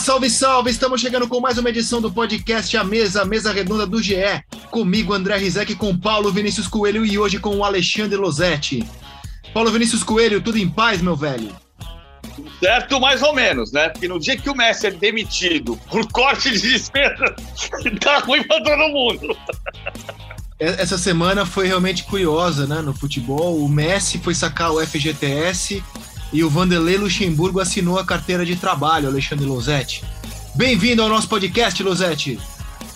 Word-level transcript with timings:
salve, 0.00 0.30
salve! 0.30 0.70
Estamos 0.70 0.98
chegando 0.98 1.28
com 1.28 1.40
mais 1.40 1.58
uma 1.58 1.68
edição 1.68 2.00
do 2.00 2.10
podcast 2.10 2.74
A 2.74 2.82
Mesa, 2.82 3.20
a 3.20 3.24
Mesa 3.26 3.52
Redonda 3.52 3.86
do 3.86 4.02
GE. 4.02 4.14
Comigo, 4.70 5.12
André 5.12 5.36
Rizek, 5.36 5.74
com 5.74 5.94
Paulo 5.94 6.32
Vinícius 6.32 6.66
Coelho 6.66 7.04
e 7.04 7.18
hoje 7.18 7.38
com 7.38 7.54
o 7.54 7.62
Alexandre 7.62 8.16
Losetti. 8.16 8.82
Paulo 9.52 9.70
Vinícius 9.70 10.02
Coelho, 10.02 10.40
tudo 10.40 10.56
em 10.56 10.66
paz, 10.66 11.02
meu 11.02 11.14
velho? 11.14 11.54
Certo, 12.58 12.98
mais 12.98 13.22
ou 13.22 13.34
menos, 13.34 13.72
né? 13.72 13.90
Porque 13.90 14.08
no 14.08 14.18
dia 14.18 14.38
que 14.38 14.48
o 14.48 14.56
Messi 14.56 14.86
é 14.86 14.90
demitido 14.90 15.76
por 15.90 16.10
corte 16.10 16.50
de 16.50 16.60
despesa, 16.60 17.36
tá 18.00 18.20
ruim 18.20 18.42
pra 18.44 18.56
todo 18.62 18.88
mundo. 18.88 19.36
Essa 20.58 20.96
semana 20.96 21.44
foi 21.44 21.66
realmente 21.66 22.04
curiosa, 22.04 22.66
né? 22.66 22.80
No 22.80 22.94
futebol, 22.94 23.58
o 23.62 23.68
Messi 23.68 24.18
foi 24.18 24.34
sacar 24.34 24.72
o 24.72 24.80
FGTS 24.80 25.82
e 26.32 26.44
o 26.44 26.50
Vanderlei 26.50 26.96
Luxemburgo 26.96 27.60
assinou 27.60 27.98
a 27.98 28.04
carteira 28.04 28.44
de 28.44 28.56
trabalho, 28.56 29.08
Alexandre 29.08 29.44
Losetti. 29.44 30.04
Bem-vindo 30.54 31.02
ao 31.02 31.08
nosso 31.08 31.28
podcast, 31.28 31.82
Losetti. 31.82 32.40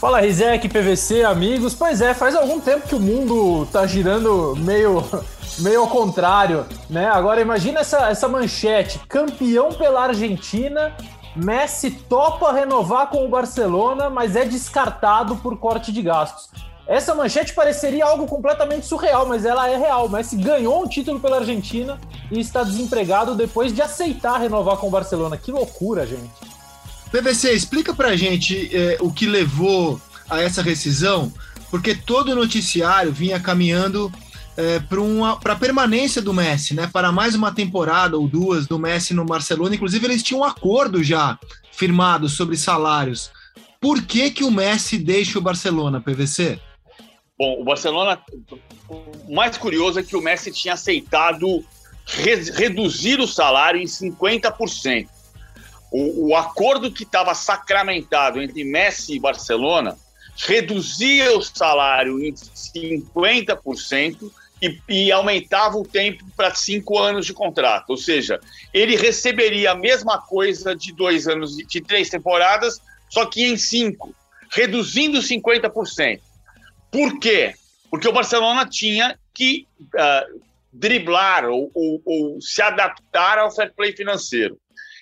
Fala, 0.01 0.21
Rizek, 0.21 0.69
PVC, 0.69 1.25
amigos. 1.25 1.75
Pois 1.75 2.01
é, 2.01 2.13
faz 2.13 2.35
algum 2.35 2.61
tempo 2.61 2.89
que 2.89 2.95
o 2.95 3.01
mundo 3.01 3.67
tá 3.73 3.87
girando 3.87 4.55
meio, 4.59 5.03
meio 5.61 5.81
ao 5.81 5.89
contrário, 5.89 6.67
né? 6.91 7.09
Agora 7.09 7.41
imagina 7.41 7.81
essa, 7.81 8.09
essa 8.09 8.29
manchete: 8.29 9.01
campeão 9.09 9.73
pela 9.73 10.05
Argentina, 10.05 10.95
Messi 11.35 11.91
topa 11.91 12.53
renovar 12.53 13.09
com 13.09 13.25
o 13.25 13.29
Barcelona, 13.29 14.09
mas 14.09 14.37
é 14.37 14.45
descartado 14.45 15.37
por 15.37 15.57
corte 15.57 15.91
de 15.91 16.03
gastos. 16.03 16.51
Essa 16.87 17.15
manchete 17.15 17.55
pareceria 17.55 18.05
algo 18.05 18.27
completamente 18.27 18.87
surreal, 18.87 19.27
mas 19.27 19.45
ela 19.45 19.69
é 19.69 19.77
real. 19.77 20.09
Messi 20.09 20.37
ganhou 20.37 20.85
um 20.85 20.89
título 20.89 21.19
pela 21.19 21.39
Argentina 21.39 21.99
e 22.31 22.39
está 22.39 22.63
desempregado 22.63 23.35
depois 23.35 23.73
de 23.73 23.81
aceitar 23.81 24.39
renovar 24.39 24.77
com 24.77 24.89
o 24.89 24.91
Barcelona. 24.91 25.37
Que 25.37 25.51
loucura, 25.51 26.07
gente. 26.07 26.31
PVC, 27.11 27.53
explica 27.53 27.95
pra 27.95 28.17
gente 28.17 28.71
é, 28.77 28.99
o 29.01 29.11
que 29.11 29.25
levou 29.27 30.01
a 30.29 30.43
essa 30.43 30.61
rescisão, 30.61 31.33
porque 31.71 31.95
todo 31.95 32.33
o 32.33 32.35
noticiário 32.35 33.13
vinha 33.13 33.41
caminhando 33.41 34.13
é, 34.57 34.79
para 35.41 35.55
a 35.55 35.59
permanência 35.59 36.21
do 36.21 36.35
Messi, 36.35 36.75
né? 36.75 36.89
Para 36.93 37.11
mais 37.11 37.35
uma 37.35 37.53
temporada 37.53 38.17
ou 38.17 38.29
duas 38.29 38.67
do 38.67 38.79
Messi 38.79 39.15
no 39.15 39.25
Barcelona. 39.25 39.75
Inclusive, 39.75 40.05
eles 40.05 40.23
tinham 40.23 40.41
um 40.41 40.45
acordo 40.45 41.03
já 41.03 41.39
firmado 41.73 42.29
sobre 42.29 42.57
salários. 42.59 43.31
Por 43.81 44.03
que, 44.03 44.31
que 44.31 44.45
o 44.45 44.51
Messi 44.51 44.99
deixa 44.99 45.39
o 45.39 45.43
Barcelona, 45.43 46.01
PVC? 46.01 46.61
Bom, 47.37 47.61
o 47.61 47.65
Barcelona, 47.65 48.23
o 48.89 49.35
mais 49.35 49.59
curioso 49.59 49.99
é 49.99 50.03
que 50.03 50.17
o 50.17 50.21
Messi 50.21 50.53
tinha 50.53 50.75
aceitado 50.75 51.65
re 52.07 52.35
reduzir 52.53 53.19
o 53.19 53.27
salário 53.27 53.81
em 53.81 53.87
50%. 53.87 55.09
O, 55.91 56.29
o 56.29 56.37
acordo 56.37 56.93
que 56.93 57.03
estava 57.03 57.35
sacramentado 57.35 58.41
entre 58.41 58.63
Messi 58.63 59.15
e 59.15 59.21
Barcelona 59.21 59.97
reduzia 60.37 61.37
o 61.37 61.43
salário 61.43 62.23
em 62.25 62.33
50% 62.33 64.31
e, 64.63 64.79
e 64.89 65.13
aumentava 65.13 65.77
o 65.77 65.87
tempo 65.87 66.25
para 66.37 66.55
cinco 66.55 66.99
anos 66.99 67.27
de 67.27 67.33
contrato. 67.33 67.91
Ou 67.91 67.97
seja, 67.97 68.41
ele 68.73 68.97
receberia 68.97 69.73
a 69.73 69.77
mesma 69.77 70.19
coisa 70.19 70.75
de 70.75 70.93
dois 70.93 71.27
anos, 71.27 71.57
de 71.57 71.81
três 71.81 72.09
temporadas, 72.09 72.81
só 73.09 73.27
que 73.27 73.45
em 73.45 73.57
cinco, 73.57 74.15
reduzindo 74.51 75.19
50%. 75.19 76.21
Por 76.95 77.19
quê? 77.19 77.53
Porque 77.91 78.07
o 78.07 78.13
Barcelona 78.13 78.65
tinha 78.65 79.19
que 79.35 79.67
uh, 79.81 80.41
driblar 80.73 81.45
ou, 81.45 81.69
ou, 81.75 82.01
ou, 82.05 82.41
se 82.41 82.63
adaptar 82.63 83.37
ao 83.37 83.51
fair 83.51 83.75
play 83.75 83.93
financeiro. 83.97 84.57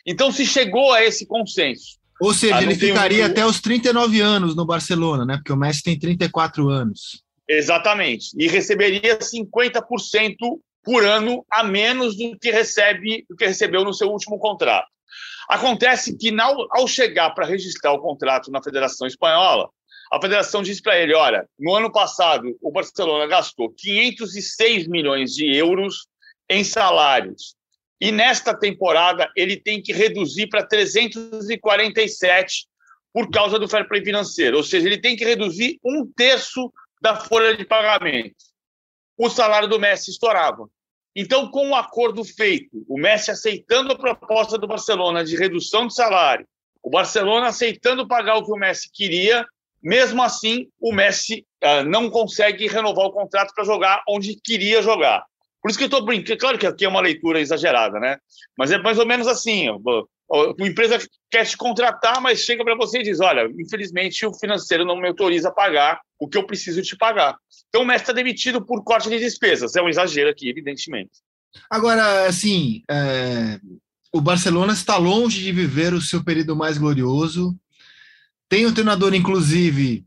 Então 0.07 0.33
se 0.33 0.47
chegou 0.47 0.91
a 0.91 1.05
esse 1.05 1.27
consenso. 1.27 1.99
Ou 2.19 2.33
seja, 2.33 2.57
ah, 2.57 2.63
ele 2.63 2.75
ficaria 2.75 3.25
um... 3.25 3.27
até 3.27 3.45
os 3.45 3.61
39 3.61 4.23
anos 4.23 4.57
no 4.57 4.65
Barcelona, 4.65 5.27
né? 5.27 5.37
Porque 5.37 5.53
o 5.53 5.57
Messi 5.57 5.83
tem 5.83 5.99
34 5.99 6.67
anos. 6.71 7.23
Exatamente. 7.47 8.31
E 8.39 8.49
receberia 8.49 9.19
50% 9.19 10.37
por 10.83 11.05
ano 11.05 11.45
a 11.51 11.63
menos 11.63 12.17
do 12.17 12.39
que 12.39 12.51
recebe, 12.51 13.27
do 13.29 13.37
que 13.37 13.45
recebeu 13.45 13.85
no 13.85 13.93
seu 13.93 14.09
último 14.09 14.39
contrato. 14.39 14.89
Acontece 15.47 16.17
que 16.17 16.35
ao 16.71 16.89
chegar 16.89 17.35
para 17.35 17.45
registrar 17.45 17.93
o 17.93 18.01
contrato 18.01 18.51
na 18.51 18.63
Federação 18.63 19.07
Espanhola, 19.07 19.69
a 20.13 20.21
federação 20.21 20.63
disse 20.63 20.83
para 20.83 21.01
ele: 21.01 21.15
olha, 21.15 21.49
no 21.59 21.75
ano 21.75 21.91
passado 21.91 22.55
o 22.61 22.71
Barcelona 22.71 23.27
gastou 23.27 23.73
506 23.73 24.87
milhões 24.87 25.35
de 25.35 25.57
euros 25.57 26.07
em 26.51 26.63
salários. 26.63 27.57
E 27.99 28.13
nesta 28.13 28.53
temporada 28.53 29.31
ele 29.35 29.57
tem 29.57 29.81
que 29.81 29.93
reduzir 29.93 30.49
para 30.49 30.67
347 30.67 32.67
por 33.11 33.31
causa 33.31 33.59
do 33.59 33.67
fair 33.67 33.89
play 33.89 34.05
financeiro. 34.05 34.59
Ou 34.59 34.63
seja, 34.63 34.87
ele 34.87 35.01
tem 35.01 35.17
que 35.17 35.25
reduzir 35.25 35.79
um 35.83 36.07
terço 36.15 36.71
da 37.01 37.17
folha 37.17 37.57
de 37.57 37.65
pagamento. 37.65 38.37
O 39.17 39.31
salário 39.31 39.69
do 39.69 39.81
Messi 39.81 40.11
estourava. 40.11 40.69
Então, 41.15 41.51
com 41.51 41.71
o 41.71 41.75
acordo 41.75 42.25
feito, 42.25 42.85
o 42.89 42.99
Messi 42.99 43.31
aceitando 43.31 43.93
a 43.93 43.99
proposta 43.99 44.59
do 44.59 44.67
Barcelona 44.67 45.25
de 45.25 45.37
redução 45.37 45.87
de 45.87 45.95
salário, 45.95 46.47
o 46.83 46.91
Barcelona 46.91 47.49
aceitando 47.49 48.09
pagar 48.09 48.37
o 48.37 48.45
que 48.45 48.53
o 48.53 48.57
Messi 48.57 48.91
queria, 48.93 49.47
mesmo 49.83 50.23
assim, 50.23 50.69
o 50.81 50.93
Messi 50.93 51.45
uh, 51.65 51.85
não 51.85 52.09
consegue 52.09 52.67
renovar 52.69 53.07
o 53.07 53.13
contrato 53.13 53.53
para 53.55 53.65
jogar 53.65 54.03
onde 54.09 54.37
queria 54.37 54.81
jogar. 54.81 55.25
Por 55.61 55.71
isso 55.71 55.79
que 55.79 55.85
eu 55.85 55.87
estou 55.87 56.05
brincando. 56.05 56.39
Claro 56.39 56.59
que 56.59 56.67
aqui 56.67 56.85
é 56.85 56.89
uma 56.89 57.01
leitura 57.01 57.41
exagerada, 57.41 57.99
né? 58.01 58.19
Mas 58.59 58.73
é 58.73 58.79
mais 58.79 58.99
ou 58.99 59.07
menos 59.07 59.29
assim. 59.29 59.69
A 59.69 60.67
empresa 60.67 60.99
quer 61.31 61.47
te 61.47 61.57
contratar, 61.57 62.21
mas 62.21 62.41
chega 62.41 62.65
para 62.65 62.75
você 62.75 62.99
e 62.99 63.05
diz: 63.05 63.21
Olha, 63.21 63.49
infelizmente 63.59 64.27
o 64.27 64.35
financeiro 64.35 64.85
não 64.85 64.97
me 64.97 65.09
autoriza 65.09 65.49
a 65.49 65.53
pagar 65.53 66.01
o 66.19 66.29
que 66.29 66.37
eu 66.37 66.47
preciso 66.47 66.83
te 66.83 66.97
pagar. 66.97 67.37
Então 67.69 67.83
o 67.83 67.87
Messi 67.87 68.03
está 68.03 68.13
demitido 68.13 68.65
por 68.65 68.83
corte 68.83 69.09
de 69.09 69.19
despesas. 69.19 69.77
É 69.77 69.83
um 69.83 69.89
exagero 69.89 70.31
aqui, 70.31 70.49
evidentemente. 70.49 71.13
Agora, 71.71 72.27
assim, 72.27 72.83
é... 72.91 73.61
o 74.13 74.21
Barcelona 74.21 74.73
está 74.73 74.97
longe 74.97 75.41
de 75.41 75.53
viver 75.53 75.95
o 75.95 76.01
seu 76.01 76.25
período 76.25 76.57
mais 76.57 76.77
glorioso. 76.77 77.57
Tem 78.53 78.67
um 78.67 78.75
treinador, 78.75 79.15
inclusive, 79.15 80.05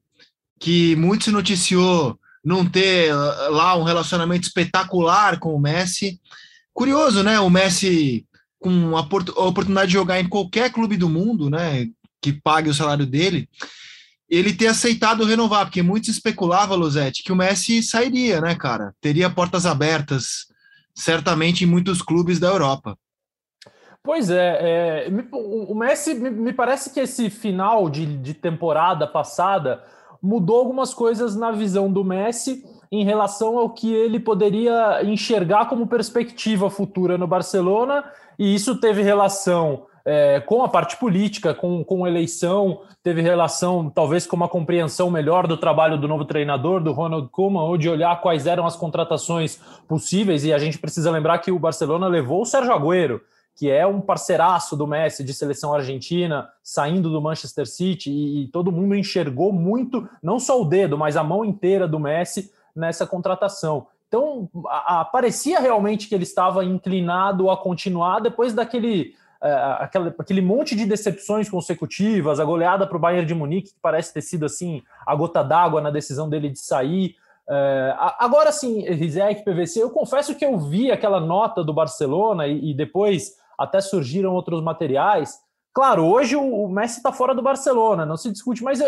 que 0.60 0.96
muito 0.98 1.24
se 1.24 1.32
noticiou 1.32 2.16
não 2.44 2.64
ter 2.64 3.12
ah, 3.12 3.48
lá 3.50 3.76
um 3.76 3.82
relacionamento 3.82 4.46
espetacular 4.46 5.40
com 5.40 5.56
o 5.56 5.60
Messi. 5.60 6.22
Curioso, 6.72 7.24
né? 7.24 7.40
O 7.40 7.50
Messi 7.50 8.24
com 8.60 8.96
a 8.96 9.00
oportunidade 9.02 9.88
de 9.88 9.94
jogar 9.94 10.20
em 10.20 10.30
qualquer 10.30 10.72
clube 10.72 10.96
do 10.96 11.10
mundo, 11.10 11.50
né? 11.50 11.88
Que 12.22 12.34
pague 12.34 12.70
o 12.70 12.74
salário 12.76 13.08
dele, 13.08 13.50
ele 14.30 14.54
ter 14.54 14.68
aceitado 14.68 15.26
renovar, 15.26 15.66
porque 15.66 15.82
muitos 15.82 16.10
especulavam, 16.10 16.78
Losetti, 16.78 17.24
que 17.24 17.32
o 17.32 17.36
Messi 17.36 17.82
sairia, 17.82 18.42
né, 18.42 18.54
cara? 18.54 18.94
Teria 19.02 19.28
portas 19.28 19.66
abertas, 19.66 20.46
certamente, 20.94 21.64
em 21.64 21.68
muitos 21.68 22.00
clubes 22.00 22.38
da 22.38 22.50
Europa. 22.50 22.96
Pois 24.06 24.30
é, 24.30 25.08
é 25.08 25.14
o 25.32 25.74
Messi 25.74 26.14
me 26.14 26.54
parece 26.54 26.94
que 26.94 27.00
esse 27.00 27.30
final 27.30 27.90
de, 27.90 28.06
de 28.06 28.36
temporada 28.36 29.08
passada 29.08 29.84
mudou 30.22 30.60
algumas 30.60 30.94
coisas 30.94 31.36
na 31.36 31.52
visão 31.52 31.92
do 31.92 32.04
Messi 32.04 32.64
em 32.92 33.04
relação 33.04 33.58
ao 33.58 33.72
que 33.72 33.92
ele 33.92 34.20
poderia 34.20 35.04
enxergar 35.04 35.66
como 35.68 35.88
perspectiva 35.88 36.70
futura 36.70 37.18
no 37.18 37.26
Barcelona, 37.26 38.06
e 38.38 38.54
isso 38.54 38.80
teve 38.80 39.02
relação 39.02 39.88
é, 40.06 40.40
com 40.40 40.64
a 40.64 40.70
parte 40.70 40.98
política, 40.98 41.54
com, 41.54 41.84
com 41.84 42.06
eleição, 42.06 42.82
teve 43.02 43.22
relação 43.22 43.90
talvez 43.90 44.28
com 44.28 44.36
uma 44.36 44.48
compreensão 44.48 45.10
melhor 45.10 45.48
do 45.48 45.58
trabalho 45.58 45.98
do 45.98 46.08
novo 46.08 46.26
treinador, 46.26 46.80
do 46.80 46.92
Ronald 46.92 47.28
Koeman, 47.30 47.64
ou 47.64 47.76
de 47.76 47.90
olhar 47.90 48.22
quais 48.22 48.46
eram 48.46 48.68
as 48.68 48.76
contratações 48.76 49.60
possíveis, 49.88 50.46
e 50.46 50.54
a 50.54 50.60
gente 50.60 50.78
precisa 50.78 51.10
lembrar 51.10 51.40
que 51.40 51.52
o 51.52 51.58
Barcelona 51.58 52.08
levou 52.08 52.44
o 52.44 52.46
Sérgio 52.46 52.72
Agüero, 52.72 53.20
que 53.56 53.72
é 53.72 53.88
um 53.88 54.02
parceiraço 54.02 54.76
do 54.76 54.86
Messi 54.86 55.24
de 55.24 55.34
seleção 55.34 55.74
argentina, 55.74 56.50
saindo 56.62 57.10
do 57.10 57.22
Manchester 57.22 57.66
City, 57.66 58.12
e, 58.12 58.44
e, 58.44 58.48
todo 58.50 58.72
mundo 58.72 58.96
enxergou 58.96 59.54
muito, 59.54 60.08
não 60.22 60.40
só 60.40 60.62
o 60.62 60.66
dedo, 60.66 60.98
mas 60.98 61.16
a 61.16 61.24
mão 61.24 61.46
inteira 61.46 61.88
do 61.88 62.00
Messi 62.00 62.52
nessa 62.76 63.08
contratação. 63.08 63.88
Então, 64.08 64.50
a, 64.68 65.02
a, 65.02 65.06
parecia 65.06 65.60
realmente 65.60 66.08
que 66.08 66.16
ele 66.16 66.24
estava 66.24 66.66
inclinado 66.66 67.50
a 67.50 67.58
continuar 67.58 68.20
depois 68.20 68.54
daquele 68.54 69.16
é, 69.42 69.52
aquele, 69.80 70.14
aquele 70.18 70.42
monte 70.42 70.76
de 70.76 70.86
decepções 70.86 71.50
consecutivas, 71.50 72.40
a 72.40 72.46
goleada 72.46 72.88
para 72.88 72.98
o 72.98 73.00
Bayern 73.00 73.26
de 73.26 73.36
Munique, 73.36 73.70
que 73.70 73.80
parece 73.82 74.14
ter 74.14 74.22
sido 74.22 74.46
assim 74.46 74.82
a 75.06 75.14
gota 75.16 75.44
d'água 75.44 75.82
na 75.82 75.92
decisão 75.92 76.28
dele 76.28 76.50
de 76.50 76.60
sair. 76.60 77.16
É, 77.48 77.96
agora 78.18 78.52
sim, 78.52 78.82
Rizek, 78.82 79.44
PVC, 79.44 79.84
eu 79.84 79.92
confesso 79.92 80.34
que 80.34 80.44
eu 80.44 80.58
vi 80.58 80.92
aquela 80.92 81.20
nota 81.20 81.64
do 81.64 81.74
Barcelona 81.74 82.48
e, 82.48 82.72
e 82.72 82.74
depois 82.74 83.36
até 83.58 83.82
surgiram 83.82 84.34
outros 84.34 84.62
materiais. 84.62 85.38
Claro, 85.74 86.06
hoje 86.06 86.36
o, 86.36 86.68
Messi 86.68 86.98
está 86.98 87.12
fora 87.12 87.36
do 87.36 87.42
Barcelona, 87.42 88.06
não 88.06 88.18
se 88.18 88.32
discute, 88.32 88.64
mas 88.64 88.80
eu, 88.80 88.88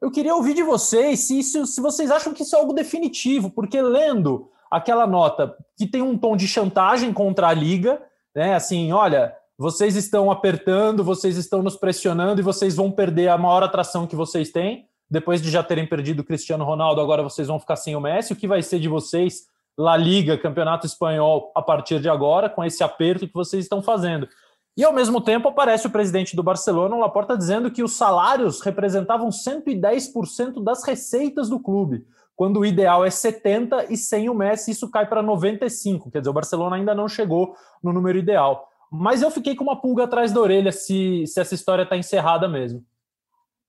eu 0.00 0.10
queria 0.10 0.34
ouvir 0.34 0.54
de 0.54 0.62
vocês 0.62 1.20
se, 1.20 1.38
isso, 1.38 1.66
se 1.66 1.80
vocês 1.80 2.10
acham 2.10 2.32
que 2.32 2.42
isso 2.42 2.56
é 2.56 2.58
algo 2.58 2.72
definitivo, 2.72 3.50
porque 3.50 3.80
lendo 3.80 4.48
aquela 4.70 5.06
nota 5.06 5.54
que 5.76 5.86
tem 5.86 6.00
um 6.00 6.16
tom 6.16 6.36
de 6.36 6.48
chantagem 6.48 7.12
contra 7.12 7.48
a 7.48 7.52
liga, 7.52 8.00
né? 8.34 8.54
Assim, 8.54 8.90
olha, 8.92 9.36
vocês 9.58 9.94
estão 9.94 10.30
apertando, 10.30 11.04
vocês 11.04 11.36
estão 11.36 11.62
nos 11.62 11.76
pressionando 11.76 12.40
e 12.40 12.44
vocês 12.44 12.74
vão 12.74 12.90
perder 12.90 13.28
a 13.28 13.38
maior 13.38 13.62
atração 13.62 14.06
que 14.06 14.16
vocês 14.16 14.50
têm. 14.50 14.86
Depois 15.10 15.42
de 15.42 15.50
já 15.50 15.62
terem 15.62 15.86
perdido 15.86 16.20
o 16.20 16.24
Cristiano 16.24 16.64
Ronaldo, 16.64 17.00
agora 17.00 17.22
vocês 17.22 17.46
vão 17.46 17.60
ficar 17.60 17.76
sem 17.76 17.94
o 17.94 18.00
Messi. 18.00 18.32
O 18.32 18.36
que 18.36 18.48
vai 18.48 18.62
ser 18.62 18.80
de 18.80 18.88
vocês, 18.88 19.42
La 19.76 19.96
Liga, 19.96 20.38
Campeonato 20.38 20.86
Espanhol, 20.86 21.50
a 21.54 21.62
partir 21.62 22.00
de 22.00 22.08
agora, 22.08 22.48
com 22.48 22.64
esse 22.64 22.82
aperto 22.84 23.26
que 23.26 23.34
vocês 23.34 23.64
estão 23.64 23.82
fazendo? 23.82 24.28
E 24.76 24.84
ao 24.84 24.92
mesmo 24.92 25.20
tempo 25.20 25.48
aparece 25.48 25.86
o 25.86 25.90
presidente 25.90 26.34
do 26.34 26.42
Barcelona, 26.42 26.96
o 26.96 27.00
Laporta, 27.00 27.36
dizendo 27.36 27.70
que 27.70 27.82
os 27.82 27.92
salários 27.92 28.60
representavam 28.60 29.28
110% 29.28 30.62
das 30.62 30.84
receitas 30.84 31.48
do 31.48 31.60
clube, 31.60 32.06
quando 32.34 32.60
o 32.60 32.66
ideal 32.66 33.04
é 33.04 33.10
70 33.10 33.92
e 33.92 33.96
sem 33.96 34.30
o 34.30 34.34
Messi 34.34 34.70
isso 34.70 34.90
cai 34.90 35.06
para 35.06 35.22
95. 35.22 36.10
Quer 36.10 36.20
dizer, 36.20 36.30
o 36.30 36.34
Barcelona 36.34 36.76
ainda 36.76 36.94
não 36.94 37.06
chegou 37.06 37.54
no 37.82 37.92
número 37.92 38.18
ideal. 38.18 38.68
Mas 38.90 39.22
eu 39.22 39.30
fiquei 39.30 39.54
com 39.54 39.64
uma 39.64 39.80
pulga 39.80 40.04
atrás 40.04 40.32
da 40.32 40.40
orelha 40.40 40.72
se, 40.72 41.26
se 41.26 41.40
essa 41.40 41.54
história 41.54 41.82
está 41.82 41.96
encerrada 41.96 42.48
mesmo. 42.48 42.84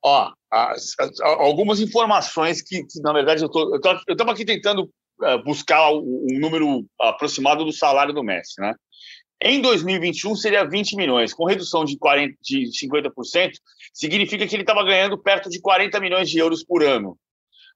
Ó, 0.03 0.31
as, 0.51 0.95
as, 0.99 1.19
algumas 1.21 1.79
informações 1.79 2.61
que, 2.61 2.83
que, 2.83 3.01
na 3.01 3.13
verdade, 3.13 3.43
eu 3.43 3.49
estava 4.09 4.31
aqui 4.31 4.43
tentando 4.43 4.89
buscar 5.43 5.91
um 5.91 6.39
número 6.39 6.85
aproximado 6.99 7.63
do 7.63 7.71
salário 7.71 8.13
do 8.13 8.23
Messi, 8.23 8.59
né? 8.59 8.73
Em 9.41 9.61
2021 9.61 10.35
seria 10.37 10.63
20 10.63 10.95
milhões, 10.95 11.33
com 11.33 11.43
redução 11.43 11.83
de, 11.83 11.97
40, 11.97 12.37
de 12.41 12.69
50%, 12.71 13.51
significa 13.93 14.47
que 14.47 14.55
ele 14.55 14.63
estava 14.63 14.83
ganhando 14.85 15.17
perto 15.17 15.49
de 15.49 15.59
40 15.59 15.99
milhões 15.99 16.29
de 16.29 16.39
euros 16.39 16.63
por 16.63 16.81
ano. 16.81 17.17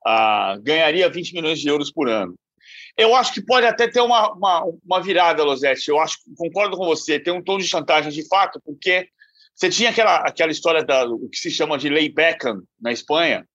Ah, 0.06 0.58
ganharia 0.62 1.10
20 1.10 1.34
milhões 1.34 1.60
de 1.60 1.68
euros 1.68 1.92
por 1.92 2.08
ano. 2.08 2.36
Eu 2.98 3.14
acho 3.14 3.34
que 3.34 3.42
pode 3.42 3.66
até 3.66 3.88
ter 3.88 4.00
uma, 4.00 4.32
uma, 4.32 4.64
uma 4.86 5.02
virada, 5.02 5.44
Losetti. 5.44 5.90
Eu 5.90 6.00
acho, 6.00 6.18
concordo 6.38 6.78
com 6.78 6.86
você, 6.86 7.20
tem 7.20 7.34
um 7.34 7.44
tom 7.44 7.58
de 7.58 7.68
chantagem 7.68 8.12
de 8.12 8.26
fato, 8.28 8.62
porque 8.64 9.10
você 9.54 9.70
tinha 9.70 9.90
aquela, 9.90 10.18
aquela 10.20 10.52
história 10.52 10.84
da, 10.84 11.06
o 11.06 11.28
que 11.30 11.38
se 11.38 11.52
chama 11.52 11.78
de 11.78 11.90
Lei 11.90 12.10
Beckham 12.10 12.62
na 12.80 12.92
Espanha, 12.94 13.46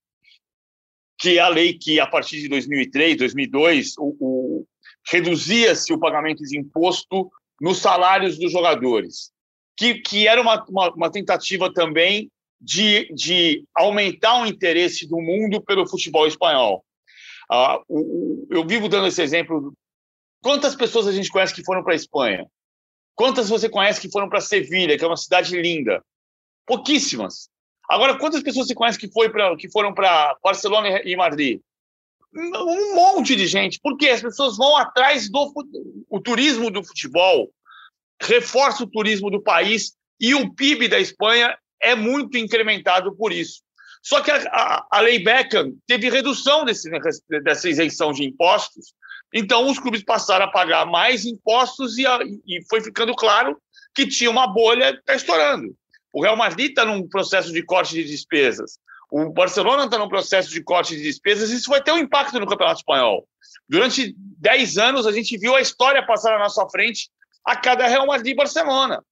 que 1.23 1.39
é 1.39 1.41
a 1.41 1.49
lei 1.49 1.75
que, 1.75 2.01
a 2.01 2.07
partir 2.07 2.41
de 2.41 2.49
2003, 2.49 3.17
2002, 3.17 3.95
o, 3.97 4.17
o 4.19 4.67
reduzia-se 5.09 5.93
o 5.93 5.99
pagamento 5.99 6.43
de 6.43 6.59
imposto 6.59 7.31
nos 7.61 7.79
salários 7.79 8.37
dos 8.37 8.51
jogadores, 8.51 9.31
que, 9.77 10.01
que 10.01 10.27
era 10.27 10.41
uma, 10.41 10.65
uma, 10.69 10.93
uma 10.93 11.13
tentativa 11.13 11.73
também 11.73 12.29
de, 12.61 13.09
de 13.15 13.65
aumentar 13.73 14.43
o 14.43 14.47
interesse 14.47 15.07
do 15.07 15.21
mundo 15.21 15.63
pelo 15.63 15.89
futebol 15.89 16.27
espanhol. 16.27 16.85
Uh, 17.49 17.79
o, 17.89 18.01
o, 18.01 18.49
eu 18.51 18.67
vivo 18.67 18.89
dando 18.89 19.07
esse 19.07 19.23
exemplo. 19.23 19.73
Quantas 20.43 20.75
pessoas 20.75 21.07
a 21.07 21.13
gente 21.13 21.31
conhece 21.31 21.55
que 21.55 21.65
foram 21.65 21.85
para 21.85 21.93
a 21.93 21.97
Espanha? 21.97 22.49
Quantas 23.15 23.49
você 23.49 23.69
conhece 23.69 24.01
que 24.01 24.11
foram 24.11 24.29
para 24.29 24.41
Sevilha, 24.41 24.99
que 24.99 25.05
é 25.05 25.07
uma 25.07 25.17
cidade 25.17 25.57
linda? 25.57 26.03
Pouquíssimas. 26.67 27.49
Agora, 27.89 28.17
quantas 28.19 28.43
pessoas 28.43 28.69
você 28.69 28.75
conhece 28.75 28.99
que, 28.99 29.11
foi 29.11 29.29
pra, 29.31 29.57
que 29.57 29.71
foram 29.71 29.93
para 29.93 30.37
Barcelona 30.43 31.03
e 31.05 31.17
Madrid? 31.17 31.61
um 32.35 32.95
monte 32.95 33.37
de 33.37 33.47
gente, 33.47 33.79
porque 33.83 34.09
as 34.09 34.23
pessoas 34.23 34.57
vão 34.57 34.77
atrás 34.77 35.31
do 35.31 35.53
o 36.09 36.21
turismo 36.21 36.71
do 36.71 36.83
futebol, 36.83 37.51
reforça 38.21 38.85
o 38.85 38.87
turismo 38.87 39.31
do 39.31 39.43
país 39.43 39.93
e 40.19 40.35
o 40.35 40.55
PIB 40.55 40.89
da 40.89 40.99
Espanha 40.99 41.57
é 41.81 41.95
muito 41.95 42.39
incrementado 42.39 43.15
por 43.17 43.33
isso. 43.33 43.61
Só 44.03 44.21
que 44.21 44.31
a, 44.31 44.37
a, 44.51 44.87
a 44.91 45.01
lei 45.01 45.23
Beckham 45.23 45.75
teve 45.87 46.09
redução 46.09 46.65
desse, 46.65 46.91
dessa 47.43 47.69
isenção 47.69 48.13
de 48.13 48.25
impostos, 48.25 48.95
então 49.35 49.69
os 49.69 49.79
clubes 49.79 50.03
passaram 50.03 50.47
a 50.47 50.51
pagar 50.51 50.87
mais 50.87 51.25
impostos 51.25 51.99
e, 51.99 52.07
a, 52.07 52.19
e 52.47 52.65
foi 52.69 52.81
ficando 52.81 53.15
claro 53.15 53.61
que 53.95 54.07
tinha 54.07 54.31
uma 54.31 54.47
bolha 54.47 54.93
que 54.93 55.01
está 55.01 55.15
estourando. 55.15 55.77
O 56.13 56.23
Real 56.23 56.37
Madrid 56.37 56.71
está 56.71 56.85
num 56.85 57.09
processo 57.09 57.53
de 57.53 57.63
corte 57.63 57.95
de 57.95 58.05
despesas. 58.05 58.79
O 59.11 59.31
Barcelona 59.31 59.85
está 59.85 59.97
num 59.99 60.09
processo 60.09 60.51
de 60.51 60.63
corte 60.63 60.97
de 60.97 61.03
despesas, 61.03 61.51
isso 61.51 61.71
vai 61.71 61.83
ter 61.83 61.93
um 61.93 61.99
impacto 61.99 62.41
no 62.41 62.47
Campeonato 62.47 62.81
Espanhol. 62.81 63.27
Durante 63.69 64.15
10 64.17 64.79
anos, 64.79 65.07
a 65.07 65.13
gente 65.13 65.37
viu 65.39 65.55
a 65.55 65.61
história 65.61 66.07
passar 66.07 66.33
na 66.33 66.39
nossa 66.39 66.67
frente 66.69 67.11
a 67.45 67.55
cada 67.57 67.87
Real 67.87 68.07
Madrid 68.07 68.33
e 68.33 68.37
Barcelona. 68.37 69.05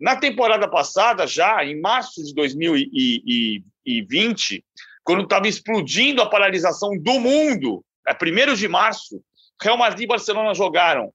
Na 0.00 0.14
temporada 0.16 0.68
passada, 0.68 1.26
já 1.26 1.64
em 1.64 1.80
março 1.80 2.22
de 2.22 2.32
2020, 2.34 4.64
quando 5.02 5.24
estava 5.24 5.48
explodindo 5.48 6.22
a 6.22 6.30
paralisação 6.30 6.96
do 6.96 7.18
mundo, 7.18 7.84
é 8.06 8.12
1 8.12 8.54
de 8.54 8.68
março, 8.68 9.20
Real 9.60 9.76
Madrid 9.76 10.04
e 10.04 10.06
Barcelona 10.06 10.54
jogaram 10.54 11.12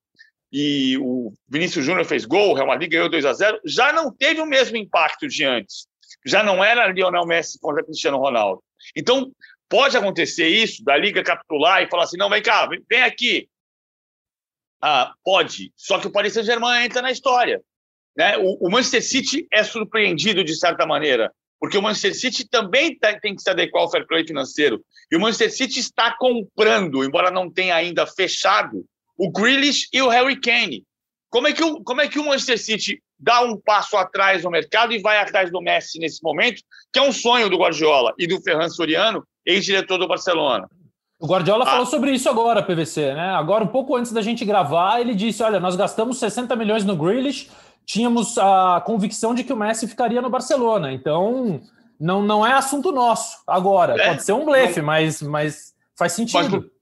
e 0.53 0.97
o 0.99 1.33
Vinícius 1.49 1.83
Júnior 1.83 2.05
fez 2.05 2.23
gol, 2.25 2.51
o 2.51 2.53
Real 2.53 2.67
Madrid 2.67 2.91
ganhou 2.91 3.09
2 3.09 3.25
a 3.25 3.33
0, 3.33 3.59
já 3.65 3.91
não 3.91 4.15
teve 4.15 4.39
o 4.39 4.45
mesmo 4.45 4.77
impacto 4.77 5.27
de 5.27 5.43
antes 5.43 5.87
já 6.25 6.43
não 6.43 6.63
era 6.63 6.87
Lionel 6.87 7.25
Messi 7.25 7.59
contra 7.59 7.83
Cristiano 7.83 8.17
Ronaldo. 8.17 8.63
Então, 8.95 9.31
pode 9.69 9.97
acontecer 9.97 10.47
isso, 10.47 10.83
da 10.83 10.95
Liga 10.97 11.23
capitular 11.23 11.81
e 11.81 11.89
falar 11.89 12.03
assim, 12.03 12.17
não, 12.17 12.29
vem 12.29 12.41
cá, 12.41 12.67
vem 12.89 13.03
aqui. 13.03 13.47
Ah, 14.81 15.13
pode, 15.23 15.71
só 15.75 15.99
que 15.99 16.07
o 16.07 16.11
Paris 16.11 16.33
Saint-Germain 16.33 16.85
entra 16.85 17.01
na 17.01 17.11
história. 17.11 17.61
Né? 18.15 18.37
O, 18.37 18.67
o, 18.67 18.69
Manchester 18.69 19.01
City 19.01 19.47
é 19.51 19.63
surpreendido 19.63 20.43
de 20.43 20.55
certa 20.55 20.85
maneira, 20.85 21.31
porque 21.59 21.77
o 21.77 21.81
Manchester 21.81 22.13
City 22.13 22.47
também 22.47 22.97
tá, 22.97 23.17
tem 23.19 23.33
que 23.33 23.41
se 23.41 23.49
adequar 23.49 23.83
ao 23.83 23.89
fair 23.89 24.05
play 24.05 24.27
financeiro. 24.27 24.83
E 25.09 25.15
o 25.15 25.19
Manchester 25.19 25.51
City 25.51 25.79
está 25.79 26.15
comprando, 26.17 27.03
embora 27.03 27.31
não 27.31 27.49
tenha 27.49 27.75
ainda 27.75 28.05
fechado, 28.05 28.85
o 29.23 29.31
Grealish 29.31 29.87
e 29.93 30.01
o 30.01 30.09
Harry 30.09 30.35
Kane. 30.35 30.83
Como 31.29 31.47
é 31.47 31.53
que 31.53 31.63
o, 31.63 31.81
como 31.81 32.01
é 32.01 32.07
que 32.09 32.19
o 32.19 32.25
Manchester 32.25 32.59
City 32.59 33.01
dá 33.17 33.41
um 33.41 33.57
passo 33.57 33.95
atrás 33.95 34.43
no 34.43 34.51
mercado 34.51 34.91
e 34.91 35.01
vai 35.01 35.17
atrás 35.17 35.49
do 35.49 35.61
Messi 35.61 35.97
nesse 35.97 36.21
momento, 36.21 36.61
que 36.91 36.99
é 36.99 37.01
um 37.01 37.11
sonho 37.11 37.49
do 37.49 37.57
Guardiola 37.57 38.13
e 38.19 38.27
do 38.27 38.41
Ferran 38.41 38.67
Soriano, 38.67 39.23
ex-diretor 39.45 39.97
do 39.97 40.09
Barcelona. 40.09 40.67
O 41.17 41.25
Guardiola 41.25 41.63
ah. 41.63 41.67
falou 41.67 41.85
sobre 41.85 42.11
isso 42.11 42.29
agora, 42.29 42.61
PVC, 42.61 43.13
né? 43.13 43.29
Agora, 43.29 43.63
um 43.63 43.67
pouco 43.67 43.95
antes 43.95 44.11
da 44.11 44.21
gente 44.21 44.43
gravar, 44.43 44.99
ele 44.99 45.15
disse: 45.15 45.41
olha, 45.41 45.57
nós 45.57 45.77
gastamos 45.77 46.19
60 46.19 46.53
milhões 46.57 46.83
no 46.83 46.97
Grealish, 46.97 47.49
tínhamos 47.85 48.37
a 48.37 48.83
convicção 48.85 49.33
de 49.33 49.45
que 49.45 49.53
o 49.53 49.57
Messi 49.57 49.87
ficaria 49.87 50.21
no 50.21 50.29
Barcelona. 50.29 50.91
Então, 50.91 51.61
não, 51.97 52.21
não 52.21 52.45
é 52.45 52.51
assunto 52.51 52.91
nosso 52.91 53.37
agora. 53.47 53.95
É, 53.99 54.07
Pode 54.09 54.23
ser 54.25 54.33
um 54.33 54.43
blefe, 54.43 54.81
mas, 54.81 55.21
mas 55.21 55.73
faz 55.97 56.11
sentido. 56.11 56.57
Mas 56.61 56.72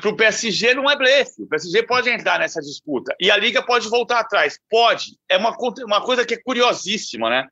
para 0.00 0.08
o 0.10 0.16
PSG 0.16 0.74
não 0.74 0.90
é 0.90 0.96
blefe. 0.96 1.42
O 1.42 1.46
PSG 1.46 1.84
pode 1.84 2.10
entrar 2.10 2.38
nessa 2.38 2.60
disputa. 2.60 3.14
E 3.20 3.30
a 3.30 3.36
Liga 3.36 3.64
pode 3.64 3.88
voltar 3.88 4.20
atrás. 4.20 4.58
Pode. 4.68 5.16
É 5.28 5.36
uma, 5.36 5.56
uma 5.84 6.04
coisa 6.04 6.26
que 6.26 6.34
é 6.34 6.42
curiosíssima, 6.42 7.30
né? 7.30 7.46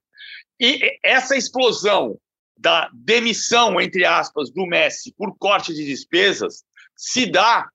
E 0.61 0.99
essa 1.05 1.37
explosão 1.37 2.19
da 2.57 2.91
demissão, 2.93 3.81
entre 3.81 4.05
aspas, 4.05 4.51
do 4.51 4.67
Messi 4.67 5.15
por 5.17 5.37
corte 5.39 5.73
de 5.73 5.85
despesas 5.85 6.65
se 6.97 7.27
dá 7.27 7.69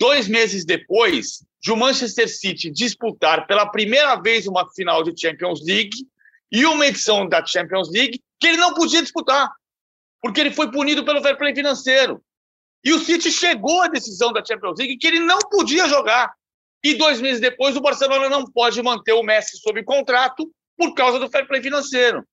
dois 0.00 0.26
meses 0.26 0.64
depois 0.64 1.44
de 1.60 1.70
o 1.70 1.76
Manchester 1.76 2.28
City 2.28 2.70
disputar 2.70 3.46
pela 3.46 3.70
primeira 3.70 4.16
vez 4.16 4.46
uma 4.46 4.68
final 4.72 5.04
de 5.04 5.12
Champions 5.18 5.64
League 5.64 5.96
e 6.50 6.64
uma 6.64 6.86
edição 6.86 7.28
da 7.28 7.44
Champions 7.44 7.90
League 7.90 8.20
que 8.40 8.48
ele 8.48 8.56
não 8.56 8.74
podia 8.74 9.02
disputar, 9.02 9.48
porque 10.20 10.40
ele 10.40 10.50
foi 10.50 10.70
punido 10.72 11.04
pelo 11.04 11.22
fair 11.22 11.36
play 11.36 11.54
financeiro. 11.54 12.22
E 12.84 12.92
o 12.92 12.98
City 12.98 13.30
chegou 13.30 13.80
à 13.80 13.88
decisão 13.88 14.32
da 14.32 14.44
Champions 14.44 14.78
League 14.78 14.96
que 14.96 15.06
ele 15.06 15.20
não 15.20 15.38
podia 15.38 15.88
jogar. 15.88 16.32
E 16.84 16.94
dois 16.94 17.20
meses 17.20 17.40
depois, 17.40 17.76
o 17.76 17.80
Barcelona 17.80 18.28
não 18.28 18.44
pode 18.44 18.82
manter 18.82 19.12
o 19.12 19.22
Messi 19.22 19.56
sob 19.58 19.82
contrato 19.84 20.50
por 20.76 20.94
causa 20.94 21.18
do 21.18 21.30
fair 21.30 21.46
play 21.46 21.62
financeiro, 21.62 22.26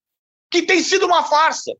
que 0.50 0.64
tem 0.64 0.82
sido 0.82 1.06
uma 1.06 1.24
farsa. 1.24 1.72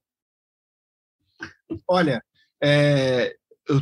Olha, 1.88 2.24
é, 2.62 3.36
eu 3.68 3.82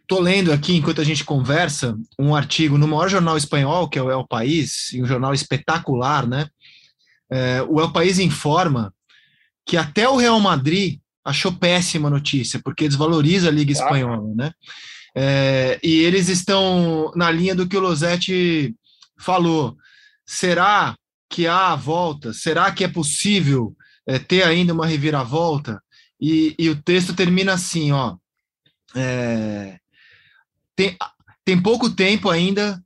estou 0.00 0.20
lendo 0.20 0.52
aqui, 0.52 0.76
enquanto 0.76 1.00
a 1.00 1.04
gente 1.04 1.24
conversa, 1.24 1.96
um 2.18 2.34
artigo 2.34 2.78
no 2.78 2.88
maior 2.88 3.08
jornal 3.08 3.36
espanhol, 3.36 3.88
que 3.88 3.98
é 3.98 4.02
o 4.02 4.10
El 4.10 4.26
País, 4.26 4.90
um 4.94 5.04
jornal 5.04 5.34
espetacular, 5.34 6.26
né? 6.26 6.48
É, 7.30 7.62
o 7.62 7.80
El 7.80 7.92
País 7.92 8.18
informa 8.18 8.94
que 9.66 9.76
até 9.76 10.08
o 10.08 10.16
Real 10.16 10.38
Madrid 10.40 11.00
achou 11.24 11.52
péssima 11.52 12.10
notícia, 12.10 12.60
porque 12.62 12.86
desvaloriza 12.86 13.48
a 13.48 13.52
Liga 13.52 13.72
Espanhola, 13.72 14.34
né? 14.34 14.52
É, 15.16 15.78
e 15.82 16.02
eles 16.02 16.28
estão 16.28 17.12
na 17.14 17.30
linha 17.30 17.54
do 17.54 17.66
que 17.66 17.76
o 17.76 17.80
Losetti 17.80 18.74
falou. 19.18 19.76
Será 20.26 20.96
que 21.30 21.46
há 21.46 21.72
a 21.72 21.76
volta? 21.76 22.32
Será 22.32 22.70
que 22.72 22.84
é 22.84 22.88
possível 22.88 23.74
é, 24.06 24.18
ter 24.18 24.42
ainda 24.42 24.74
uma 24.74 24.86
reviravolta? 24.86 25.80
E, 26.20 26.54
e, 26.58 26.68
o 26.68 26.80
texto 26.80 27.14
termina 27.14 27.52
assim, 27.52 27.92
ó. 27.92 28.16
É, 28.94 29.78
tem, 30.76 30.96
tem 31.44 31.60
pouco 31.60 31.90
tempo 31.90 32.28
ainda 32.28 32.82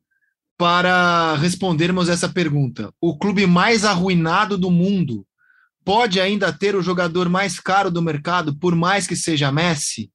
para 0.57 1.35
respondermos 1.37 2.09
essa 2.09 2.29
pergunta. 2.29 2.93
O 3.01 3.17
clube 3.17 3.47
mais 3.47 3.85
arruinado 3.85 4.59
do 4.59 4.71
mundo 4.71 5.25
pode 5.89 6.21
ainda 6.21 6.53
ter 6.53 6.77
o 6.77 6.83
jogador 6.83 7.31
mais 7.31 7.59
caro 7.59 7.91
do 7.91 8.03
mercado, 8.03 8.55
por 8.55 8.77
mais 8.77 9.07
que 9.07 9.17
seja 9.17 9.51
Messi, 9.51 10.11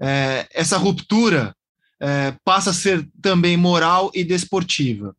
é, 0.00 0.46
essa 0.54 0.78
ruptura 0.78 1.52
é, 2.00 2.32
passa 2.44 2.70
a 2.70 2.72
ser 2.72 3.08
também 3.20 3.56
moral 3.56 4.12
e 4.14 4.22
desportiva. 4.22 5.12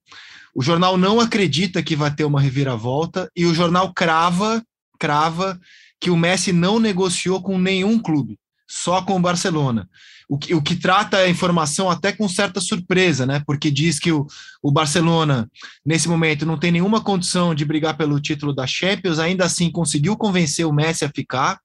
O 0.55 0.62
jornal 0.63 0.98
não 0.98 1.19
acredita 1.19 1.83
que 1.83 1.93
vai 1.93 2.10
ter 2.10 2.24
uma 2.24 2.39
reviravolta 2.39 3.29
e 3.36 3.45
o 3.45 3.53
jornal 3.53 3.93
crava, 3.93 4.63
crava 4.98 5.60
que 6.00 6.10
o 6.10 6.15
Messi 6.15 6.53
não 6.53 6.79
negociou 6.79 7.41
com 7.43 7.60
nenhum 7.60 8.00
clube, 8.00 8.39
só 8.65 9.01
com 9.01 9.17
o 9.17 9.21
Barcelona. 9.21 9.89
O 10.32 10.38
que, 10.38 10.56
o 10.56 10.62
que 10.62 10.78
trata 10.78 11.18
a 11.18 11.30
informação 11.30 11.90
até 11.90 12.14
com 12.14 12.30
certa 12.30 12.62
surpresa, 12.62 13.26
né? 13.26 13.44
Porque 13.46 13.70
diz 13.70 14.00
que 14.00 14.14
o, 14.14 14.26
o 14.64 14.72
Barcelona, 14.72 15.46
nesse 15.86 16.08
momento, 16.08 16.46
não 16.46 16.58
tem 16.58 16.72
nenhuma 16.72 17.02
condição 17.02 17.54
de 17.54 17.66
brigar 17.66 17.98
pelo 17.98 18.18
título 18.18 18.56
da 18.56 18.66
Champions, 18.66 19.20
ainda 19.20 19.44
assim 19.44 19.70
conseguiu 19.70 20.16
convencer 20.16 20.66
o 20.66 20.72
Messi 20.72 21.04
a 21.04 21.12
ficar, 21.14 21.60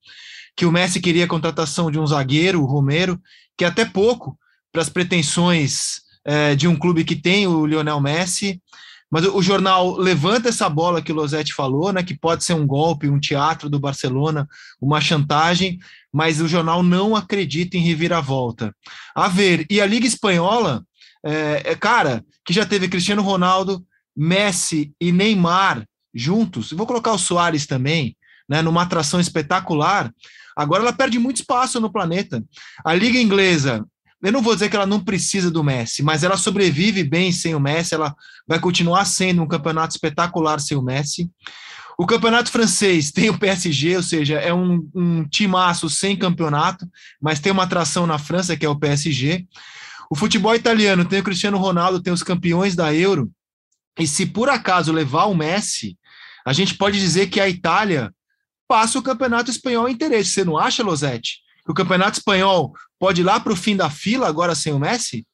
que 0.56 0.66
o 0.66 0.72
Messi 0.72 0.98
queria 0.98 1.26
a 1.26 1.28
contratação 1.28 1.92
de 1.92 2.00
um 2.00 2.06
zagueiro, 2.08 2.60
o 2.60 2.66
Romero, 2.66 3.20
que 3.56 3.64
é 3.64 3.68
até 3.68 3.84
pouco 3.84 4.36
para 4.72 4.82
as 4.82 4.88
pretensões 4.88 6.00
é, 6.24 6.56
de 6.56 6.66
um 6.66 6.74
clube 6.74 7.04
que 7.04 7.14
tem 7.14 7.46
o 7.46 7.64
Lionel 7.64 8.00
Messi. 8.00 8.60
Mas 9.10 9.24
o, 9.24 9.40
jornal 9.40 9.96
levanta 9.96 10.48
essa 10.48 10.68
bola 10.68 11.00
que 11.00 11.12
o 11.12 11.14
Losetti 11.14 11.54
falou, 11.54 11.92
né, 11.92 12.02
que 12.02 12.18
pode 12.18 12.44
ser 12.44 12.54
um 12.54 12.66
golpe, 12.66 13.08
um 13.08 13.20
teatro 13.20 13.70
do 13.70 13.78
Barcelona, 13.78 14.48
uma 14.80 15.00
chantagem, 15.00 15.78
mas 16.12 16.40
o 16.40 16.48
jornal 16.48 16.82
não 16.82 17.14
acredita 17.14 17.76
em 17.76 17.80
reviravolta. 17.80 18.74
A 19.14 19.28
ver, 19.28 19.64
e 19.70 19.80
a 19.80 19.86
Liga 19.86 20.06
Espanhola, 20.06 20.84
é, 21.24 21.62
é 21.64 21.74
cara, 21.76 22.24
que 22.44 22.52
já 22.52 22.66
teve 22.66 22.88
Cristiano 22.88 23.22
Ronaldo, 23.22 23.84
Messi 24.16 24.92
e 25.00 25.12
Neymar 25.12 25.86
juntos, 26.12 26.72
vou 26.72 26.86
colocar 26.86 27.12
o 27.12 27.18
Soares 27.18 27.66
também, 27.66 28.16
né, 28.48 28.62
numa 28.62 28.82
atração 28.82 29.20
espetacular, 29.20 30.12
agora 30.56 30.82
ela 30.82 30.92
perde 30.92 31.18
muito 31.18 31.36
espaço 31.36 31.78
no 31.80 31.92
planeta. 31.92 32.42
A 32.84 32.94
Liga 32.94 33.18
Inglesa 33.18 33.86
eu 34.22 34.32
não 34.32 34.42
vou 34.42 34.54
dizer 34.54 34.68
que 34.68 34.76
ela 34.76 34.86
não 34.86 35.02
precisa 35.02 35.50
do 35.50 35.62
Messi, 35.62 36.02
mas 36.02 36.24
ela 36.24 36.36
sobrevive 36.36 37.04
bem 37.04 37.30
sem 37.30 37.54
o 37.54 37.60
Messi, 37.60 37.94
ela 37.94 38.14
vai 38.46 38.58
continuar 38.58 39.04
sendo 39.04 39.42
um 39.42 39.48
campeonato 39.48 39.94
espetacular 39.94 40.58
sem 40.60 40.76
o 40.76 40.82
Messi. 40.82 41.30
O 41.98 42.06
campeonato 42.06 42.50
francês 42.50 43.10
tem 43.12 43.30
o 43.30 43.38
PSG, 43.38 43.96
ou 43.96 44.02
seja, 44.02 44.38
é 44.38 44.52
um, 44.52 44.88
um 44.94 45.28
timaço 45.28 45.88
sem 45.88 46.16
campeonato, 46.16 46.86
mas 47.20 47.40
tem 47.40 47.52
uma 47.52 47.64
atração 47.64 48.06
na 48.06 48.18
França, 48.18 48.56
que 48.56 48.66
é 48.66 48.68
o 48.68 48.78
PSG. 48.78 49.46
O 50.10 50.14
futebol 50.14 50.54
italiano 50.54 51.04
tem 51.04 51.20
o 51.20 51.24
Cristiano 51.24 51.58
Ronaldo, 51.58 52.02
tem 52.02 52.12
os 52.12 52.22
campeões 52.22 52.74
da 52.74 52.94
Euro, 52.94 53.30
e 53.98 54.06
se 54.06 54.26
por 54.26 54.48
acaso 54.48 54.92
levar 54.92 55.24
o 55.24 55.34
Messi, 55.34 55.96
a 56.44 56.52
gente 56.52 56.74
pode 56.74 56.98
dizer 56.98 57.28
que 57.28 57.40
a 57.40 57.48
Itália 57.48 58.12
passa 58.68 58.98
o 58.98 59.02
campeonato 59.02 59.50
espanhol 59.50 59.88
em 59.88 59.92
interesse. 59.92 60.30
Você 60.30 60.44
não 60.44 60.58
acha, 60.58 60.82
Losetti? 60.82 61.38
O 61.68 61.74
campeonato 61.74 62.18
espanhol 62.18 62.72
pode 62.98 63.20
ir 63.20 63.24
lá 63.24 63.40
para 63.40 63.52
o 63.52 63.56
fim 63.56 63.76
da 63.76 63.90
fila 63.90 64.28
agora 64.28 64.54
sem 64.54 64.72
o 64.72 64.78
Messi? 64.78 65.26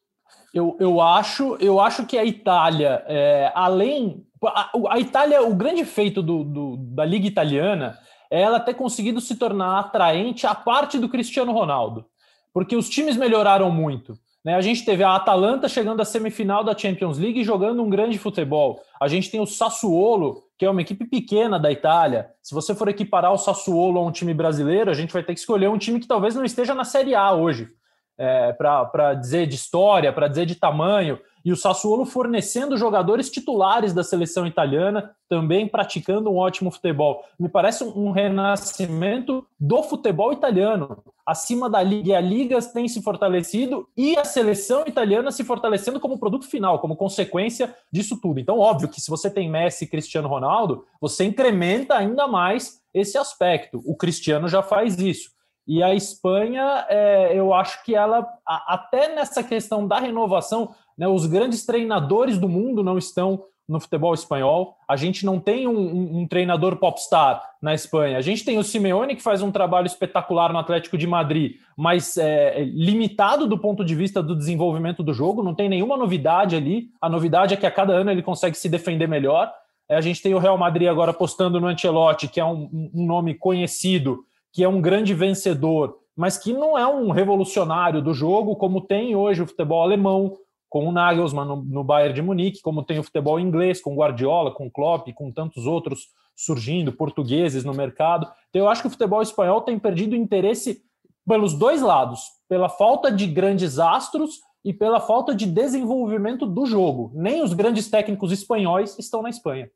Eu, 0.54 0.76
eu, 0.78 1.00
acho, 1.00 1.56
eu 1.60 1.80
acho 1.80 2.04
que 2.04 2.18
a 2.18 2.24
Itália, 2.24 3.02
é, 3.06 3.50
além. 3.54 4.24
A, 4.44 4.70
a, 4.90 5.00
Itália, 5.00 5.42
o 5.42 5.54
grande 5.54 5.84
feito 5.84 6.22
do, 6.22 6.44
do, 6.44 6.76
da 6.76 7.04
Liga 7.04 7.26
Italiana 7.26 7.98
é 8.30 8.40
ela 8.40 8.60
ter 8.60 8.74
conseguido 8.74 9.20
se 9.20 9.36
tornar 9.36 9.78
atraente 9.78 10.46
a 10.46 10.54
parte 10.54 10.98
do 10.98 11.08
Cristiano 11.08 11.52
Ronaldo. 11.52 12.06
Porque 12.52 12.76
os 12.76 12.88
times 12.88 13.16
melhoraram 13.16 13.70
muito. 13.70 14.14
Né? 14.44 14.54
A 14.54 14.60
gente 14.60 14.84
teve 14.84 15.02
a 15.02 15.14
Atalanta 15.14 15.68
chegando 15.68 16.00
à 16.00 16.04
semifinal 16.04 16.64
da 16.64 16.76
Champions 16.76 17.18
League 17.18 17.40
e 17.40 17.44
jogando 17.44 17.82
um 17.82 17.88
grande 17.88 18.18
futebol. 18.18 18.80
A 19.00 19.08
gente 19.08 19.30
tem 19.30 19.40
o 19.40 19.46
Sassuolo, 19.46 20.42
que 20.62 20.66
é 20.66 20.70
uma 20.70 20.80
equipe 20.80 21.04
pequena 21.04 21.58
da 21.58 21.72
Itália. 21.72 22.30
Se 22.40 22.54
você 22.54 22.72
for 22.72 22.86
equiparar 22.86 23.32
o 23.32 23.36
Sassuolo 23.36 23.98
a 23.98 24.06
um 24.06 24.12
time 24.12 24.32
brasileiro, 24.32 24.92
a 24.92 24.94
gente 24.94 25.12
vai 25.12 25.20
ter 25.20 25.34
que 25.34 25.40
escolher 25.40 25.68
um 25.68 25.76
time 25.76 25.98
que 25.98 26.06
talvez 26.06 26.36
não 26.36 26.44
esteja 26.44 26.72
na 26.72 26.84
Série 26.84 27.16
A 27.16 27.32
hoje, 27.32 27.68
é, 28.16 28.52
para 28.52 29.14
dizer 29.14 29.48
de 29.48 29.56
história, 29.56 30.12
para 30.12 30.28
dizer 30.28 30.46
de 30.46 30.54
tamanho 30.54 31.18
e 31.44 31.52
o 31.52 31.56
Sassuolo 31.56 32.04
fornecendo 32.04 32.76
jogadores 32.76 33.30
titulares 33.30 33.92
da 33.92 34.04
seleção 34.04 34.46
italiana, 34.46 35.14
também 35.28 35.66
praticando 35.66 36.30
um 36.30 36.36
ótimo 36.36 36.70
futebol. 36.70 37.24
Me 37.38 37.48
parece 37.48 37.84
um 37.84 38.10
renascimento 38.10 39.46
do 39.58 39.82
futebol 39.82 40.32
italiano, 40.32 41.02
acima 41.26 41.68
da 41.68 41.82
liga. 41.82 42.16
A 42.16 42.20
liga 42.20 42.60
tem 42.62 42.86
se 42.86 43.02
fortalecido 43.02 43.88
e 43.96 44.16
a 44.16 44.24
seleção 44.24 44.84
italiana 44.86 45.30
se 45.30 45.44
fortalecendo 45.44 45.98
como 45.98 46.18
produto 46.18 46.46
final, 46.46 46.78
como 46.78 46.96
consequência 46.96 47.74
disso 47.90 48.18
tudo. 48.20 48.38
Então, 48.38 48.58
óbvio 48.58 48.88
que 48.88 49.00
se 49.00 49.10
você 49.10 49.30
tem 49.30 49.50
Messi 49.50 49.84
e 49.84 49.88
Cristiano 49.88 50.28
Ronaldo, 50.28 50.84
você 51.00 51.24
incrementa 51.24 51.94
ainda 51.94 52.26
mais 52.28 52.80
esse 52.92 53.16
aspecto. 53.16 53.82
O 53.86 53.96
Cristiano 53.96 54.48
já 54.48 54.62
faz 54.62 54.98
isso. 54.98 55.30
E 55.66 55.82
a 55.82 55.94
Espanha, 55.94 56.84
é, 56.88 57.38
eu 57.38 57.54
acho 57.54 57.84
que 57.84 57.94
ela, 57.94 58.26
até 58.44 59.14
nessa 59.14 59.44
questão 59.44 59.86
da 59.86 59.98
renovação, 59.98 60.74
né, 60.96 61.06
os 61.08 61.26
grandes 61.26 61.64
treinadores 61.64 62.38
do 62.38 62.48
mundo 62.48 62.82
não 62.82 62.98
estão 62.98 63.44
no 63.68 63.80
futebol 63.80 64.12
espanhol. 64.12 64.76
A 64.88 64.96
gente 64.96 65.24
não 65.24 65.38
tem 65.38 65.66
um, 65.66 65.78
um, 65.78 66.18
um, 66.20 66.28
treinador 66.28 66.76
popstar 66.76 67.42
na 67.60 67.72
Espanha. 67.72 68.18
A 68.18 68.20
gente 68.20 68.44
tem 68.44 68.58
o 68.58 68.62
Simeone, 68.62 69.16
que 69.16 69.22
faz 69.22 69.40
um 69.40 69.50
trabalho 69.50 69.86
espetacular 69.86 70.52
no 70.52 70.58
Atlético 70.58 70.98
de 70.98 71.06
Madrid, 71.06 71.56
mas 71.76 72.16
é, 72.16 72.64
limitado 72.64 73.46
do 73.46 73.58
ponto 73.58 73.84
de 73.84 73.94
vista 73.94 74.22
do 74.22 74.36
desenvolvimento 74.36 75.02
do 75.02 75.14
jogo, 75.14 75.42
não 75.42 75.54
tem 75.54 75.68
nenhuma 75.68 75.96
novidade 75.96 76.56
ali. 76.56 76.88
A 77.00 77.08
novidade 77.08 77.54
é 77.54 77.56
que 77.56 77.66
a 77.66 77.70
cada 77.70 77.92
ano 77.92 78.10
ele 78.10 78.22
consegue 78.22 78.56
se 78.56 78.68
defender 78.68 79.08
melhor. 79.08 79.52
É, 79.88 79.96
a 79.96 80.00
gente 80.00 80.22
tem 80.22 80.34
o 80.34 80.38
Real 80.38 80.58
Madrid 80.58 80.88
agora 80.88 81.12
apostando 81.12 81.60
no 81.60 81.68
Ancelotti, 81.68 82.28
que 82.28 82.40
é 82.40 82.44
um, 82.44 82.90
um 82.94 83.06
nome 83.06 83.34
conhecido, 83.34 84.24
que 84.52 84.62
é 84.62 84.68
um 84.68 84.80
grande 84.80 85.14
vencedor, 85.14 85.96
mas 86.16 86.36
que 86.36 86.52
não 86.52 86.76
é 86.76 86.86
um 86.86 87.10
revolucionário 87.10 88.02
do 88.02 88.12
jogo, 88.12 88.56
como 88.56 88.82
tem 88.82 89.16
hoje 89.16 89.42
o 89.42 89.46
futebol 89.46 89.82
alemão, 89.82 90.36
com 90.72 90.88
o 90.88 90.90
Nagelsmann 90.90 91.44
no, 91.44 91.56
no 91.56 91.84
Bayern 91.84 92.14
de 92.14 92.22
Munique, 92.22 92.62
como 92.62 92.82
tem 92.82 92.98
o 92.98 93.02
futebol 93.02 93.38
inglês, 93.38 93.78
com 93.78 93.94
Guardiola, 93.94 94.54
com 94.54 94.70
Klopp, 94.70 95.06
com 95.12 95.30
tantos 95.30 95.66
outros 95.66 96.08
surgindo, 96.34 96.90
portugueses 96.90 97.62
no 97.62 97.74
mercado. 97.74 98.26
Então, 98.48 98.62
eu 98.62 98.70
acho 98.70 98.80
que 98.80 98.88
o 98.88 98.90
futebol 98.90 99.20
espanhol 99.20 99.60
tem 99.60 99.78
perdido 99.78 100.16
interesse 100.16 100.82
pelos 101.28 101.52
dois 101.52 101.82
lados, 101.82 102.22
pela 102.48 102.70
falta 102.70 103.12
de 103.12 103.26
grandes 103.26 103.78
astros 103.78 104.40
e 104.64 104.72
pela 104.72 104.98
falta 104.98 105.34
de 105.34 105.44
desenvolvimento 105.44 106.46
do 106.46 106.64
jogo. 106.64 107.12
Nem 107.14 107.42
os 107.42 107.52
grandes 107.52 107.90
técnicos 107.90 108.32
espanhóis 108.32 108.98
estão 108.98 109.20
na 109.20 109.28
Espanha. 109.28 109.70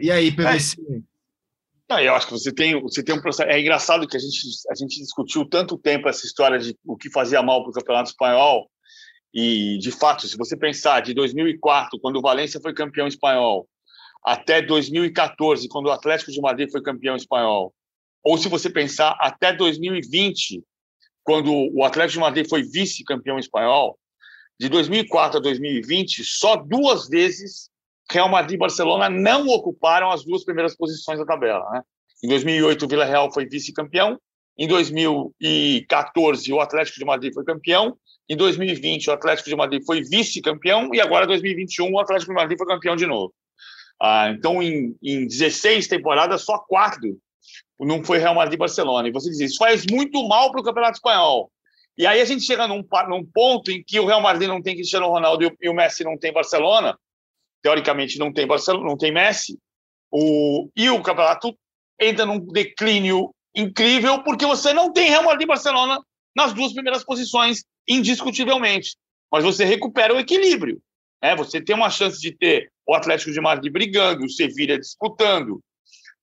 E 0.00 0.10
aí, 0.10 0.32
PVC? 0.32 0.82
É. 1.90 2.08
eu 2.08 2.14
acho 2.16 2.26
que 2.26 2.32
você 2.32 2.52
tem, 2.52 2.82
você 2.82 3.04
tem 3.04 3.14
um 3.14 3.22
processo. 3.22 3.48
É 3.48 3.60
engraçado 3.60 4.08
que 4.08 4.16
a 4.16 4.20
gente, 4.20 4.40
a 4.68 4.74
gente 4.74 5.00
discutiu 5.00 5.48
tanto 5.48 5.78
tempo 5.78 6.08
essa 6.08 6.26
história 6.26 6.58
de 6.58 6.76
o 6.84 6.96
que 6.96 7.08
fazia 7.08 7.40
mal 7.40 7.62
para 7.62 7.70
o 7.70 7.72
campeonato 7.72 8.10
espanhol 8.10 8.68
e, 9.38 9.76
de 9.76 9.92
fato, 9.92 10.26
se 10.26 10.34
você 10.34 10.56
pensar 10.56 11.02
de 11.02 11.12
2004, 11.12 12.00
quando 12.00 12.16
o 12.16 12.22
Valência 12.22 12.58
foi 12.58 12.72
campeão 12.72 13.06
espanhol, 13.06 13.68
até 14.24 14.62
2014, 14.62 15.68
quando 15.68 15.88
o 15.88 15.90
Atlético 15.90 16.32
de 16.32 16.40
Madrid 16.40 16.70
foi 16.70 16.80
campeão 16.80 17.14
espanhol, 17.14 17.70
ou 18.24 18.38
se 18.38 18.48
você 18.48 18.70
pensar 18.70 19.14
até 19.20 19.52
2020, 19.52 20.64
quando 21.22 21.52
o 21.52 21.84
Atlético 21.84 22.14
de 22.14 22.20
Madrid 22.20 22.48
foi 22.48 22.62
vice-campeão 22.62 23.38
espanhol, 23.38 23.98
de 24.58 24.70
2004 24.70 25.38
a 25.38 25.42
2020, 25.42 26.24
só 26.24 26.56
duas 26.56 27.06
vezes 27.06 27.68
Real 28.10 28.30
Madrid 28.30 28.54
e 28.54 28.58
Barcelona 28.58 29.10
não 29.10 29.48
ocuparam 29.48 30.10
as 30.10 30.24
duas 30.24 30.46
primeiras 30.46 30.74
posições 30.74 31.18
da 31.18 31.26
tabela. 31.26 31.68
Né? 31.72 31.82
Em 32.24 32.28
2008, 32.28 32.86
o 32.86 32.88
Vila 32.88 33.04
Real 33.04 33.30
foi 33.30 33.44
vice-campeão. 33.44 34.18
Em 34.56 34.66
2014, 34.66 36.50
o 36.54 36.60
Atlético 36.60 36.98
de 36.98 37.04
Madrid 37.04 37.34
foi 37.34 37.44
campeão. 37.44 37.98
Em 38.28 38.36
2020, 38.36 39.08
o 39.08 39.12
Atlético 39.12 39.48
de 39.48 39.56
Madrid 39.56 39.82
foi 39.84 40.02
vice-campeão 40.02 40.90
e 40.92 41.00
agora, 41.00 41.24
em 41.24 41.28
2021, 41.28 41.92
o 41.92 42.00
Atlético 42.00 42.32
de 42.32 42.36
Madrid 42.36 42.58
foi 42.58 42.66
campeão 42.66 42.96
de 42.96 43.06
novo. 43.06 43.32
Ah, 44.00 44.28
então, 44.30 44.62
em, 44.62 44.96
em 45.02 45.26
16 45.26 45.86
temporadas, 45.86 46.42
só 46.42 46.58
quatro 46.58 47.18
não 47.78 48.02
foi 48.02 48.18
Real 48.18 48.34
Madrid 48.34 48.54
e 48.54 48.58
Barcelona. 48.58 49.08
E 49.08 49.12
você 49.12 49.28
diz, 49.28 49.40
isso 49.40 49.58
faz 49.58 49.84
muito 49.90 50.26
mal 50.26 50.50
para 50.50 50.60
o 50.60 50.64
Campeonato 50.64 50.96
Espanhol. 50.96 51.50
E 51.98 52.06
aí 52.06 52.20
a 52.20 52.24
gente 52.24 52.44
chega 52.44 52.66
num, 52.66 52.84
num, 53.08 53.24
ponto 53.24 53.70
em 53.70 53.82
que 53.82 53.98
o 53.98 54.06
Real 54.06 54.20
Madrid 54.20 54.48
não 54.48 54.62
tem 54.62 54.74
Cristiano 54.74 55.08
Ronaldo 55.08 55.44
e 55.44 55.46
o, 55.46 55.56
e 55.62 55.68
o 55.68 55.74
Messi 55.74 56.04
não 56.04 56.18
tem 56.18 56.32
Barcelona. 56.32 56.98
Teoricamente, 57.62 58.18
não 58.18 58.32
tem 58.32 58.46
Barcelona, 58.46 58.86
não 58.86 58.96
tem 58.96 59.12
Messi. 59.12 59.58
O, 60.10 60.68
e 60.76 60.88
o 60.90 61.02
campeonato 61.02 61.56
entra 62.00 62.26
num 62.26 62.38
declínio 62.38 63.34
incrível 63.54 64.22
porque 64.22 64.46
você 64.46 64.72
não 64.72 64.92
tem 64.92 65.08
Real 65.08 65.24
Madrid 65.24 65.42
e 65.42 65.48
Barcelona 65.48 66.00
nas 66.36 66.52
duas 66.52 66.72
primeiras 66.72 67.02
posições 67.02 67.64
indiscutivelmente. 67.88 68.96
Mas 69.32 69.42
você 69.42 69.64
recupera 69.64 70.14
o 70.14 70.20
equilíbrio. 70.20 70.80
Né? 71.22 71.34
Você 71.36 71.60
tem 71.60 71.74
uma 71.74 71.90
chance 71.90 72.20
de 72.20 72.32
ter 72.32 72.70
o 72.86 72.94
Atlético 72.94 73.32
de 73.32 73.40
Madrid 73.40 73.72
brigando, 73.72 74.24
o 74.24 74.30
Sevilla 74.30 74.78
disputando. 74.78 75.60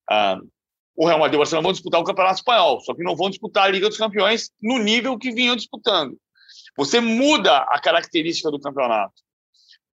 Ah, 0.10 0.38
o 0.96 1.08
Real 1.08 1.18
Madrid 1.18 1.34
e 1.34 1.38
o 1.38 1.40
Barcelona 1.40 1.64
vão 1.64 1.74
disputar 1.74 2.00
o 2.00 2.04
Campeonato 2.04 2.36
Espanhol, 2.36 2.80
só 2.82 2.94
que 2.94 3.04
não 3.04 3.16
vão 3.16 3.30
disputar 3.30 3.64
a 3.64 3.68
Liga 3.68 3.90
dos 3.90 3.98
Campeões 3.98 4.52
no 4.62 4.78
nível 4.78 5.18
que 5.18 5.32
vinham 5.32 5.56
disputando. 5.56 6.16
Você 6.78 7.00
muda 7.00 7.58
a 7.58 7.80
característica 7.80 8.50
do 8.50 8.60
campeonato. 8.60 9.14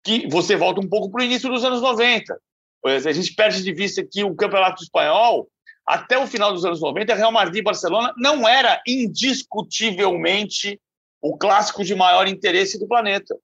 Que 0.04 0.28
você 0.28 0.56
volta 0.56 0.80
um 0.80 0.88
pouco 0.88 1.10
para 1.10 1.22
o 1.22 1.24
início 1.24 1.50
dos 1.50 1.64
anos 1.64 1.80
90. 1.80 2.38
A 2.84 3.12
gente 3.12 3.34
perde 3.34 3.62
de 3.62 3.72
vista 3.72 4.06
que 4.06 4.22
o 4.22 4.34
Campeonato 4.34 4.82
Espanhol, 4.82 5.48
até 5.86 6.18
o 6.18 6.26
final 6.26 6.52
dos 6.52 6.64
anos 6.64 6.80
90, 6.80 7.14
Real 7.14 7.30
Madrid 7.30 7.60
e 7.60 7.64
Barcelona 7.64 8.12
não 8.16 8.48
era 8.48 8.82
indiscutivelmente 8.86 10.80
o 11.22 11.38
clássico 11.38 11.84
de 11.84 11.94
maior 11.94 12.26
interesse 12.26 12.78
do 12.78 12.88
planeta. 12.88 13.36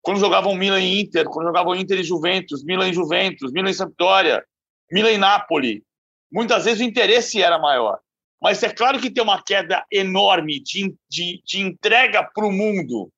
Quando 0.00 0.20
jogavam 0.20 0.54
Milan 0.54 0.80
e 0.80 1.00
Inter, 1.00 1.26
quando 1.26 1.46
jogavam 1.46 1.74
Inter 1.74 2.00
e 2.00 2.04
Juventus, 2.04 2.64
Milan 2.64 2.88
e 2.88 2.94
Juventus, 2.94 3.52
Milan 3.52 3.70
e 3.70 3.74
Sampdoria, 3.74 4.42
Milan 4.90 5.10
e 5.10 5.18
Napoli, 5.18 5.84
muitas 6.32 6.64
vezes 6.64 6.80
o 6.80 6.84
interesse 6.84 7.42
era 7.42 7.58
maior. 7.58 7.98
Mas 8.40 8.62
é 8.62 8.70
claro 8.70 9.00
que 9.00 9.10
tem 9.10 9.22
uma 9.22 9.42
queda 9.42 9.84
enorme 9.92 10.60
de, 10.60 10.94
de, 11.10 11.42
de 11.44 11.60
entrega 11.60 12.22
para 12.22 12.46
o 12.46 12.52
mundo 12.52 13.10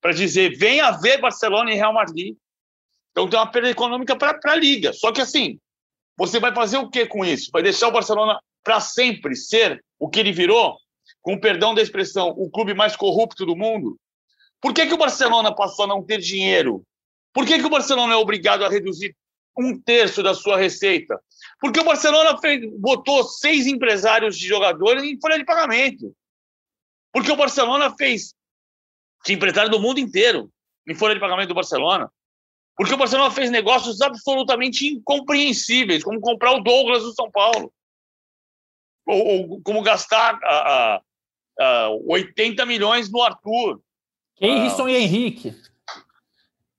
para 0.00 0.12
dizer 0.12 0.56
venha 0.56 0.92
ver 0.92 1.18
Barcelona 1.18 1.72
e 1.72 1.74
Real 1.74 1.92
Madrid. 1.92 2.36
Então 3.10 3.28
tem 3.28 3.38
uma 3.38 3.50
perda 3.50 3.70
econômica 3.70 4.14
para 4.14 4.38
a 4.44 4.54
liga. 4.54 4.92
Só 4.92 5.10
que 5.10 5.20
assim, 5.20 5.58
você 6.16 6.40
vai 6.40 6.54
fazer 6.54 6.78
o 6.78 6.88
que 6.88 7.06
com 7.06 7.24
isso? 7.24 7.50
Vai 7.52 7.62
deixar 7.62 7.88
o 7.88 7.92
Barcelona 7.92 8.40
para 8.64 8.80
sempre 8.80 9.36
ser 9.36 9.84
o 9.98 10.08
que 10.08 10.20
ele 10.20 10.32
virou? 10.32 10.76
Com 11.20 11.38
perdão 11.38 11.74
da 11.74 11.82
expressão, 11.82 12.30
o 12.30 12.50
clube 12.50 12.74
mais 12.74 12.96
corrupto 12.96 13.44
do 13.44 13.56
mundo? 13.56 13.98
Por 14.60 14.72
que, 14.72 14.86
que 14.86 14.94
o 14.94 14.98
Barcelona 14.98 15.54
passou 15.54 15.84
a 15.84 15.88
não 15.88 16.02
ter 16.02 16.18
dinheiro? 16.18 16.82
Por 17.32 17.44
que, 17.44 17.58
que 17.58 17.66
o 17.66 17.70
Barcelona 17.70 18.14
é 18.14 18.16
obrigado 18.16 18.64
a 18.64 18.68
reduzir 18.68 19.14
um 19.58 19.78
terço 19.78 20.22
da 20.22 20.34
sua 20.34 20.56
receita? 20.56 21.20
Porque 21.60 21.80
o 21.80 21.84
Barcelona 21.84 22.38
fez, 22.38 22.60
botou 22.78 23.22
seis 23.24 23.66
empresários 23.66 24.38
de 24.38 24.46
jogadores 24.46 25.02
em 25.02 25.20
folha 25.20 25.38
de 25.38 25.44
pagamento. 25.44 26.14
Porque 27.12 27.30
o 27.30 27.36
Barcelona 27.36 27.94
fez 27.96 28.34
de 29.24 29.34
empresário 29.34 29.70
do 29.70 29.80
mundo 29.80 30.00
inteiro 30.00 30.50
em 30.88 30.94
folha 30.94 31.14
de 31.14 31.20
pagamento 31.20 31.48
do 31.48 31.54
Barcelona. 31.54 32.10
Porque 32.76 32.92
o 32.92 32.96
Barcelona 32.96 33.30
fez 33.30 33.50
negócios 33.50 34.00
absolutamente 34.00 34.86
incompreensíveis, 34.86 36.04
como 36.04 36.20
comprar 36.20 36.52
o 36.52 36.62
Douglas 36.62 37.02
do 37.02 37.14
São 37.14 37.30
Paulo. 37.30 37.72
Ou, 39.06 39.50
ou 39.50 39.62
como 39.62 39.82
gastar 39.82 40.38
a, 40.42 41.00
a, 41.58 41.84
a 41.84 41.90
80 42.06 42.66
milhões 42.66 43.10
no 43.10 43.22
Arthur. 43.22 43.80
Keirson 44.36 44.86
ah, 44.86 44.90
e 44.90 44.96
Henrique. 44.96 45.54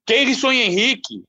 Keirson 0.05 0.51
e 0.51 0.61
Henrique. 0.61 1.23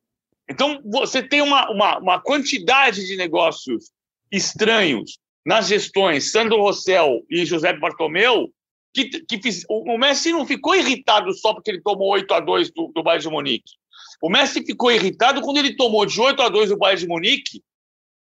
Então, 0.51 0.83
você 0.85 1.23
tem 1.23 1.41
uma, 1.41 1.71
uma, 1.71 1.99
uma 1.99 2.21
quantidade 2.21 3.07
de 3.07 3.17
negócios 3.17 3.91
estranhos 4.31 5.19
nas 5.47 5.69
gestões 5.69 6.31
Sandro 6.31 6.61
Rossell 6.61 7.25
e 7.31 7.47
José 7.47 7.73
Bartomeu 7.73 8.53
que, 8.93 9.05
que 9.25 9.41
fiz, 9.41 9.65
o, 9.69 9.95
o 9.95 9.99
Messi 9.99 10.33
não 10.33 10.47
ficou 10.47 10.75
irritado 10.75 11.33
só 11.35 11.55
porque 11.55 11.71
ele 11.71 11.81
tomou 11.81 12.11
8 12.11 12.33
a 12.35 12.41
2 12.41 12.71
do, 12.73 12.89
do 12.95 13.03
Bayern 13.03 13.23
de 13.23 13.31
Munique. 13.31 13.73
O 14.21 14.29
Messi 14.29 14.65
ficou 14.65 14.91
irritado 14.91 15.41
quando 15.41 15.59
ele 15.59 15.77
tomou 15.77 16.05
de 16.05 16.21
8 16.21 16.43
a 16.43 16.49
2 16.49 16.71
do 16.71 16.77
Bayern 16.77 17.03
de 17.03 17.09
Munique 17.09 17.63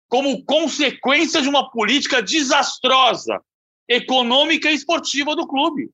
como 0.09 0.45
consequência 0.45 1.41
de 1.41 1.49
uma 1.49 1.71
política 1.71 2.23
desastrosa 2.23 3.43
econômica 3.89 4.71
e 4.71 4.75
esportiva 4.75 5.35
do 5.35 5.47
clube. 5.47 5.91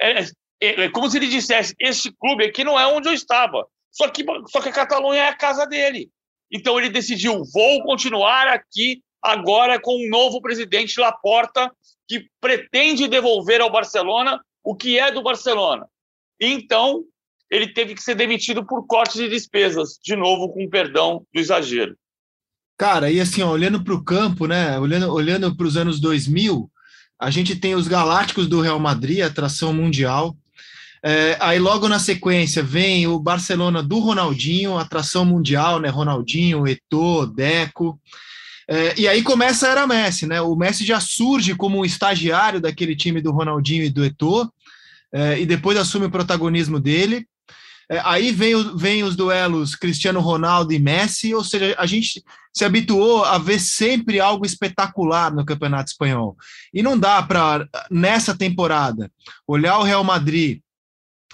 É, 0.00 0.20
é, 0.60 0.84
é 0.84 0.90
como 0.90 1.10
se 1.10 1.16
ele 1.16 1.26
dissesse: 1.26 1.74
este 1.78 2.12
clube 2.12 2.44
aqui 2.44 2.64
não 2.64 2.78
é 2.78 2.86
onde 2.86 3.08
eu 3.08 3.12
estava. 3.12 3.66
Só 3.90 4.08
que, 4.08 4.24
só 4.48 4.60
que 4.60 4.68
a 4.68 4.72
Catalunha 4.72 5.22
é 5.22 5.28
a 5.28 5.36
casa 5.36 5.66
dele. 5.66 6.10
Então 6.50 6.78
ele 6.78 6.90
decidiu: 6.90 7.42
vou 7.52 7.82
continuar 7.82 8.48
aqui 8.48 9.02
agora 9.22 9.80
com 9.80 9.96
um 9.96 10.08
novo 10.08 10.40
presidente 10.40 11.00
Laporta 11.00 11.72
que 12.06 12.28
pretende 12.40 13.08
devolver 13.08 13.60
ao 13.60 13.70
Barcelona 13.70 14.40
o 14.62 14.74
que 14.74 14.98
é 14.98 15.10
do 15.10 15.22
Barcelona. 15.22 15.88
Então 16.40 17.04
ele 17.50 17.72
teve 17.72 17.94
que 17.94 18.02
ser 18.02 18.14
demitido 18.14 18.64
por 18.64 18.86
corte 18.86 19.16
de 19.16 19.28
despesas, 19.28 19.98
de 20.02 20.14
novo 20.14 20.52
com 20.52 20.68
perdão 20.68 21.24
do 21.32 21.40
exagero. 21.40 21.96
Cara, 22.76 23.10
e 23.10 23.20
assim, 23.20 23.42
ó, 23.42 23.50
olhando 23.50 23.82
para 23.82 23.94
o 23.94 24.04
campo, 24.04 24.46
né? 24.46 24.78
Olhando, 24.78 25.12
olhando 25.12 25.56
para 25.56 25.66
os 25.66 25.76
anos 25.76 26.00
2000, 26.00 26.70
a 27.20 27.30
gente 27.30 27.56
tem 27.56 27.74
os 27.74 27.88
Galácticos 27.88 28.46
do 28.46 28.60
Real 28.60 28.78
Madrid, 28.78 29.20
atração 29.20 29.72
mundial. 29.72 30.36
É, 31.02 31.36
aí 31.40 31.58
logo 31.58 31.88
na 31.88 31.98
sequência 31.98 32.62
vem 32.62 33.06
o 33.06 33.18
Barcelona 33.18 33.82
do 33.82 33.98
Ronaldinho, 33.98 34.78
atração 34.78 35.24
mundial, 35.24 35.80
né? 35.80 35.88
Ronaldinho, 35.88 36.66
Eto'o, 36.66 37.26
Deco. 37.26 38.00
É, 38.68 38.94
e 39.00 39.08
aí 39.08 39.22
começa 39.22 39.66
a 39.66 39.70
era 39.70 39.86
Messi, 39.86 40.26
né? 40.26 40.40
O 40.40 40.54
Messi 40.54 40.84
já 40.84 41.00
surge 41.00 41.54
como 41.54 41.78
um 41.78 41.84
estagiário 41.84 42.60
daquele 42.60 42.94
time 42.94 43.20
do 43.20 43.32
Ronaldinho 43.32 43.82
e 43.82 43.90
do 43.90 44.04
Eto'o, 44.04 44.52
é, 45.12 45.40
e 45.40 45.46
depois 45.46 45.78
assume 45.78 46.06
o 46.06 46.10
protagonismo 46.10 46.78
dele. 46.78 47.26
É, 47.90 48.00
aí 48.04 48.32
vem, 48.32 48.54
o, 48.54 48.76
vem 48.76 49.02
os 49.02 49.16
duelos 49.16 49.74
Cristiano 49.74 50.20
Ronaldo 50.20 50.72
e 50.72 50.78
Messi, 50.78 51.34
ou 51.34 51.42
seja, 51.42 51.74
a 51.78 51.86
gente 51.86 52.22
se 52.52 52.64
habituou 52.64 53.24
a 53.24 53.38
ver 53.38 53.58
sempre 53.58 54.20
algo 54.20 54.44
espetacular 54.44 55.32
no 55.34 55.44
Campeonato 55.44 55.90
Espanhol. 55.90 56.36
E 56.72 56.82
não 56.82 56.98
dá 56.98 57.22
para, 57.22 57.66
nessa 57.90 58.36
temporada, 58.36 59.10
olhar 59.46 59.78
o 59.78 59.84
Real 59.84 60.04
Madrid 60.04 60.60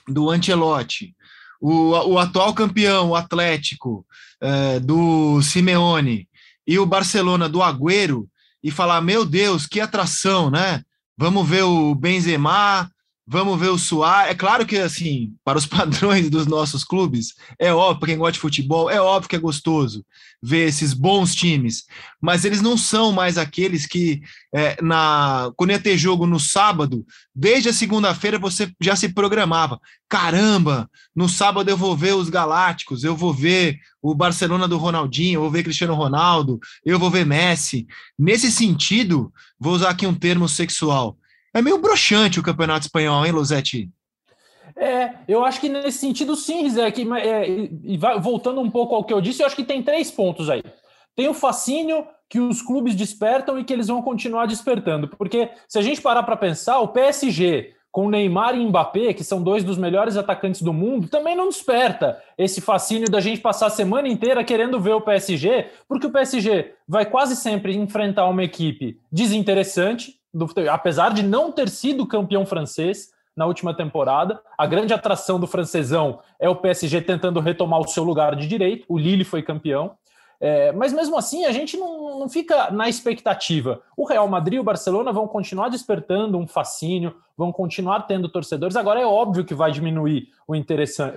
do 0.07 0.31
Ancelotti, 0.31 1.14
o, 1.61 1.90
o 2.12 2.19
atual 2.19 2.55
campeão, 2.55 3.11
o 3.11 3.17
Atlético, 3.17 4.07
é, 4.40 4.79
do 4.79 5.40
Simeone, 5.43 6.29
e 6.67 6.79
o 6.79 6.87
Barcelona 6.87 7.49
do 7.49 7.62
Agüero, 7.62 8.29
e 8.62 8.71
falar: 8.71 9.01
meu 9.01 9.25
Deus, 9.25 9.67
que 9.67 9.81
atração, 9.81 10.51
né? 10.51 10.83
Vamos 11.17 11.49
ver 11.49 11.62
o 11.62 11.95
Benzema, 11.95 12.90
Vamos 13.26 13.58
ver 13.58 13.68
o 13.68 13.78
Suárez. 13.78 14.32
É 14.32 14.34
claro 14.34 14.66
que, 14.66 14.76
assim, 14.76 15.34
para 15.42 15.56
os 15.56 15.64
padrões 15.66 16.28
dos 16.28 16.46
nossos 16.46 16.84
clubes, 16.84 17.34
é 17.58 17.72
óbvio, 17.72 18.00
para 18.00 18.08
quem 18.08 18.18
gosta 18.18 18.32
de 18.32 18.40
futebol, 18.40 18.90
é 18.90 19.00
óbvio 19.00 19.28
que 19.28 19.37
é 19.37 19.38
gostoso 19.38 20.04
ver 20.42 20.68
esses 20.68 20.92
bons 20.92 21.34
times, 21.34 21.87
mas 22.20 22.44
eles 22.44 22.60
não 22.60 22.76
são 22.76 23.10
mais 23.12 23.38
aqueles 23.38 23.87
que, 23.87 24.20
é, 24.54 24.76
na, 24.82 25.50
quando 25.56 25.70
ia 25.70 25.80
ter 25.80 25.96
jogo 25.96 26.26
no 26.26 26.38
sábado, 26.38 27.02
desde 27.34 27.70
a 27.70 27.72
segunda-feira 27.72 28.38
você 28.38 28.70
já 28.78 28.94
se 28.94 29.08
programava. 29.08 29.80
Caramba, 30.06 30.87
no 31.16 31.30
sábado 31.30 31.70
eu 31.70 31.78
vou 31.78 31.96
ver 31.96 32.14
os 32.14 32.28
Galácticos, 32.28 33.04
eu 33.04 33.16
vou 33.16 33.32
ver 33.32 33.78
o 34.02 34.14
Barcelona 34.14 34.68
do 34.68 34.76
Ronaldinho, 34.76 35.38
eu 35.38 35.40
vou 35.40 35.50
ver 35.50 35.62
Cristiano 35.62 35.94
Ronaldo, 35.94 36.60
eu 36.84 36.98
vou 36.98 37.10
ver 37.10 37.24
Messi. 37.24 37.87
Nesse 38.18 38.52
sentido, 38.52 39.32
vou 39.58 39.72
usar 39.72 39.88
aqui 39.88 40.06
um 40.06 40.14
termo 40.14 40.46
sexual 40.46 41.16
é 41.55 41.62
meio 41.62 41.79
broxante 41.79 42.40
o 42.40 42.43
campeonato 42.43 42.87
espanhol, 42.87 43.25
hein, 43.25 43.33
Losetti? 43.33 43.88
É, 44.77 45.14
eu 45.29 45.45
acho 45.45 45.61
que 45.61 45.69
nesse 45.69 45.99
sentido 45.99 46.35
sim, 46.35 46.62
Rizek, 46.62 47.07
é, 47.17 47.49
e 47.49 47.97
vai, 47.97 48.21
voltando 48.21 48.61
um 48.61 48.71
pouco 48.71 48.95
ao 48.95 49.05
que 49.05 49.12
eu 49.12 49.21
disse, 49.21 49.43
eu 49.43 49.47
acho 49.47 49.55
que 49.57 49.64
tem 49.64 49.83
três 49.83 50.11
pontos 50.11 50.51
aí. 50.51 50.62
Tem 51.14 51.29
o 51.29 51.35
fascínio 51.35 52.05
que 52.29 52.40
os 52.40 52.61
clubes 52.61 52.97
despertam 52.97 53.59
e 53.59 53.64
que 53.64 53.73
eles 53.73 53.87
vão 53.87 54.03
continuar 54.03 54.47
despertando, 54.47 55.07
porque 55.09 55.49
se 55.69 55.79
a 55.79 55.83
gente 55.83 56.03
parar 56.03 56.25
para 56.25 56.37
pensar, 56.37 56.81
o 56.81 56.88
PSG 56.88 57.73
com 57.93 58.09
Neymar 58.09 58.57
e 58.57 58.67
Mbappé, 58.67 59.12
que 59.12 59.23
são 59.23 59.40
dois 59.40 59.62
dos 59.62 59.79
melhores 59.79 60.17
atacantes 60.17 60.62
do 60.62 60.73
mundo, 60.73 61.07
também 61.07 61.37
não 61.37 61.49
desperta 61.49 62.21
esse 62.37 62.61
fascínio 62.61 63.09
da 63.09 63.21
gente 63.21 63.40
passar 63.40 63.67
a 63.67 63.71
semana 63.71 64.09
inteira 64.09 64.43
querendo 64.43 64.81
ver 64.81 64.95
o 64.95 65.01
PSG, 65.01 65.67
porque 65.87 66.09
o 66.09 66.11
PSG 66.11 66.73
vai 66.88 67.07
quase 67.07 67.37
sempre 67.37 67.77
enfrentar 67.77 68.27
uma 68.27 68.43
equipe 68.43 68.99
desinteressante, 69.12 70.17
do 70.35 70.49
apesar 70.70 71.14
de 71.14 71.23
não 71.23 71.53
ter 71.53 71.68
sido 71.68 72.07
campeão 72.07 72.44
francês 72.44 73.14
na 73.37 73.47
última 73.47 73.75
temporada. 73.75 74.40
A 74.59 74.66
grande 74.66 74.92
atração 74.92 75.38
do 75.38 75.47
francesão 75.47 76.20
é 76.38 76.49
o 76.49 76.57
PSG 76.57 77.01
tentando 77.01 77.40
retomar 77.40 77.81
o 77.81 77.88
seu 77.88 78.05
lugar 78.05 78.37
de 78.37 78.47
direito. 78.47 78.85
O 78.88 78.99
Lille 78.99 79.25
foi 79.25 79.42
campeão. 79.42 79.92
É, 80.40 80.73
mas 80.73 80.92
mesmo 80.92 81.16
assim, 81.16 81.44
a 81.44 81.53
gente 81.53 81.77
não, 81.77 82.18
não, 82.18 82.29
fica 82.29 82.70
na 82.70 82.88
expectativa. 82.88 83.81
O 83.97 84.05
Real 84.05 84.29
Madrid 84.29 84.57
e 84.57 84.61
o 84.61 84.64
Barcelona 84.64 85.12
vão 85.12 85.27
continuar 85.27 85.68
despertando 85.68 86.37
um 86.37 86.47
fascínio, 86.47 87.14
vão 87.37 87.53
continuar 87.53 88.03
tendo 88.03 88.29
torcedores. 88.29 88.77
Agora 88.77 89.01
é 89.01 89.07
óbvio 89.07 89.44
que 89.44 89.55
vai 89.55 89.70
diminuir 89.70 90.29
o, 90.47 90.53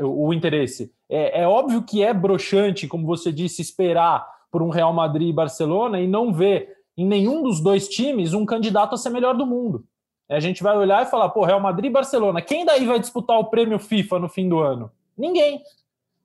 o 0.06 0.34
interesse. 0.34 0.92
É, 1.10 1.42
é 1.42 1.48
óbvio 1.48 1.84
que 1.84 2.04
é 2.04 2.14
broxante, 2.14 2.88
como 2.88 3.06
você 3.06 3.32
disse, 3.32 3.62
esperar 3.62 4.26
por 4.52 4.62
um 4.62 4.70
Real 4.70 4.94
Madrid 4.94 5.30
e 5.30 5.34
Barcelona 5.34 6.00
e 6.00 6.08
não 6.08 6.32
ver 6.32 6.77
em 6.98 7.06
nenhum 7.06 7.44
dos 7.44 7.62
dois 7.62 7.88
times 7.88 8.34
um 8.34 8.46
candidato 8.46 8.96
a 8.96 8.98
ser 8.98 9.12
melhor 9.12 9.36
do 9.36 9.46
mundo. 9.46 9.86
A 10.30 10.40
gente 10.40 10.62
vai 10.62 10.78
olhar 10.78 11.04
e 11.04 11.10
falar, 11.10 11.30
pô, 11.30 11.46
Real 11.46 11.60
Madrid 11.60 11.90
e 11.90 11.94
Barcelona, 11.94 12.42
quem 12.42 12.66
daí 12.66 12.86
vai 12.86 13.00
disputar 13.00 13.40
o 13.40 13.46
prêmio 13.46 13.80
FIFA 13.80 14.20
no 14.20 14.28
fim 14.28 14.50
do 14.50 14.60
ano? 14.60 14.92
Ninguém. 15.18 15.62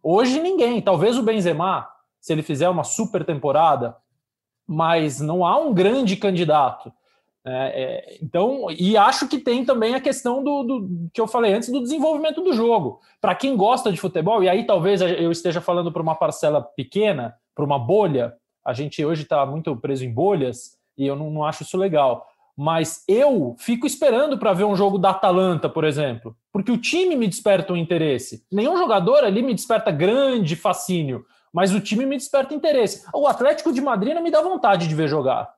Hoje 0.02 0.40
ninguém. 0.40 0.80
Talvez 0.80 1.16
o 1.16 1.22
Benzema, 1.22 1.88
se 2.20 2.32
ele 2.32 2.42
fizer 2.42 2.68
uma 2.68 2.82
super 2.82 3.24
temporada, 3.24 3.96
mas 4.66 5.20
não 5.20 5.46
há 5.46 5.56
um 5.56 5.72
grande 5.72 6.16
candidato. 6.16 6.92
É, 7.44 7.82
é, 7.82 8.18
então, 8.22 8.66
e 8.70 8.96
acho 8.96 9.28
que 9.28 9.38
tem 9.38 9.64
também 9.64 9.94
a 9.94 10.00
questão 10.00 10.42
do, 10.42 10.62
do 10.62 11.11
que 11.12 11.20
eu 11.20 11.26
falei 11.26 11.52
antes 11.52 11.68
do 11.68 11.82
desenvolvimento 11.82 12.40
do 12.40 12.52
jogo. 12.52 13.00
Para 13.20 13.35
quem 13.35 13.56
gosta 13.56 13.90
de 13.92 14.00
futebol, 14.00 14.42
e 14.42 14.48
aí 14.48 14.64
talvez 14.64 15.00
eu 15.00 15.30
esteja 15.30 15.61
falando 15.61 15.92
para 15.92 16.02
uma 16.02 16.14
parcela 16.14 16.62
pequena, 16.62 17.37
para 17.54 17.64
uma 17.64 17.78
bolha, 17.78 18.35
a 18.64 18.72
gente 18.72 19.05
hoje 19.05 19.22
está 19.22 19.44
muito 19.44 19.75
preso 19.77 20.05
em 20.05 20.12
bolhas 20.12 20.77
e 20.96 21.07
eu 21.07 21.16
não, 21.16 21.31
não 21.31 21.44
acho 21.44 21.62
isso 21.62 21.77
legal. 21.77 22.27
Mas 22.57 23.03
eu 23.09 23.57
fico 23.59 23.87
esperando 23.87 24.38
para 24.38 24.53
ver 24.53 24.64
um 24.64 24.77
jogo 24.77 24.98
da 24.98 25.11
Atalanta, 25.11 25.68
por 25.68 25.85
exemplo, 25.85 26.37
porque 26.53 26.70
o 26.70 26.77
time 26.77 27.16
me 27.16 27.27
desperta 27.27 27.72
um 27.72 27.77
interesse. 27.77 28.44
Nenhum 28.53 28.77
jogador 28.77 29.25
ali 29.25 29.42
me 29.42 29.55
desperta 29.55 29.90
grande 29.90 30.55
fascínio, 30.55 31.25
mas 31.53 31.75
o 31.75 31.81
time 31.81 32.05
me 32.05 32.16
desperta 32.16 32.55
interesse. 32.55 33.07
O 33.14 33.27
Atlético 33.27 33.72
de 33.72 33.81
Madrid 33.81 34.14
não 34.14 34.22
me 34.22 34.31
dá 34.31 34.42
vontade 34.42 34.87
de 34.87 34.94
ver 34.94 35.09
jogar. 35.09 35.53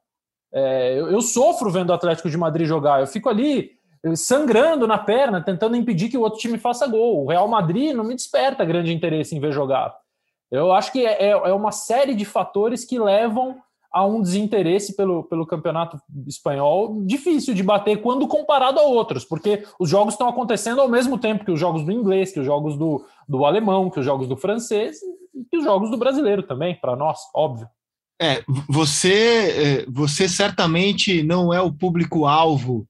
É, 0.53 0.99
eu, 0.99 1.11
eu, 1.11 1.21
sofro 1.21 1.69
vendo 1.69 1.91
o 1.91 1.93
Atlético 1.93 2.31
de 2.31 2.37
Madrid 2.37 2.67
jogar. 2.67 3.01
Eu 3.01 3.09
fico 3.09 3.29
ali 3.29 3.73
sangrando 4.15 4.87
na 4.87 4.99
perna, 4.99 5.43
tentando 5.43 5.77
impedir 5.77 6.09
que 6.09 6.19
o 6.19 6.21
outro 6.21 6.39
time 6.39 6.59
faça 6.59 6.87
gol. 6.87 7.25
O 7.25 7.29
Real 7.29 7.49
Madrid 7.49 7.93
não 7.93 8.05
me 8.05 8.15
desperta 8.15 8.65
grande 8.65 8.93
interesse 8.93 9.35
em 9.35 9.41
ver 9.41 9.51
jogar. 9.51 9.97
Eu 10.51 10.73
acho 10.73 10.93
que 10.93 11.05
é, 11.05 11.23
é, 11.23 11.31
é 11.31 11.53
uma 11.53 11.73
série 11.73 12.15
de 12.15 12.25
fatores 12.25 12.85
que 12.85 12.99
levam 12.99 13.57
a 13.95 14.05
um 14.05 14.21
desinteresse 14.21 14.97
pelo, 14.97 15.23
pelo 15.23 15.47
campeonato 15.47 15.97
espanhol 16.27 17.01
difícil 17.07 17.55
de 17.55 17.63
bater 17.63 18.03
quando 18.03 18.27
comparado 18.27 18.81
a 18.81 18.83
outros, 18.83 19.25
porque 19.25 19.65
os 19.79 19.89
jogos 19.89 20.15
estão 20.15 20.29
acontecendo 20.29 20.81
ao 20.81 20.89
mesmo 20.89 21.17
tempo 21.17 21.45
que 21.45 21.53
os 21.53 21.61
jogos 21.61 21.85
do 21.85 21.93
inglês, 21.93 22.33
que 22.33 22.41
os 22.41 22.47
jogos 22.47 22.77
do, 22.77 23.07
do 23.29 23.45
alemão, 23.45 23.89
que 23.89 24.01
os 24.01 24.05
jogos 24.05 24.27
do 24.27 24.37
francês 24.37 24.97
e 25.33 25.45
que 25.49 25.59
os 25.59 25.63
jogos 25.65 25.93
do 25.93 25.97
brasileiro 25.97 26.43
também, 26.43 26.75
para 26.75 26.97
nós, 26.97 27.21
óbvio. 27.33 27.69
É, 28.21 28.43
você, 28.69 29.85
é, 29.85 29.87
você 29.89 30.29
certamente 30.29 31.23
não 31.23 31.55
é 31.55 31.61
o 31.61 31.73
público-alvo 31.73 32.89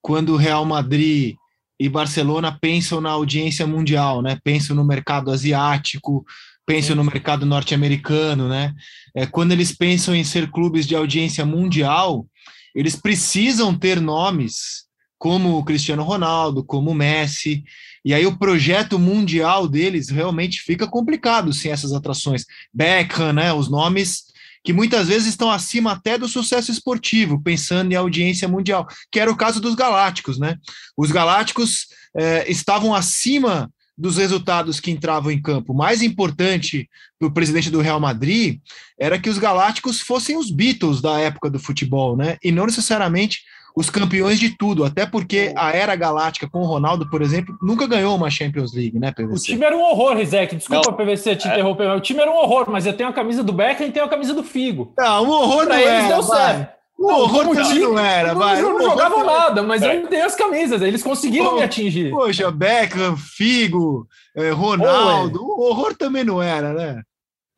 quando 0.00 0.36
Real 0.36 0.64
Madrid 0.64 1.34
e 1.78 1.88
Barcelona 1.88 2.56
pensam 2.60 3.00
na 3.00 3.10
audiência 3.10 3.66
mundial, 3.66 4.22
né? 4.22 4.38
Pensam 4.44 4.76
no 4.76 4.84
mercado 4.84 5.30
asiático, 5.30 6.24
pensam 6.66 6.96
no 6.96 7.04
mercado 7.04 7.46
norte-americano, 7.46 8.48
né? 8.48 8.74
É, 9.14 9.24
quando 9.24 9.52
eles 9.52 9.72
pensam 9.72 10.14
em 10.14 10.24
ser 10.24 10.50
clubes 10.50 10.86
de 10.86 10.96
audiência 10.96 11.46
mundial, 11.46 12.26
eles 12.74 12.96
precisam 12.96 13.76
ter 13.76 14.00
nomes 14.00 14.84
como 15.18 15.56
o 15.56 15.64
Cristiano 15.64 16.02
Ronaldo, 16.02 16.62
como 16.62 16.90
o 16.90 16.94
Messi, 16.94 17.64
e 18.04 18.12
aí 18.12 18.26
o 18.26 18.36
projeto 18.36 18.98
mundial 18.98 19.66
deles 19.66 20.10
realmente 20.10 20.60
fica 20.60 20.86
complicado 20.86 21.52
sem 21.52 21.72
essas 21.72 21.92
atrações. 21.92 22.44
Beckham, 22.74 23.32
né? 23.32 23.52
Os 23.52 23.70
nomes 23.70 24.24
que 24.62 24.72
muitas 24.72 25.06
vezes 25.06 25.28
estão 25.28 25.48
acima 25.48 25.92
até 25.92 26.18
do 26.18 26.28
sucesso 26.28 26.72
esportivo, 26.72 27.40
pensando 27.40 27.92
em 27.92 27.94
audiência 27.94 28.48
mundial, 28.48 28.84
que 29.12 29.20
era 29.20 29.30
o 29.30 29.36
caso 29.36 29.60
dos 29.60 29.76
Galácticos, 29.76 30.38
né? 30.38 30.56
Os 30.96 31.12
Galácticos 31.12 31.86
é, 32.16 32.50
estavam 32.50 32.92
acima 32.92 33.70
dos 33.96 34.18
resultados 34.18 34.78
que 34.78 34.90
entravam 34.90 35.30
em 35.30 35.40
campo. 35.40 35.72
O 35.72 35.76
mais 35.76 36.02
importante 36.02 36.88
para 37.18 37.28
o 37.28 37.32
presidente 37.32 37.70
do 37.70 37.80
Real 37.80 37.98
Madrid 37.98 38.60
era 38.98 39.18
que 39.18 39.30
os 39.30 39.38
Galácticos 39.38 40.00
fossem 40.00 40.36
os 40.36 40.50
Beatles 40.50 41.00
da 41.00 41.18
época 41.18 41.48
do 41.48 41.58
futebol, 41.58 42.16
né? 42.16 42.36
E 42.42 42.52
não 42.52 42.66
necessariamente 42.66 43.40
os 43.76 43.90
campeões 43.90 44.40
de 44.40 44.56
tudo, 44.56 44.86
até 44.86 45.04
porque 45.04 45.52
a 45.54 45.70
era 45.70 45.94
galáctica 45.94 46.48
com 46.48 46.60
o 46.60 46.64
Ronaldo, 46.64 47.10
por 47.10 47.20
exemplo, 47.20 47.54
nunca 47.60 47.86
ganhou 47.86 48.16
uma 48.16 48.30
Champions 48.30 48.72
League, 48.72 48.98
né, 48.98 49.12
PVC? 49.12 49.34
O 49.34 49.54
time 49.54 49.66
era 49.66 49.76
um 49.76 49.82
horror, 49.82 50.16
Rizek. 50.16 50.56
Desculpa, 50.56 50.90
não, 50.90 50.96
PVC, 50.96 51.36
te 51.36 51.46
é... 51.46 51.52
interromper, 51.52 51.86
mas 51.86 51.98
o 51.98 52.00
time 52.00 52.20
era 52.20 52.30
um 52.30 52.36
horror, 52.36 52.70
mas 52.70 52.86
eu 52.86 52.94
tenho 52.94 53.10
a 53.10 53.12
camisa 53.12 53.44
do 53.44 53.52
Beckham 53.52 53.86
e 53.86 53.92
tenho 53.92 54.06
a 54.06 54.08
camisa 54.08 54.32
do 54.32 54.42
Figo. 54.42 54.94
Não, 54.96 55.24
um 55.24 55.28
horror 55.28 55.66
pra 55.66 55.74
não 55.74 55.82
eles 55.82 56.04
era, 56.04 56.08
deu 56.08 56.22
certo. 56.22 56.75
O 56.98 57.08
horror 57.08 57.54
time, 57.54 57.80
não 57.80 57.98
era, 57.98 58.32
não, 58.32 58.40
vai. 58.40 58.62
Não, 58.62 58.72
não 58.72 58.82
jogavam 58.82 59.24
nada, 59.24 59.62
mas 59.62 59.82
é. 59.82 59.96
eu 59.96 60.06
tenho 60.08 60.24
as 60.24 60.34
camisas, 60.34 60.80
eles 60.80 61.02
conseguiram 61.02 61.50
Pô, 61.50 61.56
me 61.56 61.62
atingir. 61.62 62.10
Poxa, 62.10 62.50
Beckham, 62.50 63.16
Figo, 63.16 64.08
eh, 64.34 64.50
Ronaldo, 64.50 65.42
o 65.42 65.60
horror 65.60 65.94
também 65.94 66.24
não 66.24 66.42
era, 66.42 66.72
né? 66.72 67.02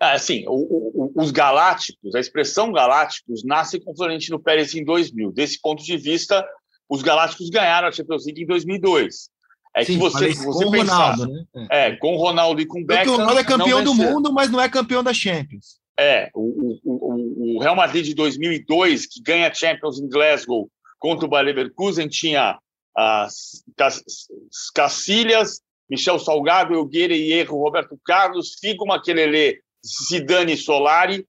Ah, 0.01 0.13
assim, 0.13 0.45
o, 0.47 0.55
o, 0.55 1.13
os 1.15 1.31
galácticos, 1.31 2.15
a 2.15 2.21
expressão 2.21 2.73
galácticos 2.73 3.45
nasce 3.45 3.81
com 3.81 3.95
Florentino 3.97 4.41
Pérez 4.41 4.75
em 4.75 4.85
2000. 4.85 5.33
Desse 5.33 5.61
ponto 5.61 5.83
de 5.85 5.97
vista, 5.97 6.45
os 6.89 7.03
galácticos 7.03 7.51
ganharam 7.51 7.89
a 7.89 7.93
Champions 7.93 8.25
League 8.27 8.43
em 8.43 8.47
2002. 8.47 9.29
É 9.77 9.85
Sim, 9.85 9.95
que 9.95 9.99
você, 9.99 10.33
você 10.33 10.65
com 10.65 10.71
pensar, 10.71 11.13
Ronaldo, 11.13 11.33
né? 11.33 11.45
É. 11.71 11.87
é, 11.87 11.97
com 11.97 12.15
o 12.15 12.19
Ronaldo 12.19 12.61
e 12.61 12.67
com 12.67 12.81
o 12.81 12.85
Beckham... 12.85 13.15
o 13.15 13.17
Ronaldo 13.17 13.41
é 13.41 13.45
campeão 13.45 13.85
do 13.85 13.95
mundo, 13.95 14.33
mas 14.33 14.51
não 14.51 14.61
é 14.61 14.69
campeão 14.69 15.03
da 15.03 15.13
Champions. 15.13 15.78
É, 15.99 16.31
o, 16.33 16.79
o, 16.85 17.57
o, 17.57 17.61
Real 17.61 17.75
Madrid 17.75 18.05
de 18.05 18.15
2002, 18.15 19.07
que 19.07 19.21
ganha 19.21 19.53
Champions 19.53 19.99
em 19.99 20.09
Glasgow 20.09 20.71
contra 20.99 21.27
o 21.27 21.29
Bayer 21.29 21.47
Leverkusen, 21.47 22.09
tinha 22.09 22.57
as 22.97 23.63
Cacilhas, 24.75 25.61
Michel 25.91 26.19
Salgado, 26.19 26.75
Elgueira 26.75 27.15
e 27.15 27.33
Erro, 27.33 27.63
Roberto 27.63 27.99
Carlos, 28.05 28.57
Figo 28.61 28.87
Maquelele, 28.87 29.61
Zidane 29.85 30.57
Solari, 30.57 31.27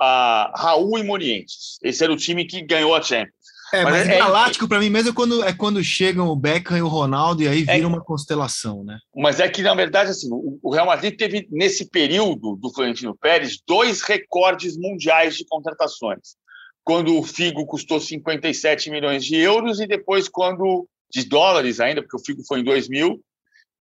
uh, 0.00 0.52
Raul 0.54 0.98
e 0.98 1.02
Morientes. 1.02 1.78
Esse 1.82 2.04
era 2.04 2.12
o 2.12 2.16
time 2.16 2.44
que 2.44 2.62
ganhou 2.62 2.94
a 2.94 3.02
Champions. 3.02 3.41
É, 3.72 3.84
mas, 3.84 3.92
mas 3.94 4.08
é, 4.08 4.18
galáctico 4.18 4.68
para 4.68 4.78
mim 4.78 4.90
mesmo 4.90 5.10
é 5.10 5.14
quando, 5.14 5.44
é 5.44 5.52
quando 5.52 5.82
chegam 5.82 6.28
o 6.28 6.36
Beckham 6.36 6.76
e 6.76 6.82
o 6.82 6.88
Ronaldo 6.88 7.42
e 7.42 7.48
aí 7.48 7.60
vira 7.62 7.78
é, 7.78 7.86
uma 7.86 8.04
constelação, 8.04 8.84
né? 8.84 8.98
Mas 9.16 9.40
é 9.40 9.48
que, 9.48 9.62
na 9.62 9.74
verdade, 9.74 10.10
assim, 10.10 10.28
o, 10.30 10.58
o 10.62 10.70
Real 10.70 10.86
Madrid 10.86 11.16
teve, 11.16 11.48
nesse 11.50 11.88
período 11.88 12.54
do 12.56 12.72
Florentino 12.72 13.16
Pérez, 13.16 13.58
dois 13.66 14.02
recordes 14.02 14.76
mundiais 14.76 15.36
de 15.36 15.46
contratações. 15.46 16.36
Quando 16.84 17.16
o 17.18 17.22
Figo 17.22 17.64
custou 17.64 17.98
57 17.98 18.90
milhões 18.90 19.24
de 19.24 19.36
euros 19.36 19.80
e 19.80 19.86
depois 19.86 20.28
quando 20.28 20.86
de 21.10 21.24
dólares 21.24 21.80
ainda, 21.80 22.02
porque 22.02 22.16
o 22.16 22.24
Figo 22.24 22.42
foi 22.46 22.60
em 22.60 22.64
2000. 22.64 23.22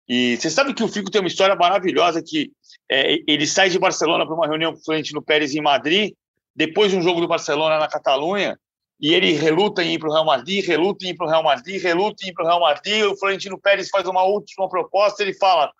E 0.08 0.38
você 0.38 0.50
sabe 0.50 0.74
que 0.74 0.84
o 0.84 0.88
Figo 0.88 1.10
tem 1.10 1.22
uma 1.22 1.28
história 1.28 1.56
maravilhosa 1.56 2.22
que 2.22 2.52
é, 2.92 3.18
ele 3.28 3.46
sai 3.46 3.70
de 3.70 3.80
Barcelona 3.80 4.26
para 4.26 4.36
uma 4.36 4.48
reunião 4.48 4.74
com 4.74 4.80
o 4.80 4.84
Florentino 4.84 5.22
Pérez 5.22 5.54
em 5.54 5.62
Madrid, 5.62 6.14
depois 6.56 6.92
de 6.92 6.98
um 6.98 7.02
jogo 7.02 7.22
do 7.22 7.28
Barcelona 7.28 7.78
na 7.78 7.88
Catalunha, 7.88 8.60
e 9.00 9.14
ele 9.14 9.32
reluta 9.32 9.82
em 9.82 9.94
ir 9.94 10.00
para 10.00 10.10
o 10.10 10.12
Real 10.12 10.26
Madrid, 10.26 10.66
reluta 10.66 11.06
em 11.06 11.10
ir 11.10 11.16
para 11.16 11.26
o 11.26 11.30
Real 11.30 11.44
Madrid, 11.44 11.82
reluta 11.82 12.26
em 12.26 12.30
ir 12.30 12.34
para 12.34 12.44
o 12.44 12.48
Real 12.48 12.60
Madrid. 12.60 13.06
O 13.06 13.18
Florentino 13.18 13.58
Pérez 13.58 13.90
faz 13.90 14.06
uma 14.06 14.24
última 14.24 14.68
proposta, 14.68 15.24
ele 15.24 15.34
fala: 15.34 15.72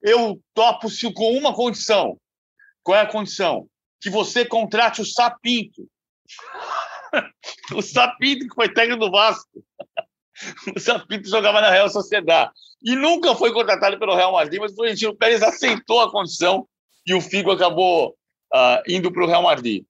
Eu 0.00 0.40
topo-se 0.54 1.12
com 1.12 1.36
uma 1.36 1.54
condição. 1.54 2.18
Qual 2.82 2.96
é 2.96 3.02
a 3.02 3.06
condição? 3.06 3.68
Que 4.00 4.08
você 4.08 4.44
contrate 4.44 5.02
o 5.02 5.04
Sapinto. 5.04 5.86
o 7.76 7.82
Sapinto, 7.82 8.48
que 8.48 8.54
foi 8.54 8.72
técnico 8.72 9.04
do 9.04 9.10
Vasco. 9.10 9.50
o 10.74 10.80
Sapinto 10.80 11.28
jogava 11.28 11.60
na 11.60 11.70
Real 11.70 11.90
Sociedade. 11.90 12.52
E 12.82 12.96
nunca 12.96 13.34
foi 13.34 13.52
contratado 13.52 13.98
pelo 13.98 14.16
Real 14.16 14.32
Madrid, 14.32 14.60
mas 14.60 14.72
o 14.72 14.76
Florentino 14.76 15.14
Pérez 15.14 15.42
aceitou 15.42 16.00
a 16.00 16.10
condição 16.10 16.66
e 17.06 17.12
o 17.12 17.20
Figo 17.20 17.52
acabou 17.52 18.16
uh, 18.54 18.82
indo 18.88 19.12
para 19.12 19.24
o 19.24 19.28
Real 19.28 19.42
Madrid. 19.42 19.84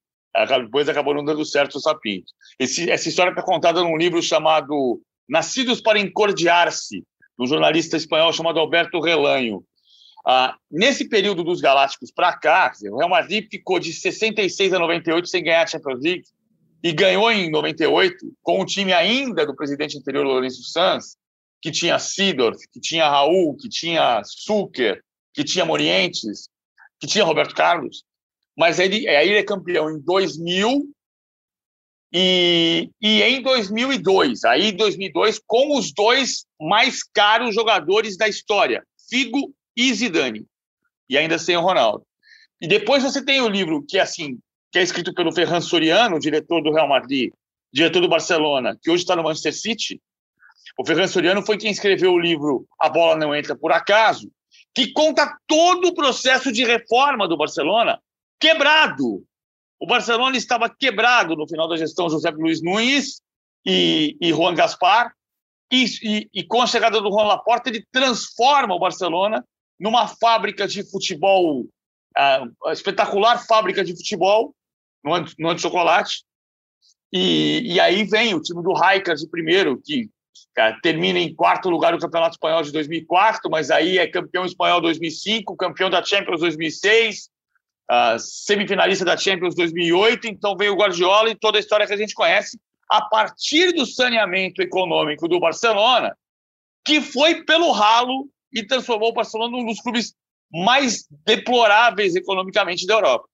Depois 0.62 0.88
acabou 0.88 1.14
não 1.14 1.24
dando 1.24 1.44
certo 1.44 1.76
o 1.76 1.80
Sapinto. 1.80 2.32
Esse, 2.58 2.90
essa 2.90 3.08
história 3.08 3.30
está 3.30 3.42
contada 3.42 3.82
num 3.82 3.96
livro 3.96 4.22
chamado 4.22 5.00
Nascidos 5.28 5.80
para 5.80 5.98
Encordiar-se, 5.98 7.00
de 7.00 7.04
um 7.38 7.46
jornalista 7.46 7.96
espanhol 7.96 8.32
chamado 8.32 8.58
Alberto 8.58 9.00
Relanho. 9.00 9.62
Ah, 10.26 10.56
nesse 10.70 11.08
período 11.08 11.42
dos 11.42 11.60
Galácticos 11.60 12.10
para 12.10 12.32
cá, 12.36 12.72
o 12.90 12.98
Real 12.98 13.10
Madrid 13.10 13.48
ficou 13.50 13.78
de 13.78 13.92
66 13.92 14.72
a 14.72 14.78
98 14.78 15.28
sem 15.28 15.42
ganhar 15.42 15.62
a 15.62 15.66
Champions 15.66 16.00
League 16.02 16.24
e 16.82 16.92
ganhou 16.92 17.30
em 17.30 17.50
98 17.50 18.32
com 18.40 18.60
o 18.60 18.66
time 18.66 18.92
ainda 18.92 19.44
do 19.44 19.54
presidente 19.54 19.98
anterior, 19.98 20.24
Lourenço 20.24 20.62
Sanz, 20.62 21.16
que 21.60 21.70
tinha 21.70 21.98
Sidorf, 21.98 22.58
que 22.72 22.80
tinha 22.80 23.08
Raul, 23.08 23.56
que 23.56 23.68
tinha 23.68 24.22
Zucker, 24.24 25.02
que 25.34 25.44
tinha 25.44 25.64
Morientes, 25.64 26.48
que 27.00 27.06
tinha 27.06 27.24
Roberto 27.24 27.54
Carlos 27.54 28.04
mas 28.56 28.78
ele, 28.78 29.08
aí 29.08 29.28
ele 29.28 29.38
é 29.38 29.42
campeão 29.42 29.90
em 29.90 30.00
2000 30.00 30.88
e, 32.12 32.90
e 33.00 33.22
em 33.22 33.42
2002. 33.42 34.44
Aí 34.44 34.68
em 34.68 34.76
2002, 34.76 35.40
com 35.46 35.76
os 35.76 35.92
dois 35.92 36.44
mais 36.60 37.02
caros 37.02 37.54
jogadores 37.54 38.16
da 38.16 38.28
história, 38.28 38.84
Figo 39.08 39.54
e 39.76 39.92
Zidane. 39.94 40.44
E 41.08 41.16
ainda 41.16 41.38
sem 41.38 41.56
o 41.56 41.62
Ronaldo. 41.62 42.04
E 42.60 42.68
depois 42.68 43.02
você 43.02 43.24
tem 43.24 43.40
o 43.40 43.48
livro 43.48 43.84
que, 43.88 43.98
assim, 43.98 44.38
que 44.70 44.78
é 44.78 44.82
escrito 44.82 45.12
pelo 45.14 45.32
Ferran 45.32 45.60
Soriano, 45.60 46.20
diretor 46.20 46.62
do 46.62 46.72
Real 46.72 46.88
Madrid, 46.88 47.32
diretor 47.72 48.00
do 48.00 48.08
Barcelona, 48.08 48.78
que 48.80 48.90
hoje 48.90 49.02
está 49.02 49.16
no 49.16 49.22
Manchester 49.22 49.54
City. 49.54 50.00
O 50.78 50.86
Ferran 50.86 51.08
Soriano 51.08 51.44
foi 51.44 51.58
quem 51.58 51.70
escreveu 51.70 52.12
o 52.12 52.20
livro 52.20 52.66
A 52.78 52.88
Bola 52.88 53.16
Não 53.16 53.34
Entra 53.34 53.56
Por 53.56 53.72
Acaso, 53.72 54.30
que 54.74 54.92
conta 54.92 55.36
todo 55.46 55.88
o 55.88 55.94
processo 55.94 56.52
de 56.52 56.64
reforma 56.64 57.26
do 57.26 57.36
Barcelona 57.36 58.00
quebrado. 58.42 59.24
O 59.78 59.86
Barcelona 59.86 60.36
estava 60.36 60.68
quebrado 60.68 61.36
no 61.36 61.46
final 61.46 61.68
da 61.68 61.76
gestão 61.76 62.10
José 62.10 62.28
Luiz 62.30 62.60
Nunes 62.60 63.22
e, 63.64 64.16
e 64.20 64.30
Juan 64.32 64.52
Gaspar, 64.52 65.14
e, 65.70 65.84
e, 66.02 66.28
e, 66.34 66.44
com 66.44 66.60
a 66.60 66.66
chegada 66.66 67.00
do 67.00 67.10
Juan 67.10 67.24
Laporta, 67.24 67.70
ele 67.70 67.86
transforma 67.90 68.74
o 68.74 68.78
Barcelona 68.78 69.42
numa 69.80 70.06
fábrica 70.06 70.66
de 70.66 70.82
futebol, 70.90 71.62
uh, 71.62 72.70
espetacular 72.70 73.46
fábrica 73.46 73.82
de 73.82 73.96
futebol, 73.96 74.54
no 75.02 75.12
no 75.38 75.48
ano 75.48 75.54
de 75.54 75.62
chocolate. 75.62 76.24
E, 77.12 77.74
e 77.74 77.80
aí 77.80 78.04
vem 78.04 78.34
o 78.34 78.42
time 78.42 78.62
do 78.62 78.72
Raikkonen 78.72 79.16
de 79.16 79.28
primeiro, 79.28 79.80
que 79.80 80.10
cara, 80.54 80.78
termina 80.82 81.18
em 81.18 81.34
quarto 81.34 81.70
lugar 81.70 81.92
no 81.92 81.98
Campeonato 81.98 82.34
Espanhol 82.34 82.62
de 82.62 82.72
2004, 82.72 83.50
mas 83.50 83.70
aí 83.70 83.98
é 83.98 84.06
campeão 84.06 84.44
espanhol 84.44 84.80
2005, 84.80 85.56
campeão 85.56 85.88
da 85.88 86.04
Champions 86.04 86.40
2006, 86.40 87.31
uh, 87.90 88.18
semifinalista 88.18 89.04
da 89.04 89.16
Champions 89.16 89.54
2008, 89.54 90.26
então 90.26 90.56
veio 90.56 90.72
o 90.72 90.76
Guardiola 90.76 91.30
e 91.30 91.34
toda 91.34 91.58
a 91.58 91.60
história 91.60 91.86
que 91.86 91.92
a 91.92 91.96
gente 91.96 92.14
conhece 92.14 92.58
a 92.90 93.00
partir 93.02 93.72
do 93.72 93.86
saneamento 93.86 94.60
econômico 94.60 95.26
do 95.26 95.40
Barcelona, 95.40 96.16
que 96.84 97.00
foi 97.00 97.44
pelo 97.44 97.72
ralo 97.72 98.28
e 98.52 98.66
transformou 98.66 99.10
o 99.10 99.14
Barcelona 99.14 99.56
num 99.56 99.66
dos 99.66 99.80
clubes 99.80 100.14
mais 100.52 101.06
deploráveis 101.24 102.14
economicamente 102.14 102.86
da 102.86 102.94
Europa. 102.94 103.26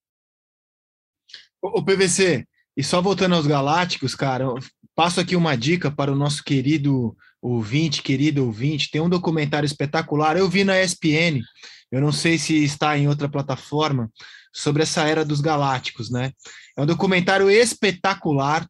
O 1.61 1.82
PVC, 1.82 2.46
e 2.76 2.84
só 2.84 3.02
voltando 3.02 3.34
aos 3.34 3.46
Galácticos, 3.46 4.14
cara, 4.14 4.46
passo 4.94 5.18
aqui 5.18 5.34
uma 5.34 5.56
dica 5.56 5.90
para 5.90 6.12
o 6.12 6.16
nosso 6.16 6.44
querido 6.44 7.16
ouvinte, 7.42 8.02
querido 8.02 8.44
ouvinte, 8.44 8.90
tem 8.90 9.00
um 9.00 9.08
documentário 9.08 9.66
espetacular. 9.66 10.37
Eu 10.37 10.48
vi 10.48 10.62
na 10.62 10.80
ESPN, 10.80 11.42
eu 11.90 12.00
não 12.00 12.12
sei 12.12 12.38
se 12.38 12.62
está 12.62 12.96
em 12.96 13.08
outra 13.08 13.28
plataforma, 13.28 14.08
sobre 14.52 14.82
essa 14.82 15.06
era 15.06 15.24
dos 15.24 15.40
galácticos, 15.40 16.11
né? 16.11 16.32
É 16.76 16.82
um 16.82 16.87
documentário 16.87 17.50
espetacular 17.50 18.66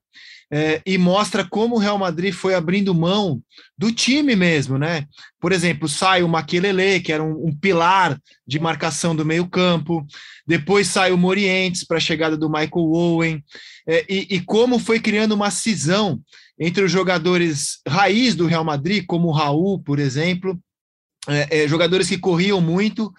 é, 0.51 0.81
e 0.87 0.97
mostra 0.97 1.45
como 1.45 1.77
o 1.77 1.79
Real 1.79 1.99
Madrid 1.99 2.33
foi 2.33 2.55
abrindo 2.55 2.95
mão 2.95 3.43
do 3.77 3.93
time 3.93 4.35
mesmo, 4.35 4.79
né? 4.79 5.05
Por 5.39 5.53
exemplo, 5.53 5.89
sai 5.89 6.23
o 6.23 6.29
Maquelele, 6.29 7.01
que 7.01 7.13
era 7.13 7.23
um, 7.23 7.49
um 7.49 7.55
pilar 7.55 8.19
de 8.47 8.59
marcação 8.59 9.15
do 9.15 9.27
meio-campo, 9.27 10.07
depois 10.47 10.89
sai 10.89 11.13
o 11.13 11.19
Morientes 11.19 11.85
para 11.85 11.99
a 11.99 12.01
chegada 12.01 12.37
do 12.37 12.49
Michael 12.49 12.71
Owen, 12.75 13.45
é, 13.87 14.07
e, 14.09 14.37
e 14.37 14.41
como 14.41 14.79
foi 14.79 15.01
criando 15.01 15.33
uma 15.33 15.51
cisão 15.51 16.21
entre 16.59 16.83
os 16.83 16.91
jogadores 16.91 17.81
raiz 17.87 18.35
do 18.35 18.47
Real 18.47 18.65
Madrid, 18.65 19.05
como 19.07 19.29
o 19.29 19.33
Raul, 19.33 19.79
por 19.79 19.99
exemplo, 19.99 20.59
é, 21.29 21.65
é, 21.65 21.69
jogadores 21.69 22.09
que 22.09 22.19
corriam 22.19 22.61
muito, 22.61 23.13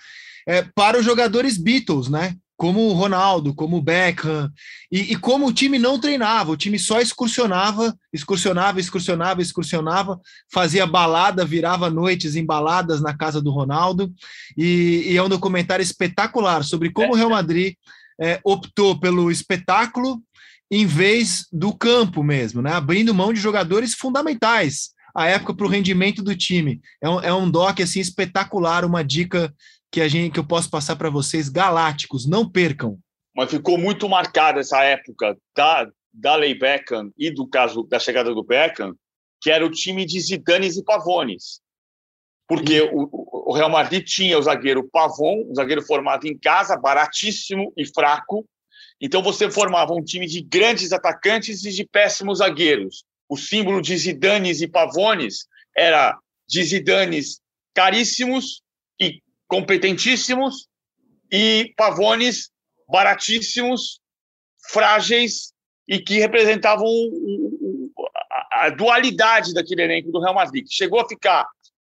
é, 0.47 0.63
para 0.63 0.97
os 0.97 1.05
jogadores 1.05 1.57
Beatles, 1.57 2.09
né? 2.09 2.35
Como 2.59 2.89
o 2.89 2.93
Ronaldo, 2.93 3.55
como 3.55 3.77
o 3.77 3.81
Beckham, 3.81 4.51
e, 4.91 5.13
e, 5.13 5.15
como 5.15 5.47
o 5.47 5.53
time 5.53 5.79
não 5.79 5.97
treinava, 5.97 6.51
o 6.51 6.57
time 6.57 6.77
só 6.77 6.99
excursionava, 6.99 7.97
excursionava, 8.11 8.81
excursionava, 8.81 9.41
excursionava, 9.41 10.19
fazia 10.51 10.85
balada, 10.85 11.45
virava 11.45 11.89
noites 11.89 12.35
em 12.35 12.45
baladas 12.45 12.99
na 12.99 13.15
casa 13.15 13.41
do 13.41 13.49
Ronaldo, 13.49 14.11
e, 14.57 15.05
e 15.07 15.15
é 15.15 15.23
um 15.23 15.29
documentário 15.29 15.81
espetacular 15.81 16.65
sobre 16.65 16.91
como 16.91 17.13
o 17.13 17.15
Real 17.15 17.29
Madrid 17.29 17.75
é, 18.19 18.41
optou 18.43 18.99
pelo 18.99 19.31
espetáculo 19.31 20.21
em 20.69 20.85
vez 20.85 21.47
do 21.53 21.73
campo 21.73 22.21
mesmo, 22.21 22.61
né? 22.61 22.73
abrindo 22.73 23.13
mão 23.13 23.31
de 23.31 23.39
jogadores 23.39 23.93
fundamentais 23.93 24.89
à 25.15 25.27
época 25.27 25.53
para 25.53 25.65
o 25.65 25.69
rendimento 25.69 26.21
do 26.21 26.35
time. 26.35 26.81
É 27.01 27.09
um, 27.09 27.21
é 27.21 27.33
um 27.33 27.49
doc 27.49 27.79
assim, 27.79 28.01
espetacular, 28.01 28.83
uma 28.83 29.01
dica 29.01 29.53
que 29.91 30.01
a 30.01 30.07
gente 30.07 30.33
que 30.33 30.39
eu 30.39 30.47
posso 30.47 30.69
passar 30.69 30.95
para 30.95 31.09
vocês, 31.09 31.49
galácticos, 31.49 32.27
não 32.27 32.49
percam. 32.49 32.99
Mas 33.35 33.49
ficou 33.49 33.77
muito 33.77 34.07
marcada 34.07 34.59
essa 34.59 34.83
época 34.83 35.37
da, 35.55 35.89
da 36.13 36.35
Lei 36.35 36.53
Beckham 36.53 37.11
e 37.17 37.31
do 37.31 37.47
caso 37.47 37.83
da 37.83 37.99
chegada 37.99 38.33
do 38.33 38.43
Beckham, 38.43 38.95
que 39.41 39.49
era 39.49 39.65
o 39.65 39.71
time 39.71 40.05
de 40.05 40.19
Zidanes 40.19 40.77
e 40.77 40.83
Pavones. 40.83 41.61
Porque 42.47 42.81
o, 42.81 43.09
o 43.49 43.53
Real 43.53 43.69
Madrid 43.69 44.03
tinha 44.03 44.37
o 44.37 44.41
zagueiro 44.41 44.87
Pavon, 44.89 45.45
um 45.49 45.55
zagueiro 45.55 45.83
formado 45.83 46.25
em 46.27 46.37
casa, 46.37 46.75
baratíssimo 46.75 47.71
e 47.77 47.85
fraco. 47.85 48.45
Então 48.99 49.21
você 49.21 49.49
formava 49.49 49.93
um 49.93 50.03
time 50.03 50.25
de 50.27 50.41
grandes 50.41 50.91
atacantes 50.91 51.63
e 51.63 51.71
de 51.71 51.85
péssimos 51.85 52.39
zagueiros. 52.39 53.03
O 53.29 53.37
símbolo 53.37 53.81
de 53.81 53.95
Zidanes 53.95 54.61
e 54.61 54.67
Pavones 54.67 55.47
era 55.77 56.17
de 56.47 56.63
Zidanes 56.63 57.39
caríssimos 57.73 58.63
competentíssimos 59.49 60.69
e 61.29 61.73
pavones 61.75 62.51
baratíssimos, 62.87 63.99
frágeis 64.71 65.51
e 65.87 65.99
que 65.99 66.19
representavam 66.19 66.87
a 68.51 68.69
dualidade 68.69 69.53
daquele 69.53 69.83
elenco 69.83 70.11
do 70.11 70.21
Real 70.21 70.35
Madrid, 70.35 70.67
chegou 70.69 70.99
a 70.99 71.07
ficar 71.07 71.47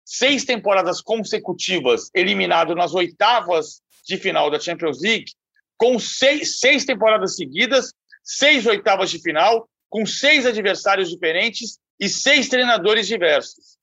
seis 0.06 0.46
temporadas 0.46 1.02
consecutivas 1.02 2.10
eliminado 2.14 2.76
nas 2.76 2.94
oitavas 2.94 3.82
de 4.06 4.18
final 4.18 4.50
da 4.50 4.60
Champions 4.60 5.02
League, 5.02 5.32
com 5.76 5.98
seis, 5.98 6.60
seis 6.60 6.86
temporadas 6.86 7.36
seguidas, 7.36 7.94
seis 8.24 8.66
oitavas 8.66 9.10
de 9.10 9.20
final, 9.20 9.68
com 9.90 10.06
seis 10.06 10.46
adversários 10.46 11.10
diferentes 11.10 11.80
e 12.00 12.08
seis 12.08 12.48
treinadores 12.48 13.08
diversos. 13.08 13.79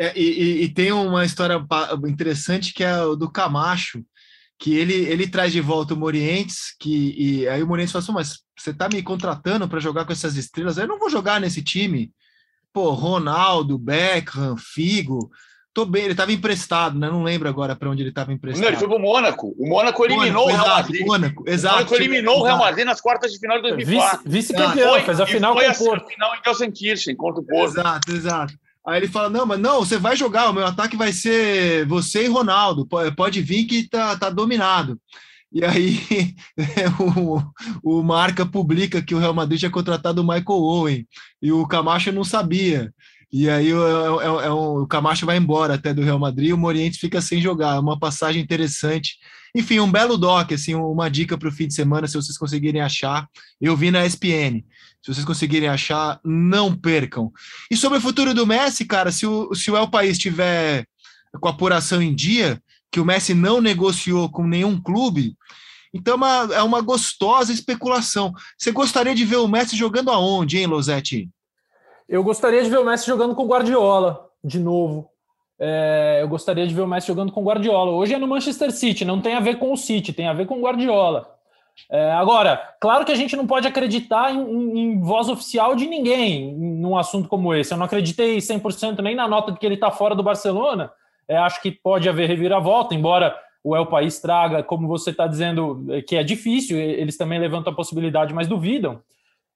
É, 0.00 0.18
e, 0.18 0.62
e, 0.64 0.68
tem 0.70 0.90
uma 0.92 1.26
história 1.26 1.62
interessante 2.08 2.72
que 2.72 2.82
é 2.82 3.02
o 3.02 3.14
do 3.14 3.30
Camacho, 3.30 4.02
que 4.58 4.74
ele, 4.74 4.94
ele 4.94 5.28
traz 5.28 5.52
de 5.52 5.60
volta 5.60 5.92
o 5.92 5.96
Morientes, 5.96 6.74
que 6.80 7.14
e 7.18 7.46
aí 7.46 7.62
o 7.62 7.66
Morientes 7.66 7.92
fala 7.92 8.02
assim, 8.02 8.12
mas 8.12 8.38
você 8.58 8.70
está 8.70 8.88
me 8.88 9.02
contratando 9.02 9.68
para 9.68 9.78
jogar 9.78 10.06
com 10.06 10.12
essas 10.12 10.36
estrelas? 10.36 10.78
Eu 10.78 10.88
não 10.88 10.98
vou 10.98 11.10
jogar 11.10 11.38
nesse 11.38 11.62
time. 11.62 12.10
Pô, 12.72 12.92
Ronaldo, 12.92 13.76
Beckham, 13.76 14.56
Figo, 14.56 15.30
tô 15.74 15.84
bem, 15.84 16.04
ele 16.04 16.12
estava 16.12 16.32
emprestado, 16.32 16.98
né? 16.98 17.10
Não 17.10 17.22
lembro 17.22 17.46
agora 17.46 17.76
para 17.76 17.90
onde 17.90 18.00
ele 18.00 18.08
estava 18.08 18.32
emprestado. 18.32 18.62
Não, 18.62 18.68
ele 18.70 18.78
foi 18.78 18.88
para 18.88 18.96
o 18.96 19.00
Mônaco. 19.00 19.54
O 19.58 19.68
Mônaco 19.68 20.02
eliminou 20.02 20.46
Mônaco, 20.46 20.62
o 20.62 20.64
Real 20.64 20.76
Madrid. 20.76 21.06
Mônaco, 21.06 21.44
exato. 21.46 21.74
O 21.74 21.76
Mônaco 21.76 21.94
eliminou 21.96 22.34
exato. 22.36 22.40
o 22.40 22.46
Real 22.46 22.58
Madrid 22.58 22.86
nas 22.86 23.00
quartas 23.02 23.32
de 23.32 23.38
final 23.38 23.56
de 23.58 23.68
2004. 23.68 24.20
Vice-campeão, 24.24 24.94
vice 24.94 25.04
fez 25.04 25.20
a 25.20 25.26
final 25.26 25.54
com 25.54 25.60
o 25.60 25.76
Porto. 25.76 26.08
final 26.08 26.34
em 26.36 26.40
Gelsenkirchen 26.42 27.16
contra 27.16 27.42
o 27.42 27.44
Porto. 27.44 27.72
Exato, 27.72 28.12
exato. 28.12 28.54
Aí 28.90 28.98
ele 28.98 29.08
fala: 29.08 29.30
Não, 29.30 29.46
mas 29.46 29.60
não, 29.60 29.78
você 29.78 29.96
vai 29.98 30.16
jogar, 30.16 30.50
o 30.50 30.52
meu 30.52 30.66
ataque 30.66 30.96
vai 30.96 31.12
ser 31.12 31.86
você 31.86 32.24
e 32.24 32.28
Ronaldo, 32.28 32.88
pode 33.16 33.40
vir 33.40 33.64
que 33.64 33.88
tá, 33.88 34.16
tá 34.16 34.28
dominado. 34.28 35.00
E 35.52 35.64
aí 35.64 36.34
o, 37.84 37.98
o 37.98 38.02
Marca 38.02 38.44
publica 38.44 39.00
que 39.00 39.14
o 39.14 39.18
Real 39.18 39.34
Madrid 39.34 39.60
tinha 39.60 39.70
contratado 39.70 40.22
o 40.22 40.24
Michael 40.24 40.44
Owen 40.48 41.06
e 41.40 41.52
o 41.52 41.66
Camacho 41.68 42.10
não 42.10 42.24
sabia. 42.24 42.92
E 43.32 43.48
aí 43.48 43.72
o, 43.72 44.20
é, 44.20 44.24
é, 44.24 44.46
é 44.46 44.50
o 44.50 44.84
Camacho 44.88 45.24
vai 45.24 45.36
embora 45.36 45.74
até 45.74 45.94
do 45.94 46.02
Real 46.02 46.18
Madrid 46.18 46.48
e 46.48 46.52
o 46.52 46.58
Morientes 46.58 46.98
fica 46.98 47.20
sem 47.20 47.40
jogar. 47.40 47.78
Uma 47.78 47.98
passagem 47.98 48.42
interessante. 48.42 49.18
Enfim, 49.54 49.78
um 49.78 49.90
belo 49.90 50.18
doc, 50.18 50.52
assim, 50.52 50.74
uma 50.74 51.08
dica 51.08 51.38
para 51.38 51.48
o 51.48 51.52
fim 51.52 51.68
de 51.68 51.74
semana, 51.74 52.08
se 52.08 52.14
vocês 52.14 52.36
conseguirem 52.36 52.80
achar. 52.80 53.28
Eu 53.60 53.76
vi 53.76 53.92
na 53.92 54.04
ESPN. 54.04 54.64
Se 55.02 55.12
vocês 55.12 55.24
conseguirem 55.24 55.68
achar, 55.68 56.20
não 56.24 56.76
percam. 56.76 57.32
E 57.70 57.76
sobre 57.76 57.98
o 57.98 58.00
futuro 58.00 58.34
do 58.34 58.46
Messi, 58.46 58.84
cara, 58.84 59.10
se 59.10 59.26
o, 59.26 59.54
se 59.54 59.70
o 59.70 59.76
El 59.76 59.88
País 59.88 60.18
tiver 60.18 60.86
com 61.40 61.48
a 61.48 61.50
apuração 61.50 62.02
em 62.02 62.14
dia, 62.14 62.60
que 62.90 63.00
o 63.00 63.04
Messi 63.04 63.32
não 63.32 63.60
negociou 63.60 64.28
com 64.30 64.46
nenhum 64.46 64.80
clube, 64.80 65.36
então 65.92 66.14
é 66.14 66.16
uma, 66.16 66.54
é 66.54 66.62
uma 66.62 66.80
gostosa 66.80 67.52
especulação. 67.52 68.32
Você 68.58 68.70
gostaria 68.70 69.14
de 69.14 69.24
ver 69.24 69.36
o 69.36 69.48
Messi 69.48 69.76
jogando 69.76 70.10
aonde, 70.10 70.58
hein, 70.58 70.66
Losetti? 70.66 71.28
Eu 72.08 72.22
gostaria 72.22 72.62
de 72.62 72.68
ver 72.68 72.78
o 72.78 72.84
Messi 72.84 73.06
jogando 73.06 73.34
com 73.34 73.46
Guardiola, 73.46 74.28
de 74.42 74.58
novo. 74.58 75.08
É, 75.58 76.18
eu 76.22 76.28
gostaria 76.28 76.66
de 76.66 76.74
ver 76.74 76.82
o 76.82 76.86
Messi 76.86 77.06
jogando 77.06 77.32
com 77.32 77.44
Guardiola. 77.44 77.92
Hoje 77.92 78.14
é 78.14 78.18
no 78.18 78.26
Manchester 78.26 78.72
City, 78.72 79.04
não 79.04 79.20
tem 79.20 79.34
a 79.34 79.40
ver 79.40 79.58
com 79.58 79.72
o 79.72 79.76
City, 79.76 80.12
tem 80.12 80.26
a 80.26 80.32
ver 80.32 80.46
com 80.46 80.60
Guardiola. 80.60 81.39
É, 81.88 82.12
agora, 82.12 82.74
claro 82.80 83.04
que 83.04 83.12
a 83.12 83.16
gente 83.16 83.36
não 83.36 83.46
pode 83.46 83.66
acreditar 83.66 84.34
em, 84.34 84.40
em, 84.40 84.78
em, 84.78 85.00
voz 85.00 85.28
oficial 85.28 85.74
de 85.74 85.86
ninguém 85.86 86.54
num 86.54 86.96
assunto 86.96 87.28
como 87.28 87.54
esse. 87.54 87.72
Eu 87.72 87.78
não 87.78 87.86
acreditei 87.86 88.38
100% 88.38 89.00
nem 89.00 89.14
na 89.14 89.28
nota 89.28 89.52
de 89.52 89.58
que 89.58 89.66
ele 89.66 89.74
está 89.76 89.90
fora 89.90 90.14
do 90.14 90.22
Barcelona. 90.22 90.92
É, 91.28 91.36
acho 91.36 91.62
que 91.62 91.70
pode 91.70 92.08
haver 92.08 92.28
reviravolta, 92.28 92.94
embora 92.94 93.36
o 93.62 93.76
El 93.76 93.86
País 93.86 94.18
traga, 94.20 94.62
como 94.62 94.88
você 94.88 95.10
está 95.10 95.26
dizendo, 95.26 95.86
é, 95.90 96.02
que 96.02 96.16
é 96.16 96.22
difícil, 96.22 96.78
eles 96.78 97.16
também 97.16 97.38
levantam 97.38 97.72
a 97.72 97.76
possibilidade, 97.76 98.34
mas 98.34 98.48
duvidam. 98.48 99.02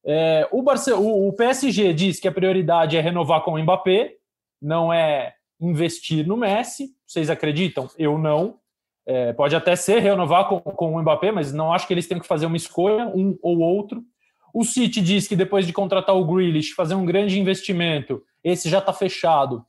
É, 0.06 0.46
o, 0.52 0.62
Barce 0.62 0.92
o, 0.92 1.28
o 1.28 1.32
PSG 1.32 1.92
diz 1.94 2.20
que 2.20 2.28
a 2.28 2.32
prioridade 2.32 2.96
é 2.96 3.00
renovar 3.00 3.42
com 3.42 3.52
o 3.52 3.58
Mbappé, 3.58 4.14
não 4.60 4.92
é 4.92 5.34
investir 5.60 6.26
no 6.26 6.36
Messi. 6.36 6.90
Vocês 7.06 7.30
acreditam? 7.30 7.88
Eu 7.98 8.18
não. 8.18 8.58
É, 9.06 9.32
pode 9.34 9.54
até 9.54 9.76
ser 9.76 9.98
renovar 9.98 10.48
com, 10.48 10.60
com 10.60 10.94
o 10.94 11.00
Mbappé, 11.00 11.30
mas 11.30 11.52
não 11.52 11.72
acho 11.72 11.86
que 11.86 11.92
eles 11.92 12.06
tenham 12.06 12.20
que 12.20 12.26
fazer 12.26 12.46
uma 12.46 12.56
escolha, 12.56 13.06
um 13.14 13.36
ou 13.42 13.58
outro. 13.58 14.02
O 14.54 14.64
City 14.64 15.00
diz 15.00 15.26
que 15.28 15.36
depois 15.36 15.66
de 15.66 15.72
contratar 15.72 16.16
o 16.16 16.24
Grealish, 16.24 16.72
fazer 16.74 16.94
um 16.94 17.04
grande 17.04 17.38
investimento, 17.38 18.22
esse 18.42 18.68
já 18.68 18.78
está 18.78 18.92
fechado. 18.92 19.64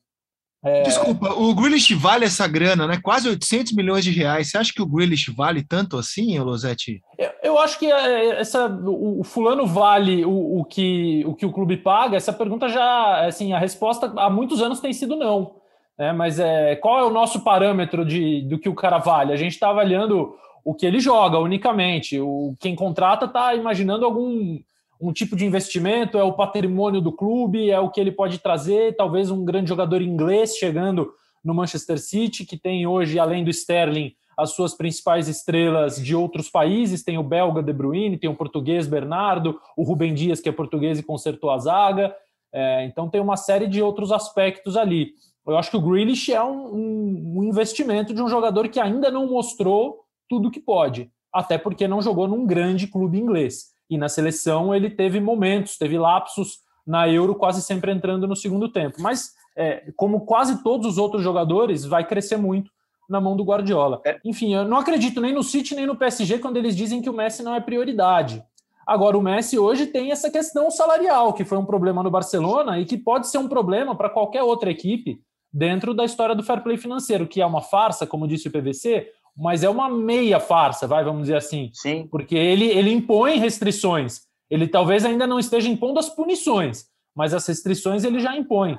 É... 0.63 0.81
Desculpa, 0.81 1.31
o 1.33 1.53
Grealish 1.53 1.93
vale 1.93 2.25
essa 2.25 2.47
grana, 2.47 2.87
né? 2.87 2.99
Quase 3.01 3.29
800 3.29 3.73
milhões 3.73 4.03
de 4.03 4.09
reais. 4.09 4.49
Você 4.49 4.57
acha 4.57 4.73
que 4.73 4.81
o 4.81 4.85
Grealish 4.85 5.31
vale 5.31 5.63
tanto 5.63 5.97
assim, 5.97 6.39
Losetti? 6.39 7.01
Eu, 7.19 7.31
eu 7.43 7.59
acho 7.59 7.77
que 7.77 7.91
é, 7.91 8.39
essa, 8.39 8.67
o, 8.67 9.19
o 9.19 9.23
fulano 9.23 9.67
vale 9.67 10.25
o, 10.25 10.59
o, 10.59 10.65
que, 10.65 11.23
o 11.25 11.35
que 11.35 11.45
o 11.45 11.51
clube 11.51 11.77
paga. 11.77 12.17
Essa 12.17 12.33
pergunta 12.33 12.67
já, 12.67 13.27
assim, 13.27 13.53
a 13.53 13.59
resposta 13.59 14.11
há 14.17 14.29
muitos 14.29 14.59
anos 14.59 14.79
tem 14.79 14.91
sido 14.91 15.15
não. 15.15 15.55
Né? 15.97 16.11
Mas 16.13 16.39
é, 16.39 16.75
qual 16.75 16.99
é 16.99 17.03
o 17.03 17.09
nosso 17.09 17.43
parâmetro 17.43 18.05
de, 18.05 18.41
do 18.43 18.59
que 18.59 18.69
o 18.69 18.75
cara 18.75 18.97
vale? 18.97 19.33
A 19.33 19.37
gente 19.37 19.53
está 19.53 19.69
avaliando 19.69 20.35
o 20.63 20.73
que 20.73 20.85
ele 20.85 20.99
joga 20.99 21.37
unicamente. 21.37 22.19
O, 22.19 22.55
quem 22.59 22.75
contrata 22.75 23.25
está 23.25 23.53
imaginando 23.53 24.05
algum 24.05 24.59
um 24.99 25.11
tipo 25.11 25.35
de 25.35 25.45
investimento, 25.45 26.17
é 26.17 26.23
o 26.23 26.33
patrimônio 26.33 27.01
do 27.01 27.11
clube, 27.11 27.69
é 27.69 27.79
o 27.79 27.89
que 27.89 27.99
ele 27.99 28.11
pode 28.11 28.39
trazer, 28.39 28.95
talvez 28.95 29.29
um 29.29 29.43
grande 29.43 29.69
jogador 29.69 30.01
inglês 30.01 30.55
chegando 30.55 31.11
no 31.43 31.53
Manchester 31.53 31.99
City, 31.99 32.45
que 32.45 32.57
tem 32.57 32.87
hoje, 32.87 33.19
além 33.19 33.43
do 33.43 33.49
Sterling, 33.49 34.13
as 34.37 34.51
suas 34.51 34.73
principais 34.73 35.27
estrelas 35.27 35.97
de 35.97 36.15
outros 36.15 36.49
países, 36.49 37.03
tem 37.03 37.17
o 37.17 37.23
belga 37.23 37.61
De 37.61 37.71
Bruyne, 37.71 38.17
tem 38.17 38.29
o 38.29 38.35
português 38.35 38.87
Bernardo, 38.87 39.59
o 39.77 39.83
Rubem 39.83 40.13
Dias, 40.13 40.39
que 40.39 40.49
é 40.49 40.51
português 40.51 40.97
e 40.97 41.03
consertou 41.03 41.51
a 41.51 41.57
zaga, 41.57 42.15
é, 42.53 42.85
então 42.85 43.09
tem 43.09 43.21
uma 43.21 43.37
série 43.37 43.67
de 43.67 43.81
outros 43.81 44.11
aspectos 44.11 44.75
ali. 44.75 45.13
Eu 45.47 45.57
acho 45.57 45.69
que 45.69 45.77
o 45.77 45.81
Grealish 45.81 46.33
é 46.33 46.43
um, 46.43 46.75
um, 46.75 47.33
um, 47.37 47.43
investimento 47.43 48.13
de 48.13 48.21
um 48.21 48.27
jogador 48.27 48.67
que 48.67 48.79
ainda 48.79 49.11
não 49.11 49.27
mostrou 49.27 49.99
tudo 50.27 50.49
que 50.49 50.59
pode, 50.59 51.11
até 51.31 51.57
porque 51.57 51.87
não 51.87 52.01
jogou 52.01 52.27
num 52.27 52.45
grande 52.45 52.87
clube 52.87 53.19
inglês. 53.19 53.75
E 53.89 53.97
na 53.97 54.09
seleção 54.09 54.73
ele 54.73 54.89
teve 54.89 55.19
momentos, 55.19 55.77
teve 55.77 55.97
lapsos 55.97 56.59
na 56.85 57.07
Euro, 57.07 57.35
quase 57.35 57.61
sempre 57.61 57.91
entrando 57.91 58.27
no 58.27 58.35
segundo 58.35 58.69
tempo. 58.69 59.01
Mas, 59.01 59.33
é, 59.55 59.91
como 59.95 60.25
quase 60.25 60.63
todos 60.63 60.87
os 60.87 60.97
outros 60.97 61.23
jogadores, 61.23 61.85
vai 61.85 62.07
crescer 62.07 62.37
muito 62.37 62.71
na 63.07 63.21
mão 63.21 63.35
do 63.35 63.43
Guardiola. 63.43 64.01
É. 64.03 64.19
Enfim, 64.25 64.55
eu 64.55 64.67
não 64.67 64.77
acredito 64.77 65.21
nem 65.21 65.33
no 65.33 65.43
City 65.43 65.75
nem 65.75 65.85
no 65.85 65.95
PSG 65.95 66.39
quando 66.39 66.57
eles 66.57 66.75
dizem 66.75 67.01
que 67.01 67.09
o 67.09 67.13
Messi 67.13 67.43
não 67.43 67.53
é 67.53 67.59
prioridade. 67.59 68.43
Agora, 68.85 69.17
o 69.17 69.21
Messi 69.21 69.57
hoje 69.57 69.87
tem 69.87 70.11
essa 70.11 70.29
questão 70.29 70.69
salarial, 70.69 71.33
que 71.33 71.45
foi 71.45 71.57
um 71.57 71.65
problema 71.65 72.03
no 72.03 72.11
Barcelona 72.11 72.79
e 72.79 72.85
que 72.85 72.97
pode 72.97 73.27
ser 73.27 73.39
um 73.39 73.47
problema 73.47 73.95
para 73.95 74.09
qualquer 74.09 74.43
outra 74.43 74.69
equipe 74.69 75.19
dentro 75.55 75.93
da 75.93 76.03
história 76.03 76.35
do 76.35 76.43
fair 76.43 76.61
play 76.61 76.77
financeiro, 76.77 77.25
que 77.25 77.39
é 77.39 77.45
uma 77.45 77.61
farsa, 77.61 78.05
como 78.05 78.27
disse 78.27 78.49
o 78.49 78.51
PVC, 78.51 79.09
mas 79.37 79.63
é 79.63 79.69
uma 79.69 79.87
meia 79.89 80.37
farsa, 80.37 80.85
vai, 80.85 81.01
vamos 81.01 81.21
dizer 81.23 81.37
assim. 81.37 81.71
Sim. 81.73 82.09
Porque 82.11 82.35
ele, 82.35 82.65
ele 82.65 82.91
impõe 82.91 83.39
restrições. 83.39 84.23
Ele 84.49 84.67
talvez 84.67 85.05
ainda 85.05 85.25
não 85.25 85.39
esteja 85.39 85.69
impondo 85.69 85.97
as 85.97 86.09
punições, 86.09 86.87
mas 87.15 87.33
as 87.33 87.47
restrições 87.47 88.03
ele 88.03 88.19
já 88.19 88.35
impõe. 88.35 88.77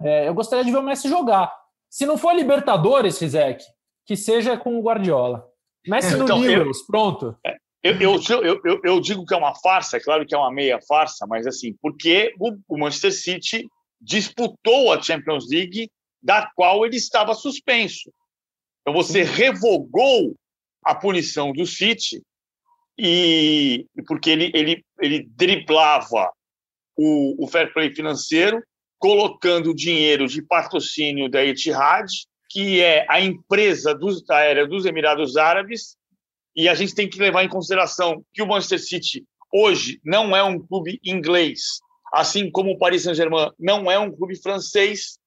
É, 0.00 0.26
eu 0.26 0.32
gostaria 0.32 0.64
de 0.64 0.70
ver 0.70 0.78
o 0.78 0.82
Messi 0.82 1.10
jogar. 1.10 1.54
Se 1.90 2.06
não 2.06 2.16
for 2.16 2.34
Libertadores, 2.34 3.18
Rizek, 3.18 3.62
que 4.06 4.16
seja 4.16 4.56
com 4.56 4.78
o 4.78 4.82
Guardiola. 4.82 5.46
Messi 5.86 6.16
no 6.16 6.24
então, 6.24 6.40
pronto. 6.86 7.36
Eu, 7.82 7.94
eu, 8.00 8.60
eu, 8.64 8.80
eu, 8.82 9.00
digo 9.00 9.26
que 9.26 9.34
é 9.34 9.36
uma 9.36 9.54
farsa, 9.54 9.98
é 9.98 10.00
claro 10.00 10.26
que 10.26 10.34
é 10.34 10.38
uma 10.38 10.50
meia 10.50 10.80
farsa, 10.88 11.26
mas 11.26 11.46
assim, 11.46 11.74
porque 11.82 12.34
o, 12.40 12.56
o 12.66 12.78
Manchester 12.78 13.12
City 13.12 13.66
disputou 14.00 14.92
a 14.92 15.00
Champions 15.00 15.48
League, 15.50 15.88
da 16.28 16.46
qual 16.54 16.84
ele 16.84 16.96
estava 16.96 17.34
suspenso. 17.34 18.12
Então 18.82 18.92
você 18.92 19.22
revogou 19.22 20.36
a 20.84 20.94
punição 20.94 21.52
do 21.54 21.64
City 21.64 22.22
e 22.98 23.86
porque 24.06 24.28
ele, 24.28 24.52
ele, 24.52 24.84
ele 25.00 25.26
driblava 25.30 26.30
o, 26.94 27.42
o 27.42 27.48
fair 27.48 27.72
play 27.72 27.94
financeiro, 27.94 28.62
colocando 28.98 29.74
dinheiro 29.74 30.26
de 30.26 30.42
patrocínio 30.42 31.30
da 31.30 31.42
Etihad, 31.42 32.06
que 32.50 32.82
é 32.82 33.06
a 33.08 33.22
empresa 33.22 33.94
dos, 33.94 34.28
aérea 34.28 34.66
dos 34.66 34.84
Emirados 34.84 35.38
Árabes, 35.38 35.96
e 36.54 36.68
a 36.68 36.74
gente 36.74 36.94
tem 36.94 37.08
que 37.08 37.18
levar 37.18 37.42
em 37.42 37.48
consideração 37.48 38.22
que 38.34 38.42
o 38.42 38.46
Manchester 38.46 38.80
City 38.80 39.24
hoje 39.50 39.98
não 40.04 40.36
é 40.36 40.42
um 40.42 40.58
clube 40.58 41.00
inglês, 41.02 41.78
assim 42.12 42.50
como 42.50 42.72
o 42.72 42.78
Paris 42.78 43.04
Saint-Germain 43.04 43.50
não 43.58 43.90
é 43.90 43.98
um 43.98 44.14
clube 44.14 44.36
francês. 44.36 45.17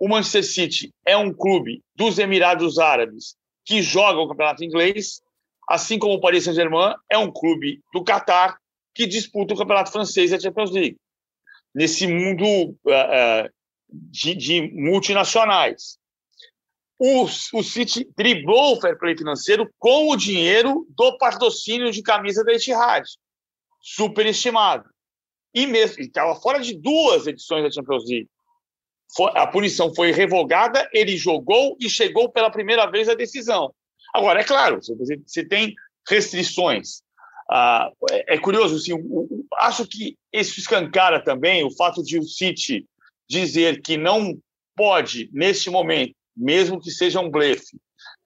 O 0.00 0.08
Manchester 0.08 0.42
City 0.42 0.94
é 1.06 1.16
um 1.16 1.32
clube 1.32 1.84
dos 1.94 2.18
Emirados 2.18 2.78
Árabes 2.78 3.36
que 3.64 3.82
joga 3.82 4.18
o 4.18 4.28
campeonato 4.28 4.64
inglês, 4.64 5.20
assim 5.68 5.98
como 5.98 6.14
o 6.14 6.20
Paris 6.20 6.44
Saint-Germain 6.44 6.94
é 7.08 7.18
um 7.18 7.30
clube 7.30 7.80
do 7.92 8.02
Catar 8.02 8.58
que 8.94 9.06
disputa 9.06 9.54
o 9.54 9.56
campeonato 9.56 9.92
francês 9.92 10.32
e 10.32 10.34
a 10.34 10.40
Champions 10.40 10.70
League. 10.70 10.96
Nesse 11.74 12.06
mundo 12.06 12.44
uh, 12.46 13.48
de, 13.88 14.34
de 14.34 14.72
multinacionais 14.72 16.00
o, 17.00 17.24
o 17.24 17.62
City 17.62 18.06
driblou 18.14 18.76
o 18.76 18.80
fair 18.80 18.98
play 18.98 19.16
financeiro 19.16 19.72
com 19.78 20.10
o 20.10 20.16
dinheiro 20.16 20.86
do 20.90 21.16
patrocínio 21.16 21.90
de 21.90 22.02
camisa 22.02 22.44
da 22.44 22.52
Etihad, 22.52 23.06
superestimado. 23.80 24.84
E 25.54 25.66
mesmo 25.66 26.02
estava 26.02 26.38
fora 26.38 26.60
de 26.60 26.78
duas 26.78 27.26
edições 27.26 27.64
da 27.64 27.70
Champions 27.70 28.04
League. 28.06 28.28
A 29.34 29.46
punição 29.46 29.94
foi 29.94 30.12
revogada, 30.12 30.88
ele 30.92 31.16
jogou 31.16 31.76
e 31.80 31.88
chegou 31.88 32.30
pela 32.30 32.50
primeira 32.50 32.86
vez 32.86 33.08
à 33.08 33.14
decisão. 33.14 33.74
Agora, 34.14 34.40
é 34.40 34.44
claro, 34.44 34.80
você 35.26 35.44
tem 35.44 35.74
restrições. 36.08 37.02
Ah, 37.50 37.90
é, 38.10 38.34
é, 38.34 38.38
curioso, 38.38 38.76
assim, 38.76 38.92
acho 39.58 39.86
que 39.86 40.16
isso 40.32 40.60
escancara 40.60 41.22
também 41.22 41.64
o 41.64 41.70
fato 41.70 42.02
de 42.02 42.18
o 42.18 42.22
City 42.22 42.86
dizer 43.28 43.82
que 43.82 43.96
não 43.96 44.38
pode, 44.76 45.28
neste 45.32 45.68
momento, 45.68 46.14
mesmo 46.36 46.80
que 46.80 46.90
seja 46.90 47.20
um 47.20 47.28
blefe, 47.28 47.76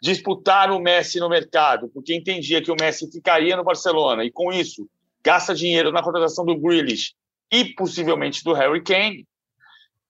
disputar 0.02 0.70
o 0.70 0.78
Messi 0.78 1.18
no 1.18 1.30
mercado, 1.30 1.88
porque 1.88 2.14
entendia 2.14 2.62
que 2.62 2.70
o 2.70 2.76
Messi 2.78 3.10
ficaria 3.10 3.56
no 3.56 3.64
Barcelona 3.64 4.24
e 4.24 4.30
com 4.30 4.52
isso 4.52 4.86
gasta 5.24 5.54
dinheiro 5.54 5.90
na 5.90 6.02
contratação 6.02 6.44
do 6.44 6.58
Grealish 6.58 7.14
e 7.50 7.64
possivelmente 7.74 8.44
do 8.44 8.52
Harry 8.52 8.82
Kane. 8.82 9.26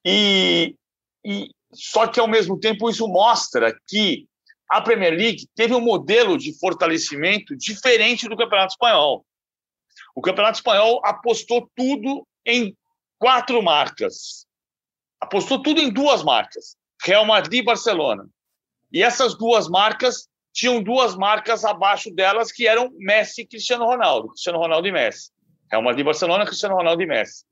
E, 0.04 0.76
e 1.24 1.50
só 1.72 2.06
que 2.06 2.20
ao 2.20 2.28
mesmo 2.28 2.58
tempo 2.58 2.90
isso 2.90 3.08
mostra 3.08 3.74
que 3.86 4.28
a 4.70 4.80
Premier 4.80 5.12
League 5.12 5.48
teve 5.54 5.74
um 5.74 5.80
modelo 5.80 6.36
de 6.36 6.58
fortalecimento 6.58 7.56
diferente 7.56 8.28
do 8.28 8.36
Campeonato 8.36 8.72
Espanhol. 8.72 9.24
O 10.14 10.20
Campeonato 10.20 10.58
Espanhol 10.58 11.00
apostou 11.04 11.70
tudo 11.74 12.26
em 12.46 12.76
quatro 13.18 13.62
marcas. 13.62 14.46
Apostou 15.20 15.62
tudo 15.62 15.80
em 15.80 15.90
duas 15.90 16.22
marcas. 16.22 16.76
Real 17.02 17.24
Madrid 17.24 17.60
e 17.60 17.64
Barcelona. 17.64 18.28
E 18.92 19.02
essas 19.02 19.36
duas 19.36 19.68
marcas 19.68 20.28
tinham 20.52 20.82
duas 20.82 21.16
marcas 21.16 21.64
abaixo 21.64 22.14
delas 22.14 22.52
que 22.52 22.66
eram 22.66 22.90
Messi 22.96 23.42
e 23.42 23.46
Cristiano 23.46 23.84
Ronaldo, 23.84 24.28
Cristiano 24.28 24.58
Ronaldo 24.58 24.86
e 24.86 24.92
Messi. 24.92 25.30
Real 25.70 25.82
Madrid 25.82 26.00
e 26.00 26.04
Barcelona, 26.04 26.46
Cristiano 26.46 26.76
Ronaldo 26.76 27.02
e 27.02 27.06
Messi. 27.06 27.44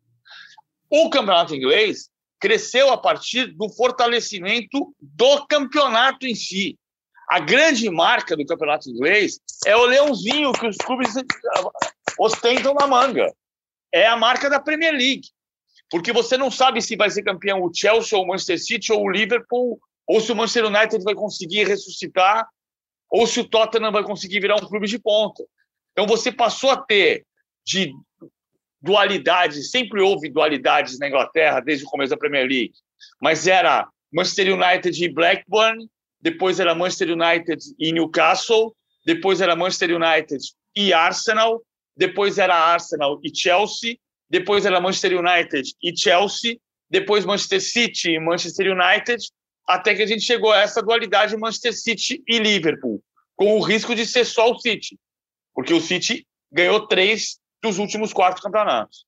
O 0.88 1.10
campeonato 1.10 1.54
inglês 1.54 2.11
cresceu 2.42 2.90
a 2.90 2.98
partir 2.98 3.46
do 3.54 3.70
fortalecimento 3.70 4.94
do 5.00 5.46
campeonato 5.46 6.26
em 6.26 6.34
si. 6.34 6.76
A 7.30 7.38
grande 7.38 7.88
marca 7.88 8.36
do 8.36 8.44
campeonato 8.44 8.90
inglês 8.90 9.40
é 9.64 9.74
o 9.74 9.86
leãozinho 9.86 10.52
que 10.52 10.66
os 10.66 10.76
clubes 10.76 11.14
ostentam 12.18 12.74
na 12.74 12.86
manga. 12.86 13.32
É 13.90 14.06
a 14.06 14.16
marca 14.16 14.50
da 14.50 14.60
Premier 14.60 14.92
League 14.92 15.28
porque 15.92 16.10
você 16.10 16.38
não 16.38 16.50
sabe 16.50 16.80
se 16.80 16.96
vai 16.96 17.10
ser 17.10 17.22
campeão 17.22 17.62
o 17.62 17.70
Chelsea 17.72 18.16
ou 18.16 18.24
o 18.24 18.26
Manchester 18.26 18.58
City 18.58 18.90
ou 18.90 19.02
o 19.02 19.10
Liverpool, 19.10 19.78
ou 20.06 20.22
se 20.22 20.32
o 20.32 20.34
Manchester 20.34 20.64
United 20.64 21.04
vai 21.04 21.14
conseguir 21.14 21.68
ressuscitar, 21.68 22.48
ou 23.10 23.26
se 23.26 23.38
o 23.40 23.44
Tottenham 23.46 23.92
vai 23.92 24.02
conseguir 24.02 24.40
virar 24.40 24.56
um 24.56 24.66
clube 24.66 24.86
de 24.86 24.98
ponta. 24.98 25.44
Então 25.92 26.06
você 26.06 26.32
passou 26.32 26.70
a 26.70 26.78
ter 26.78 27.26
de 27.62 27.92
dualidades, 28.82 29.70
sempre 29.70 30.00
houve 30.00 30.28
dualidades 30.28 30.98
na 30.98 31.08
Inglaterra 31.08 31.60
desde 31.60 31.84
o 31.84 31.88
começo 31.88 32.10
da 32.10 32.16
Premier 32.16 32.46
League, 32.46 32.72
mas 33.20 33.46
era 33.46 33.88
Manchester 34.12 34.54
United 34.54 35.04
e 35.04 35.08
Blackburn, 35.08 35.88
depois 36.20 36.58
era 36.58 36.74
Manchester 36.74 37.10
United 37.10 37.58
e 37.78 37.92
Newcastle, 37.92 38.74
depois 39.06 39.40
era 39.40 39.56
Manchester 39.56 39.96
United 39.96 40.38
e 40.76 40.92
Arsenal, 40.92 41.62
depois 41.96 42.38
era 42.38 42.54
Arsenal 42.54 43.20
e 43.22 43.34
Chelsea, 43.34 43.96
depois 44.28 44.66
era 44.66 44.80
Manchester 44.80 45.18
United 45.18 45.70
e 45.82 45.96
Chelsea, 45.96 46.58
depois 46.90 47.24
Manchester 47.24 47.60
City 47.60 48.12
e 48.12 48.20
Manchester 48.20 48.72
United, 48.72 49.24
até 49.66 49.94
que 49.94 50.02
a 50.02 50.06
gente 50.06 50.22
chegou 50.22 50.52
a 50.52 50.60
essa 50.60 50.82
dualidade 50.82 51.36
Manchester 51.36 51.72
City 51.72 52.22
e 52.26 52.38
Liverpool, 52.38 53.02
com 53.36 53.56
o 53.56 53.62
risco 53.62 53.94
de 53.94 54.04
ser 54.04 54.24
só 54.24 54.50
o 54.50 54.58
City, 54.58 54.98
porque 55.54 55.72
o 55.72 55.80
City 55.80 56.26
ganhou 56.50 56.86
três 56.86 57.38
dos 57.62 57.78
últimos 57.78 58.12
quatro 58.12 58.42
campeonatos. 58.42 59.06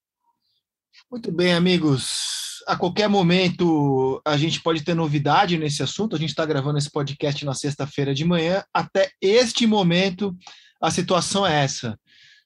Muito 1.11 1.33
bem, 1.33 1.53
amigos. 1.53 2.63
A 2.67 2.77
qualquer 2.77 3.09
momento 3.09 4.23
a 4.25 4.37
gente 4.37 4.63
pode 4.63 4.83
ter 4.83 4.95
novidade 4.95 5.59
nesse 5.59 5.83
assunto. 5.83 6.17
A 6.17 6.19
gente 6.19 6.31
está 6.31 6.47
gravando 6.47 6.79
esse 6.79 6.91
podcast 6.91 7.45
na 7.45 7.53
sexta-feira 7.53 8.15
de 8.15 8.25
manhã. 8.25 8.63
Até 8.73 9.11
este 9.21 9.67
momento, 9.67 10.35
a 10.81 10.91
situação 10.91 11.47
é 11.47 11.65
essa. 11.65 11.99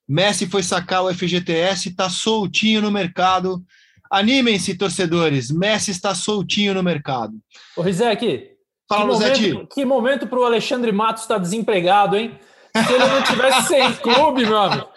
Messi 0.08 0.46
foi 0.46 0.62
sacar 0.62 1.04
o 1.04 1.14
FGTS, 1.14 1.90
está 1.90 2.08
soltinho 2.08 2.80
no 2.80 2.90
mercado. 2.90 3.62
Animem-se, 4.10 4.76
torcedores. 4.76 5.50
Messi 5.50 5.90
está 5.90 6.14
soltinho 6.14 6.72
no 6.72 6.82
mercado. 6.82 7.38
Ô, 7.76 7.82
Rizek, 7.82 8.56
Fala, 8.88 9.02
que 9.02 9.52
momento, 9.52 9.68
que 9.74 9.84
momento 9.84 10.26
para 10.26 10.38
o 10.38 10.44
Alexandre 10.44 10.90
Matos 10.90 11.24
estar 11.24 11.34
tá 11.34 11.40
desempregado, 11.40 12.16
hein? 12.16 12.38
Se 12.86 12.92
ele 12.92 13.06
não 13.06 13.22
tivesse 13.22 13.68
sem 13.68 13.92
clube, 13.94 14.46
meu 14.46 14.58
amigo, 14.58 14.88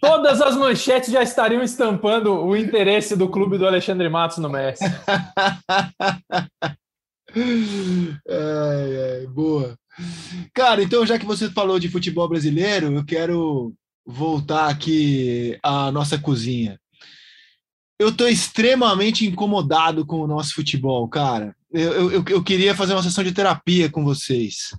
todas 0.00 0.40
as 0.40 0.56
manchetes 0.56 1.12
já 1.12 1.22
estariam 1.22 1.62
estampando 1.62 2.34
o 2.34 2.56
interesse 2.56 3.16
do 3.16 3.28
clube 3.28 3.58
do 3.58 3.66
Alexandre 3.66 4.08
Matos 4.08 4.38
no 4.38 4.48
Messi. 4.48 4.84
ai, 7.34 9.20
ai, 9.20 9.26
boa. 9.28 9.76
Cara, 10.54 10.82
então 10.82 11.06
já 11.06 11.18
que 11.18 11.26
você 11.26 11.50
falou 11.50 11.78
de 11.78 11.88
futebol 11.88 12.28
brasileiro, 12.28 12.92
eu 12.92 13.04
quero 13.04 13.74
voltar 14.04 14.68
aqui 14.68 15.58
à 15.62 15.90
nossa 15.92 16.18
cozinha. 16.18 16.78
Eu 17.98 18.08
estou 18.08 18.28
extremamente 18.28 19.26
incomodado 19.26 20.04
com 20.04 20.20
o 20.20 20.26
nosso 20.26 20.54
futebol, 20.54 21.06
cara. 21.08 21.54
Eu, 21.72 22.10
eu, 22.10 22.24
eu 22.28 22.42
queria 22.42 22.74
fazer 22.74 22.94
uma 22.94 23.02
sessão 23.02 23.22
de 23.22 23.32
terapia 23.32 23.88
com 23.88 24.04
vocês. 24.04 24.70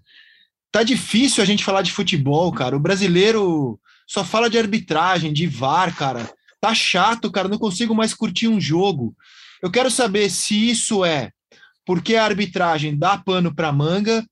Tá 0.74 0.82
difícil 0.82 1.44
a 1.44 1.46
gente 1.46 1.64
falar 1.64 1.84
de 1.84 1.92
futebol, 1.92 2.52
cara. 2.52 2.76
O 2.76 2.80
brasileiro 2.80 3.80
só 4.08 4.26
fala 4.26 4.50
de 4.50 4.58
arbitragem, 4.58 5.32
de 5.32 5.46
VAR, 5.46 5.96
cara. 5.96 6.28
Tá 6.60 6.74
chato, 6.74 7.32
cara. 7.32 7.48
Não 7.48 7.60
consigo 7.60 7.94
mais 7.94 8.12
curtir 8.12 8.48
um 8.48 8.60
jogo. 8.60 9.16
Eu 9.62 9.70
quero 9.70 9.92
saber 9.92 10.32
se 10.32 10.72
isso 10.72 11.06
é 11.06 11.30
porque 11.86 12.16
a 12.16 12.26
arbitragem 12.26 12.98
dá 12.98 13.20
pano 13.20 13.54
para 13.54 13.72
manga 13.72 14.26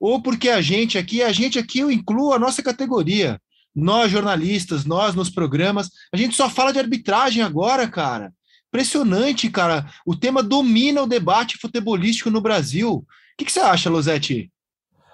ou 0.00 0.20
porque 0.20 0.48
a 0.48 0.60
gente 0.60 0.98
aqui, 0.98 1.22
a 1.22 1.30
gente 1.30 1.60
aqui 1.60 1.78
eu 1.78 1.92
incluo 1.92 2.32
a 2.32 2.40
nossa 2.40 2.60
categoria 2.60 3.40
nós 3.72 4.10
jornalistas, 4.10 4.84
nós 4.84 5.14
nos 5.14 5.30
programas, 5.30 5.90
a 6.12 6.16
gente 6.16 6.36
só 6.36 6.48
fala 6.48 6.72
de 6.72 6.78
arbitragem 6.78 7.42
agora, 7.42 7.88
cara. 7.88 8.32
impressionante, 8.68 9.48
cara. 9.48 9.88
O 10.04 10.16
tema 10.16 10.42
domina 10.42 11.02
o 11.02 11.06
debate 11.06 11.56
futebolístico 11.56 12.30
no 12.30 12.40
Brasil. 12.40 12.90
O 12.94 13.06
que, 13.38 13.44
que 13.44 13.52
você 13.52 13.60
acha, 13.60 13.88
Losetti? 13.88 14.50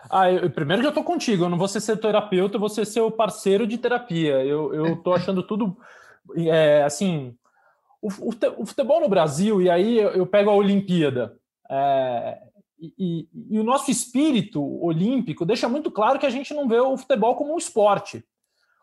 Ah, 0.08 0.30
eu, 0.30 0.50
primeiro 0.50 0.82
que 0.82 0.88
eu 0.88 0.94
tô 0.94 1.04
contigo, 1.04 1.44
eu 1.44 1.48
não 1.48 1.58
vou 1.58 1.68
ser 1.68 1.80
seu 1.80 1.96
terapeuta, 1.96 2.56
eu 2.56 2.60
vou 2.60 2.68
ser 2.68 2.86
seu 2.86 3.10
parceiro 3.10 3.66
de 3.66 3.76
terapia. 3.76 4.44
Eu, 4.44 4.72
eu 4.72 4.96
tô 4.96 5.12
achando 5.12 5.42
tudo 5.42 5.76
é, 6.36 6.82
assim. 6.84 7.34
O, 8.00 8.08
o, 8.08 8.66
futebol 8.66 9.00
no 9.00 9.08
Brasil, 9.08 9.60
e 9.60 9.68
aí 9.68 9.98
eu, 9.98 10.10
eu 10.10 10.26
pego 10.26 10.50
a 10.50 10.54
Olimpíada. 10.54 11.36
É, 11.70 12.38
e, 12.80 12.94
e, 12.98 13.28
e, 13.50 13.58
o 13.58 13.64
nosso 13.64 13.90
espírito 13.90 14.62
olímpico 14.82 15.44
deixa 15.44 15.68
muito 15.68 15.90
claro 15.90 16.18
que 16.18 16.24
a 16.24 16.30
gente 16.30 16.54
não 16.54 16.66
vê 16.66 16.80
o 16.80 16.96
futebol 16.96 17.34
como 17.34 17.54
um 17.54 17.58
esporte. 17.58 18.24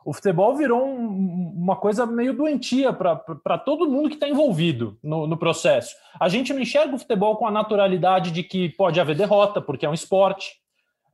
O 0.05 0.13
futebol 0.13 0.55
virou 0.55 0.88
um, 0.88 1.51
uma 1.53 1.76
coisa 1.76 2.05
meio 2.05 2.34
doentia 2.34 2.93
para 2.93 3.57
todo 3.57 3.89
mundo 3.89 4.07
que 4.07 4.15
está 4.15 4.30
envolvido 4.30 4.97
no, 5.03 5.28
no, 5.28 5.36
processo. 5.36 5.95
A 6.18 6.30
gente 6.30 6.53
não 6.53 6.61
enxerga 6.61 6.95
o 6.95 6.99
futebol 6.99 7.36
com 7.36 7.45
a 7.45 7.51
naturalidade 7.51 8.32
de 8.32 8.41
que 8.41 8.70
pode 8.70 9.01
haver 9.01 9.18
derrota, 9.18 9.61
porque 9.61 9.86
é 9.86 9.89
um 9.89 9.93
esporte. 9.93 10.61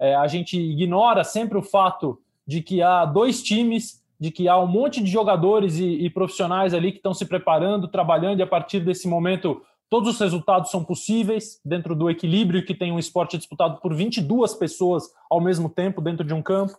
É, 0.03 0.15
a 0.15 0.27
gente 0.27 0.59
ignora 0.59 1.23
sempre 1.23 1.57
o 1.57 1.63
fato 1.63 2.19
de 2.45 2.61
que 2.61 2.81
há 2.81 3.05
dois 3.05 3.41
times, 3.41 4.03
de 4.19 4.31
que 4.31 4.49
há 4.49 4.59
um 4.59 4.67
monte 4.67 5.01
de 5.01 5.09
jogadores 5.09 5.77
e, 5.79 5.85
e 5.85 6.09
profissionais 6.09 6.73
ali 6.73 6.91
que 6.91 6.97
estão 6.97 7.13
se 7.13 7.25
preparando, 7.25 7.87
trabalhando, 7.87 8.41
e 8.41 8.43
a 8.43 8.47
partir 8.47 8.81
desse 8.81 9.07
momento 9.07 9.61
todos 9.89 10.09
os 10.09 10.19
resultados 10.19 10.71
são 10.71 10.83
possíveis 10.83 11.61
dentro 11.63 11.95
do 11.95 12.09
equilíbrio 12.09 12.65
que 12.65 12.75
tem 12.75 12.91
um 12.91 12.99
esporte 12.99 13.37
disputado 13.37 13.79
por 13.79 13.93
22 13.93 14.53
pessoas 14.55 15.05
ao 15.29 15.39
mesmo 15.39 15.69
tempo 15.69 16.01
dentro 16.01 16.25
de 16.25 16.33
um 16.33 16.41
campo. 16.41 16.73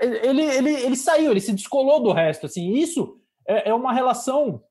Ele, 0.00 0.44
ele, 0.44 0.70
ele 0.70 0.96
saiu, 0.96 1.30
ele 1.30 1.40
se 1.40 1.52
descolou 1.52 2.02
do 2.02 2.10
resto. 2.12 2.46
Assim, 2.46 2.72
isso 2.72 3.18
é, 3.46 3.68
é 3.68 3.74
uma 3.74 3.92
relação 3.92 4.62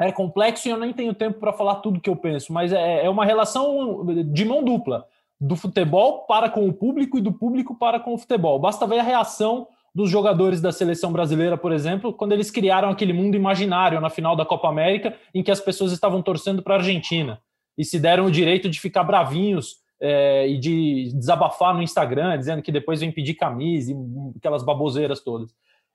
é 0.00 0.10
complexo 0.10 0.66
e 0.66 0.72
eu 0.72 0.78
nem 0.78 0.92
tenho 0.92 1.14
tempo 1.14 1.38
para 1.38 1.52
falar 1.52 1.76
tudo 1.76 2.00
que 2.00 2.10
eu 2.10 2.16
penso, 2.16 2.52
mas 2.52 2.72
é, 2.72 3.04
é 3.04 3.10
uma 3.10 3.24
relação 3.24 4.04
de 4.32 4.44
mão 4.44 4.64
dupla 4.64 5.06
do 5.40 5.56
futebol 5.56 6.26
para 6.26 6.50
com 6.50 6.68
o 6.68 6.72
público 6.72 7.18
e 7.18 7.20
do 7.20 7.32
público 7.32 7.74
para 7.74 8.00
com 8.00 8.14
o 8.14 8.18
futebol. 8.18 8.58
Basta 8.58 8.86
ver 8.86 8.98
a 8.98 9.02
reação 9.02 9.68
dos 9.94 10.10
jogadores 10.10 10.60
da 10.60 10.70
seleção 10.70 11.12
brasileira, 11.12 11.56
por 11.56 11.72
exemplo, 11.72 12.12
quando 12.12 12.32
eles 12.32 12.50
criaram 12.50 12.90
aquele 12.90 13.12
mundo 13.12 13.36
imaginário 13.36 14.00
na 14.00 14.10
final 14.10 14.36
da 14.36 14.44
Copa 14.44 14.68
América, 14.68 15.16
em 15.34 15.42
que 15.42 15.50
as 15.50 15.60
pessoas 15.60 15.92
estavam 15.92 16.22
torcendo 16.22 16.62
para 16.62 16.74
a 16.74 16.78
Argentina 16.78 17.40
e 17.76 17.84
se 17.84 17.98
deram 17.98 18.26
o 18.26 18.30
direito 18.30 18.68
de 18.68 18.80
ficar 18.80 19.04
bravinhos 19.04 19.76
é, 20.00 20.48
e 20.48 20.58
de 20.58 21.12
desabafar 21.14 21.74
no 21.74 21.82
Instagram, 21.82 22.38
dizendo 22.38 22.62
que 22.62 22.72
depois 22.72 23.00
vem 23.00 23.12
pedir 23.12 23.34
camisa 23.34 23.92
e 23.92 23.96
aquelas 24.36 24.64
baboseiras 24.64 25.20
todas. 25.20 25.52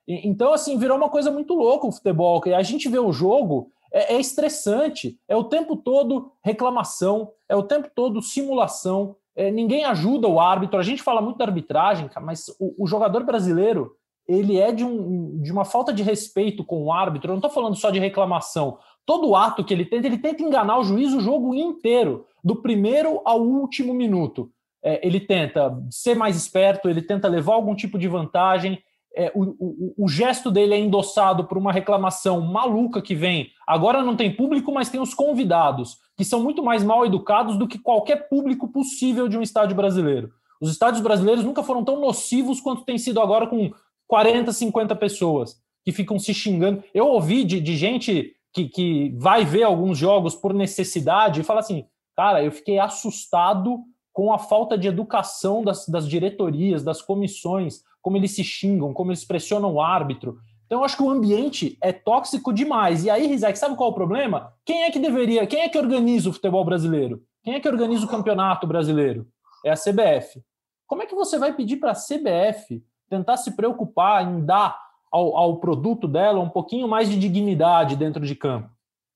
E, 0.08 0.28
então, 0.28 0.54
assim, 0.54 0.78
virou 0.78 0.98
uma 0.98 1.10
coisa 1.10 1.32
muito 1.32 1.54
louca 1.54 1.88
o 1.88 1.92
futebol. 1.92 2.42
A 2.56 2.64
gente 2.64 2.90
vê 2.90 3.00
o 3.00 3.12
jogo, 3.12 3.70
é, 3.92 4.16
é 4.16 4.20
estressante, 4.20 5.18
é 5.28 5.36
o 5.36 5.44
tempo 5.44 5.76
todo 5.76 6.32
reclamação, 6.42 7.32
é 7.48 7.56
o 7.56 7.64
tempo 7.64 7.90
todo 7.94 8.22
simulação, 8.22 9.16
é, 9.36 9.52
ninguém 9.52 9.86
ajuda 9.86 10.28
o 10.28 10.40
árbitro. 10.40 10.80
A 10.80 10.84
gente 10.84 11.02
fala 11.02 11.22
muito 11.22 11.38
da 11.38 11.46
arbitragem, 11.46 12.10
mas 12.22 12.48
o, 12.60 12.84
o 12.84 12.88
jogador 12.88 13.24
brasileiro 13.24 13.92
ele 14.28 14.58
é 14.58 14.72
de, 14.72 14.84
um, 14.84 15.42
de, 15.42 15.52
uma 15.52 15.66
falta 15.66 15.92
de 15.92 16.02
respeito 16.02 16.64
com 16.64 16.84
o 16.84 16.92
árbitro. 16.92 17.30
Eu 17.30 17.34
não 17.34 17.40
estou 17.40 17.52
falando 17.52 17.76
só 17.76 17.90
de 17.90 18.00
reclamação. 18.00 18.78
Todo 19.06 19.36
ato 19.36 19.64
que 19.64 19.74
ele 19.74 19.86
tenta, 19.86 20.08
ele 20.08 20.18
tenta 20.18 20.44
enganar 20.44 20.80
o 20.80 20.84
juiz 20.84 21.14
o 21.14 21.20
jogo 21.20 21.54
inteiro, 21.54 22.26
do 22.44 22.62
primeiro 22.62 23.22
ao 23.26 23.42
último 23.42 23.94
minuto. 23.94 24.50
É, 24.82 25.06
ele 25.06 25.20
tenta 25.20 25.78
ser 25.90 26.16
mais 26.16 26.36
esperto, 26.36 26.90
ele 26.90 27.02
tenta 27.02 27.28
levar 27.28 27.54
algum 27.54 27.76
tipo 27.76 27.98
de 27.98 28.08
vantagem, 28.08 28.82
é, 29.16 29.32
o, 29.36 29.44
o, 29.44 30.06
o, 30.06 30.08
gesto 30.08 30.50
dele 30.50 30.74
é 30.74 30.80
endossado 30.80 31.46
por 31.46 31.58
uma 31.58 31.72
reclamação 31.72 32.42
maluca 32.42 33.02
que 33.02 33.14
vem. 33.14 33.50
Agora 33.68 34.02
não 34.02 34.16
tem 34.16 34.36
público, 34.36 34.74
mas 34.74 34.90
tem 34.90 35.00
os 35.00 35.14
convidados, 35.14 35.98
que 36.18 36.26
são 36.26 36.42
muito 36.42 36.64
mais 36.64 36.84
mal 36.84 37.06
educados 37.06 37.58
do 37.58 37.68
que 37.68 37.78
qualquer 37.78 38.28
público 38.28 38.68
possível 38.72 39.28
de 39.28 39.38
um 39.38 39.42
estádio 39.42 39.76
brasileiro. 39.76 40.32
Os 40.60 40.72
estádios 40.72 41.02
brasileiros 41.02 41.44
nunca 41.44 41.62
foram 41.62 41.84
tão 41.84 42.00
nocivos 42.00 42.60
quanto 42.60 42.86
tem 42.86 42.98
sido 42.98 43.22
agora 43.22 43.46
com 43.46 43.72
40, 44.08 44.52
50 44.52 44.96
pessoas 44.96 45.58
que 45.84 45.92
ficam 45.92 46.18
se 46.18 46.34
xingando. 46.34 46.84
Eu 46.94 47.08
ouvi 47.08 47.44
de, 47.44 47.60
de 47.60 47.76
gente 47.76 48.34
que, 48.54 48.70
que 48.70 49.16
vai 49.18 49.44
ver 49.44 49.64
alguns 49.64 49.98
jogos 49.98 50.36
por 50.36 50.54
necessidade 50.54 51.42
e 51.42 51.44
fala 51.44 51.60
assim: 51.60 51.86
cara, 52.16 52.44
eu 52.44 52.52
fiquei 52.52 52.80
assustado 52.80 53.80
com 54.14 54.32
a 54.32 54.38
falta 54.38 54.78
de 54.78 54.88
educação 54.88 55.64
das, 55.64 55.88
das 55.88 56.08
diretorias, 56.08 56.84
das 56.84 57.02
comissões 57.02 57.84
como 58.02 58.18
eles 58.18 58.32
se 58.32 58.44
xingam, 58.44 58.94
como 58.94 59.12
eles 59.12 59.26
pressionam 59.26 59.74
o 59.74 59.82
árbitro. 59.82 60.38
Então, 60.66 60.80
eu 60.80 60.86
acho 60.86 60.98
que 60.98 61.04
o 61.04 61.10
ambiente 61.10 61.78
é 61.82 61.92
tóxico 61.92 62.54
demais. 62.54 63.06
E 63.06 63.10
aí, 63.10 63.28
Rizek, 63.28 63.58
sabe 63.58 63.76
qual 63.76 63.90
é 63.90 63.92
o 63.92 63.96
problema? 63.96 64.54
Quem 64.66 64.84
é 64.84 64.92
que 64.92 65.00
deveria, 65.00 65.48
quem 65.48 65.62
é 65.62 65.70
que 65.70 65.78
organiza 65.78 66.30
o 66.30 66.34
futebol 66.34 66.64
brasileiro? 66.66 67.24
Quem 67.44 67.56
é 67.56 67.60
que 67.60 67.68
organiza 67.68 68.06
o 68.06 68.10
campeonato 68.10 68.68
brasileiro? 68.68 69.28
É 69.66 69.72
a 69.72 69.76
CBF. 69.76 70.42
Como 70.86 71.02
é 71.02 71.06
que 71.06 71.16
você 71.16 71.38
vai 71.38 71.54
pedir 71.54 71.78
para 71.78 71.92
a 71.92 71.96
CBF 71.96 72.84
tentar 73.10 73.38
se 73.38 73.56
preocupar 73.56 74.28
em 74.28 74.46
dar 74.46 74.78
ao, 75.12 75.38
ao 75.38 75.58
produto 75.58 76.08
dela 76.08 76.40
um 76.40 76.50
pouquinho 76.50 76.88
mais 76.88 77.10
de 77.10 77.18
dignidade 77.18 77.96
dentro 77.96 78.26
de 78.26 78.36
campo? 78.36 78.70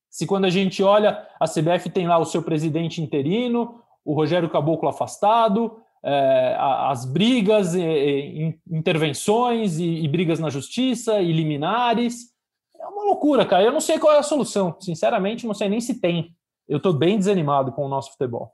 Se 0.09 0.25
quando 0.25 0.45
a 0.45 0.49
gente 0.49 0.81
olha, 0.81 1.27
a 1.39 1.45
CBF 1.45 1.89
tem 1.89 2.07
lá 2.07 2.17
o 2.17 2.25
seu 2.25 2.41
presidente 2.41 3.01
interino, 3.01 3.81
o 4.07 4.13
Rogério 4.13 4.49
Caboclo 4.49 4.87
afastado, 4.87 5.81
é, 6.01 6.55
as 6.57 7.03
brigas, 7.03 7.75
e, 7.75 8.57
intervenções 8.71 9.77
e, 9.79 10.01
e, 10.01 10.07
brigas 10.07 10.39
na 10.39 10.49
justiça, 10.49 11.19
e 11.19 11.33
liminares. 11.33 12.31
É 12.79 12.87
uma 12.87 13.03
loucura, 13.03 13.45
cara. 13.45 13.63
Eu 13.63 13.73
não 13.73 13.81
sei 13.81 13.99
qual 13.99 14.15
é 14.15 14.19
a 14.19 14.23
solução. 14.23 14.77
Sinceramente, 14.79 15.45
não 15.45 15.53
sei 15.53 15.67
nem 15.67 15.81
se 15.81 15.99
tem. 15.99 16.33
Eu 16.69 16.77
estou 16.77 16.93
bem 16.93 17.17
desanimado 17.17 17.73
com 17.73 17.85
o 17.85 17.89
nosso 17.89 18.11
futebol. 18.11 18.53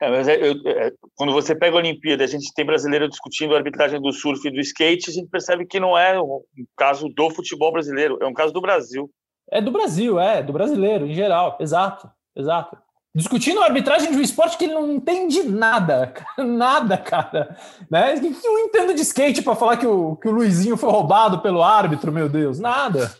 É, 0.00 0.08
mas 0.08 0.28
é, 0.28 0.36
eu, 0.36 0.54
é, 0.66 0.92
quando 1.16 1.32
você 1.32 1.52
pega 1.52 1.74
a 1.74 1.80
Olimpíada, 1.80 2.22
a 2.22 2.28
gente 2.28 2.54
tem 2.54 2.64
brasileiro 2.64 3.08
discutindo 3.08 3.54
a 3.54 3.58
arbitragem 3.58 4.00
do 4.00 4.12
surf 4.12 4.46
e 4.46 4.52
do 4.52 4.60
skate, 4.60 5.10
a 5.10 5.12
gente 5.12 5.28
percebe 5.28 5.66
que 5.66 5.80
não 5.80 5.98
é 5.98 6.20
um 6.20 6.42
caso 6.76 7.08
do 7.08 7.28
futebol 7.30 7.72
brasileiro, 7.72 8.18
é 8.20 8.26
um 8.26 8.34
caso 8.34 8.52
do 8.52 8.60
Brasil. 8.60 9.10
É 9.50 9.60
do 9.60 9.72
Brasil, 9.72 10.20
é, 10.20 10.42
do 10.42 10.52
brasileiro, 10.52 11.06
em 11.06 11.14
geral, 11.14 11.56
exato, 11.60 12.08
exato 12.36 12.78
discutindo 13.14 13.60
a 13.60 13.66
arbitragem 13.66 14.10
de 14.10 14.16
um 14.16 14.22
esporte 14.22 14.56
que 14.56 14.64
ele 14.64 14.74
não 14.74 14.90
entende 14.90 15.42
nada, 15.42 16.14
nada, 16.38 16.96
cara. 16.96 17.56
Né? 17.90 18.14
O 18.14 18.20
que 18.20 18.46
eu 18.46 18.58
entendo 18.58 18.94
de 18.94 19.02
skate 19.02 19.42
para 19.42 19.56
falar 19.56 19.76
que 19.76 19.86
o, 19.86 20.16
que 20.16 20.28
o 20.28 20.32
Luizinho 20.32 20.76
foi 20.76 20.90
roubado 20.90 21.40
pelo 21.40 21.62
árbitro, 21.62 22.10
meu 22.10 22.28
Deus? 22.28 22.58
Nada. 22.58 23.14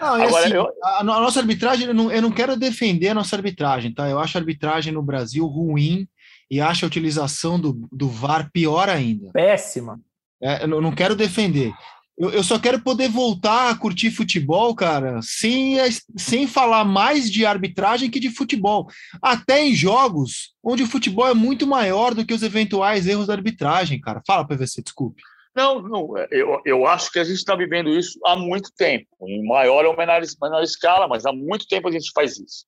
Não, 0.00 0.14
Agora, 0.14 0.46
assim, 0.46 0.54
eu... 0.54 0.68
a, 0.82 1.00
a, 1.00 1.04
nossa 1.04 1.38
arbitragem, 1.38 1.86
eu 1.86 1.94
não, 1.94 2.10
eu 2.10 2.20
não 2.20 2.32
quero 2.32 2.56
defender 2.56 3.10
a 3.10 3.14
nossa 3.14 3.36
arbitragem, 3.36 3.94
tá? 3.94 4.08
Eu 4.08 4.18
acho 4.18 4.36
a 4.36 4.40
arbitragem 4.40 4.92
no 4.92 5.02
Brasil 5.02 5.46
ruim 5.46 6.08
e 6.50 6.60
acho 6.60 6.84
a 6.84 6.88
utilização 6.88 7.58
do, 7.58 7.88
do 7.90 8.08
VAR 8.08 8.50
pior 8.52 8.88
ainda. 8.88 9.30
Péssima. 9.32 10.00
É, 10.42 10.64
eu 10.64 10.80
não 10.80 10.92
quero 10.92 11.14
defender. 11.14 11.72
Eu, 12.18 12.30
eu, 12.30 12.42
só 12.42 12.58
quero 12.58 12.80
poder 12.80 13.08
voltar 13.08 13.70
a 13.70 13.76
curtir 13.76 14.10
futebol, 14.10 14.74
cara, 14.74 15.20
sem, 15.22 15.76
sem 16.16 16.46
falar 16.46 16.84
mais 16.84 17.30
de 17.30 17.46
arbitragem 17.46 18.10
que 18.10 18.20
de 18.20 18.30
futebol. 18.30 18.86
Até 19.20 19.62
em 19.62 19.74
jogos 19.74 20.54
onde 20.62 20.82
o 20.82 20.86
futebol 20.86 21.26
é 21.26 21.34
muito 21.34 21.66
maior 21.66 22.14
do 22.14 22.24
que 22.24 22.34
os 22.34 22.42
eventuais 22.42 23.06
erros 23.06 23.26
da 23.26 23.32
arbitragem, 23.32 24.00
cara. 24.00 24.22
Fala, 24.26 24.46
PVC, 24.46 24.82
desculpe. 24.82 25.22
Não, 25.54 25.82
não 25.82 26.14
eu, 26.30 26.60
eu 26.64 26.86
acho 26.86 27.10
que 27.10 27.18
a 27.18 27.24
gente 27.24 27.36
está 27.36 27.54
vivendo 27.54 27.90
isso 27.90 28.18
há 28.24 28.36
muito 28.36 28.70
tempo, 28.74 29.06
em 29.22 29.46
maior 29.46 29.84
ou 29.84 29.96
menor, 29.96 30.22
menor 30.40 30.62
escala, 30.62 31.06
mas 31.06 31.26
há 31.26 31.32
muito 31.32 31.66
tempo 31.66 31.88
a 31.88 31.92
gente 31.92 32.10
faz 32.14 32.38
isso. 32.38 32.64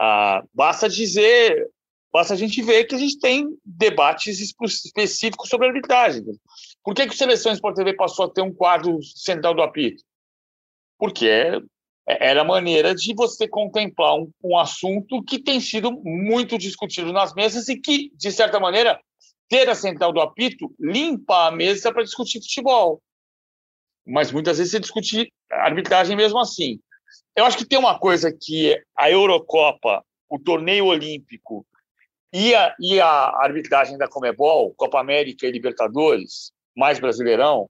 Ah, 0.00 0.42
basta 0.54 0.88
dizer, 0.88 1.68
basta 2.16 2.32
a 2.32 2.36
gente 2.36 2.62
ver 2.62 2.84
que 2.84 2.94
a 2.94 2.98
gente 2.98 3.18
tem 3.18 3.46
debates 3.62 4.40
específicos 4.40 5.50
sobre 5.50 5.66
arbitragem. 5.66 6.24
Por 6.82 6.94
que, 6.94 7.06
que 7.06 7.12
o 7.12 7.16
Seleção 7.16 7.52
Sport 7.52 7.76
TV 7.76 7.92
passou 7.92 8.24
a 8.24 8.30
ter 8.30 8.40
um 8.40 8.54
quadro 8.54 9.02
central 9.02 9.52
do 9.52 9.60
apito? 9.60 10.02
Porque 10.98 11.28
é, 11.28 11.58
é, 12.08 12.30
era 12.30 12.40
a 12.40 12.44
maneira 12.44 12.94
de 12.94 13.12
você 13.14 13.46
contemplar 13.46 14.14
um, 14.14 14.30
um 14.42 14.56
assunto 14.56 15.22
que 15.24 15.38
tem 15.38 15.60
sido 15.60 15.92
muito 15.92 16.56
discutido 16.56 17.12
nas 17.12 17.34
mesas 17.34 17.68
e 17.68 17.78
que, 17.78 18.10
de 18.16 18.32
certa 18.32 18.58
maneira, 18.58 18.98
ter 19.46 19.68
a 19.68 19.74
central 19.74 20.10
do 20.10 20.22
apito 20.22 20.74
limpa 20.80 21.48
a 21.48 21.50
mesa 21.50 21.92
para 21.92 22.02
discutir 22.02 22.40
futebol. 22.40 22.98
Mas 24.06 24.32
muitas 24.32 24.56
vezes 24.56 24.70
você 24.72 24.80
discute 24.80 25.30
arbitragem 25.52 26.16
mesmo 26.16 26.38
assim. 26.38 26.80
Eu 27.36 27.44
acho 27.44 27.58
que 27.58 27.66
tem 27.66 27.78
uma 27.78 27.98
coisa 27.98 28.32
que 28.32 28.74
a 28.96 29.10
Eurocopa, 29.10 30.02
o 30.30 30.38
torneio 30.38 30.86
olímpico 30.86 31.66
e 32.32 32.54
a, 32.54 32.74
e 32.80 33.00
a 33.00 33.08
arbitragem 33.42 33.96
da 33.96 34.08
Comebol, 34.08 34.74
Copa 34.74 35.00
América 35.00 35.46
e 35.46 35.50
Libertadores, 35.50 36.52
mais 36.76 36.98
brasileirão, 36.98 37.68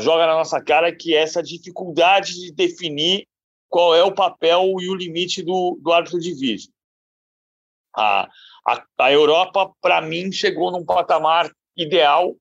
joga 0.00 0.26
na 0.26 0.34
nossa 0.34 0.62
cara 0.62 0.94
que 0.94 1.14
é 1.14 1.22
essa 1.22 1.42
dificuldade 1.42 2.34
de 2.34 2.52
definir 2.52 3.26
qual 3.68 3.94
é 3.94 4.02
o 4.02 4.14
papel 4.14 4.74
e 4.80 4.88
o 4.88 4.94
limite 4.94 5.42
do, 5.42 5.78
do 5.80 5.92
árbitro 5.92 6.18
de 6.18 6.34
vídeo. 6.34 6.70
A, 7.96 8.28
a, 8.66 8.84
a 8.98 9.12
Europa, 9.12 9.72
para 9.80 10.00
mim, 10.00 10.30
chegou 10.30 10.70
num 10.70 10.84
patamar 10.84 11.50
ideal, 11.76 12.36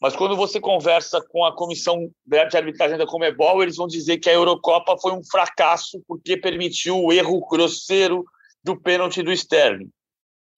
Mas 0.00 0.14
quando 0.14 0.36
você 0.36 0.60
conversa 0.60 1.20
com 1.20 1.44
a 1.44 1.54
comissão 1.54 2.08
de 2.24 2.56
arbitragem 2.56 2.96
da 2.96 3.06
Comebol, 3.06 3.62
eles 3.62 3.76
vão 3.76 3.88
dizer 3.88 4.18
que 4.18 4.30
a 4.30 4.34
Eurocopa 4.34 4.96
foi 4.98 5.12
um 5.12 5.24
fracasso 5.24 6.00
porque 6.06 6.36
permitiu 6.36 7.02
o 7.02 7.12
erro 7.12 7.44
grosseiro 7.48 8.24
do 8.62 8.80
pênalti 8.80 9.22
do 9.22 9.32
Sterling, 9.32 9.90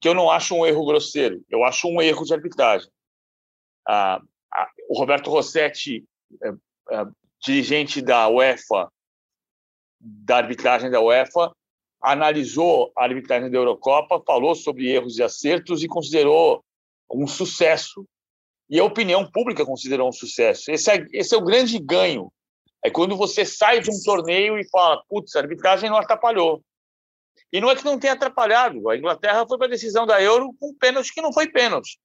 que 0.00 0.08
eu 0.08 0.14
não 0.14 0.30
acho 0.30 0.54
um 0.54 0.64
erro 0.64 0.84
grosseiro, 0.84 1.44
eu 1.48 1.64
acho 1.64 1.88
um 1.88 2.00
erro 2.00 2.24
de 2.24 2.32
arbitragem. 2.32 2.90
Ah, 3.86 4.20
o 4.88 4.98
Roberto 4.98 5.30
Rossetti, 5.30 6.04
é, 6.42 6.48
é, 6.48 7.06
dirigente 7.42 8.00
da 8.00 8.28
UEFA, 8.28 8.90
da 10.00 10.38
arbitragem 10.38 10.90
da 10.90 11.00
UEFA, 11.00 11.54
analisou 12.00 12.92
a 12.96 13.04
arbitragem 13.04 13.50
da 13.50 13.58
Eurocopa, 13.58 14.22
falou 14.26 14.54
sobre 14.54 14.90
erros 14.90 15.18
e 15.18 15.22
acertos 15.22 15.82
e 15.82 15.88
considerou 15.88 16.64
um 17.12 17.26
sucesso 17.26 18.06
e 18.70 18.78
a 18.78 18.84
opinião 18.84 19.28
pública 19.28 19.66
considerou 19.66 20.08
um 20.08 20.12
sucesso. 20.12 20.70
Esse 20.70 20.92
é, 20.92 21.06
esse 21.12 21.34
é 21.34 21.38
o 21.38 21.42
grande 21.42 21.76
ganho. 21.80 22.32
É 22.82 22.88
quando 22.88 23.16
você 23.16 23.44
sai 23.44 23.80
de 23.80 23.90
um 23.90 24.00
torneio 24.04 24.56
e 24.56 24.68
fala, 24.70 25.02
putz, 25.08 25.34
a 25.34 25.40
arbitragem 25.40 25.90
não 25.90 25.96
atrapalhou. 25.96 26.62
E 27.52 27.60
não 27.60 27.70
é 27.70 27.76
que 27.76 27.84
não 27.84 27.98
tenha 27.98 28.12
atrapalhado. 28.12 28.88
A 28.88 28.96
Inglaterra 28.96 29.46
foi 29.46 29.58
para 29.58 29.66
a 29.66 29.70
decisão 29.70 30.06
da 30.06 30.22
Euro 30.22 30.54
com 30.58 30.74
pênalti 30.74 31.12
que 31.12 31.20
não 31.20 31.32
foi 31.32 31.48
pênalti. 31.48 31.98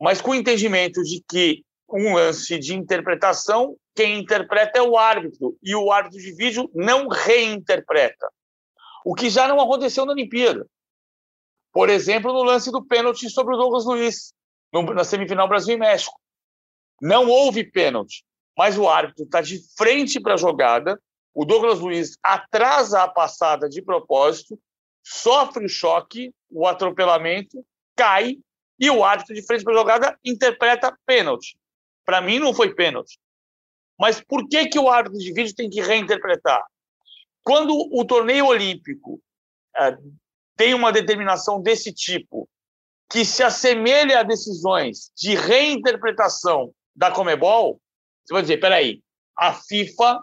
Mas 0.00 0.20
com 0.20 0.32
o 0.32 0.34
entendimento 0.34 1.02
de 1.02 1.22
que 1.28 1.64
um 1.88 2.14
lance 2.14 2.58
de 2.58 2.74
interpretação, 2.74 3.76
quem 3.94 4.18
interpreta 4.18 4.78
é 4.78 4.82
o 4.82 4.98
árbitro. 4.98 5.56
E 5.62 5.74
o 5.74 5.92
árbitro 5.92 6.18
de 6.18 6.34
vídeo 6.34 6.68
não 6.74 7.06
reinterpreta. 7.08 8.28
O 9.04 9.14
que 9.14 9.30
já 9.30 9.46
não 9.46 9.60
aconteceu 9.60 10.04
na 10.04 10.12
Olimpíada. 10.12 10.66
Por 11.72 11.88
exemplo, 11.88 12.32
no 12.32 12.42
lance 12.42 12.70
do 12.70 12.84
pênalti 12.84 13.28
sobre 13.30 13.54
o 13.54 13.58
Douglas 13.58 13.84
Luiz 13.84 14.32
na 14.94 15.04
semifinal 15.04 15.48
Brasil 15.48 15.74
e 15.74 15.78
México. 15.78 16.18
Não 17.00 17.28
houve 17.28 17.64
pênalti, 17.64 18.24
mas 18.56 18.78
o 18.78 18.88
árbitro 18.88 19.24
está 19.24 19.40
de 19.40 19.60
frente 19.76 20.20
para 20.20 20.34
a 20.34 20.38
jogada. 20.38 21.00
O 21.34 21.44
Douglas 21.44 21.80
Luiz 21.80 22.16
atrasa 22.22 23.02
a 23.02 23.08
passada 23.08 23.68
de 23.68 23.82
propósito, 23.82 24.58
sofre 25.02 25.66
o 25.66 25.68
choque, 25.68 26.32
o 26.48 26.66
atropelamento, 26.66 27.64
cai 27.96 28.36
e 28.78 28.88
o 28.90 29.04
árbitro 29.04 29.34
de 29.34 29.44
frente 29.44 29.64
para 29.64 29.74
a 29.74 29.76
jogada 29.76 30.18
interpreta 30.24 30.96
pênalti. 31.04 31.56
Para 32.04 32.20
mim, 32.20 32.38
não 32.38 32.54
foi 32.54 32.74
pênalti. 32.74 33.18
Mas 33.98 34.20
por 34.20 34.48
que, 34.48 34.66
que 34.66 34.78
o 34.78 34.88
árbitro 34.88 35.18
de 35.18 35.32
vídeo 35.32 35.54
tem 35.54 35.68
que 35.68 35.80
reinterpretar? 35.80 36.64
Quando 37.42 37.74
o 37.92 38.04
torneio 38.04 38.46
olímpico 38.46 39.20
é, 39.76 39.96
tem 40.56 40.74
uma 40.74 40.92
determinação 40.92 41.60
desse 41.60 41.92
tipo 41.92 42.48
que 43.10 43.24
se 43.24 43.42
assemelha 43.42 44.20
a 44.20 44.22
decisões 44.22 45.10
de 45.16 45.34
reinterpretação 45.34 46.72
da 46.96 47.10
Comebol, 47.10 47.80
você 48.24 48.32
vai 48.32 48.42
dizer, 48.42 48.58
peraí, 48.58 49.02
a 49.36 49.52
FIFA, 49.52 50.20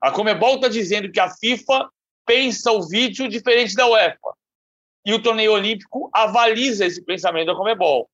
a 0.00 0.10
Comebol 0.10 0.56
está 0.56 0.68
dizendo 0.68 1.10
que 1.10 1.20
a 1.20 1.28
FIFA 1.28 1.88
pensa 2.26 2.72
o 2.72 2.86
vídeo 2.88 3.28
diferente 3.28 3.74
da 3.74 3.86
UEFA. 3.86 4.34
E 5.04 5.12
o 5.12 5.22
torneio 5.22 5.52
olímpico 5.52 6.10
avaliza 6.12 6.86
esse 6.86 7.04
pensamento 7.04 7.48
da 7.48 7.54
Comebol. 7.54 8.08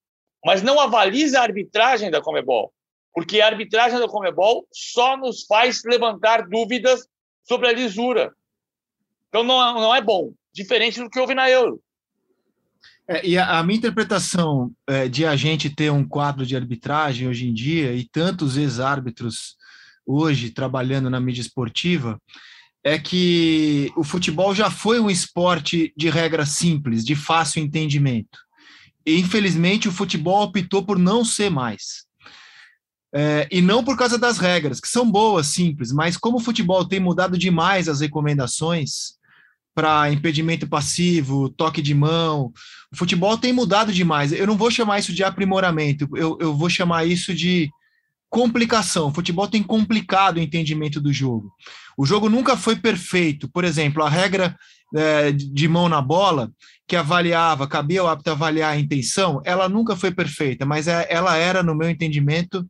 Mas 0.44 0.62
não 0.62 0.80
avaliza 0.80 1.38
a 1.38 1.42
arbitragem 1.42 2.10
da 2.10 2.20
Comebol. 2.20 2.72
Porque 3.12 3.40
a 3.40 3.46
arbitragem 3.46 3.98
da 3.98 4.08
Comebol 4.08 4.66
só 4.72 5.16
nos 5.16 5.44
faz 5.44 5.82
levantar 5.84 6.48
dúvidas 6.48 7.06
sobre 7.44 7.68
a 7.68 7.72
lisura. 7.72 8.32
Então 9.28 9.42
não, 9.42 9.74
não 9.74 9.94
é 9.94 10.00
bom. 10.00 10.32
Diferente 10.52 11.00
do 11.00 11.10
que 11.10 11.20
houve 11.20 11.34
na 11.34 11.50
Euro. 11.50 11.80
É, 13.08 13.24
e 13.24 13.38
a, 13.38 13.58
a, 13.58 13.62
minha 13.62 13.78
interpretação 13.78 14.72
é, 14.86 15.08
de 15.08 15.24
a 15.24 15.36
gente 15.36 15.70
ter 15.70 15.90
um 15.90 16.06
quadro 16.06 16.44
de 16.44 16.56
arbitragem 16.56 17.28
hoje 17.28 17.48
em 17.48 17.54
dia 17.54 17.92
e 17.92 18.04
tantos 18.04 18.56
ex-árbitros 18.56 19.56
hoje 20.06 20.50
trabalhando 20.50 21.10
na 21.10 21.20
mídia 21.20 21.40
esportiva 21.40 22.18
é 22.84 22.98
que 22.98 23.92
o 23.96 24.04
futebol 24.04 24.54
já 24.54 24.70
foi 24.70 25.00
um 25.00 25.10
esporte 25.10 25.92
de 25.96 26.08
regras 26.08 26.50
simples, 26.50 27.04
de 27.04 27.16
fácil 27.16 27.60
entendimento. 27.60 28.38
E, 29.04 29.18
infelizmente, 29.18 29.88
o 29.88 29.92
futebol 29.92 30.44
optou 30.44 30.84
por 30.84 30.98
não 30.98 31.24
ser 31.24 31.50
mais. 31.50 32.06
É, 33.12 33.48
e 33.50 33.60
não 33.60 33.82
por 33.82 33.96
causa 33.96 34.18
das 34.18 34.38
regras, 34.38 34.80
que 34.80 34.88
são 34.88 35.10
boas, 35.10 35.48
simples, 35.48 35.90
mas 35.90 36.16
como 36.16 36.36
o 36.36 36.40
futebol 36.40 36.84
tem 36.86 37.00
mudado 37.00 37.36
demais 37.36 37.88
as 37.88 38.00
recomendações, 38.00 39.16
para 39.76 40.10
impedimento 40.10 40.66
passivo, 40.66 41.50
toque 41.50 41.82
de 41.82 41.92
mão. 41.92 42.50
O 42.90 42.96
futebol 42.96 43.36
tem 43.36 43.52
mudado 43.52 43.92
demais. 43.92 44.32
Eu 44.32 44.46
não 44.46 44.56
vou 44.56 44.70
chamar 44.70 44.98
isso 44.98 45.12
de 45.12 45.22
aprimoramento, 45.22 46.08
eu, 46.16 46.38
eu 46.40 46.56
vou 46.56 46.70
chamar 46.70 47.04
isso 47.04 47.34
de 47.34 47.70
complicação. 48.28 49.08
O 49.08 49.14
futebol 49.14 49.48
tem 49.48 49.62
complicado 49.62 50.36
o 50.36 50.40
entendimento 50.40 51.00
do 51.00 51.12
jogo. 51.12 51.52
O 51.96 52.04
jogo 52.04 52.28
nunca 52.28 52.56
foi 52.56 52.76
perfeito. 52.76 53.48
Por 53.48 53.64
exemplo, 53.64 54.02
a 54.02 54.10
regra 54.10 54.56
é, 54.94 55.32
de 55.32 55.68
mão 55.68 55.88
na 55.88 56.00
bola, 56.00 56.50
que 56.86 56.96
avaliava, 56.96 57.66
cabia 57.66 58.00
ao 58.00 58.08
árbitro 58.08 58.32
avaliar 58.32 58.72
a 58.72 58.78
intenção, 58.78 59.40
ela 59.44 59.68
nunca 59.68 59.96
foi 59.96 60.12
perfeita, 60.12 60.64
mas 60.64 60.86
é, 60.86 61.06
ela 61.10 61.36
era, 61.36 61.62
no 61.62 61.74
meu 61.74 61.90
entendimento, 61.90 62.64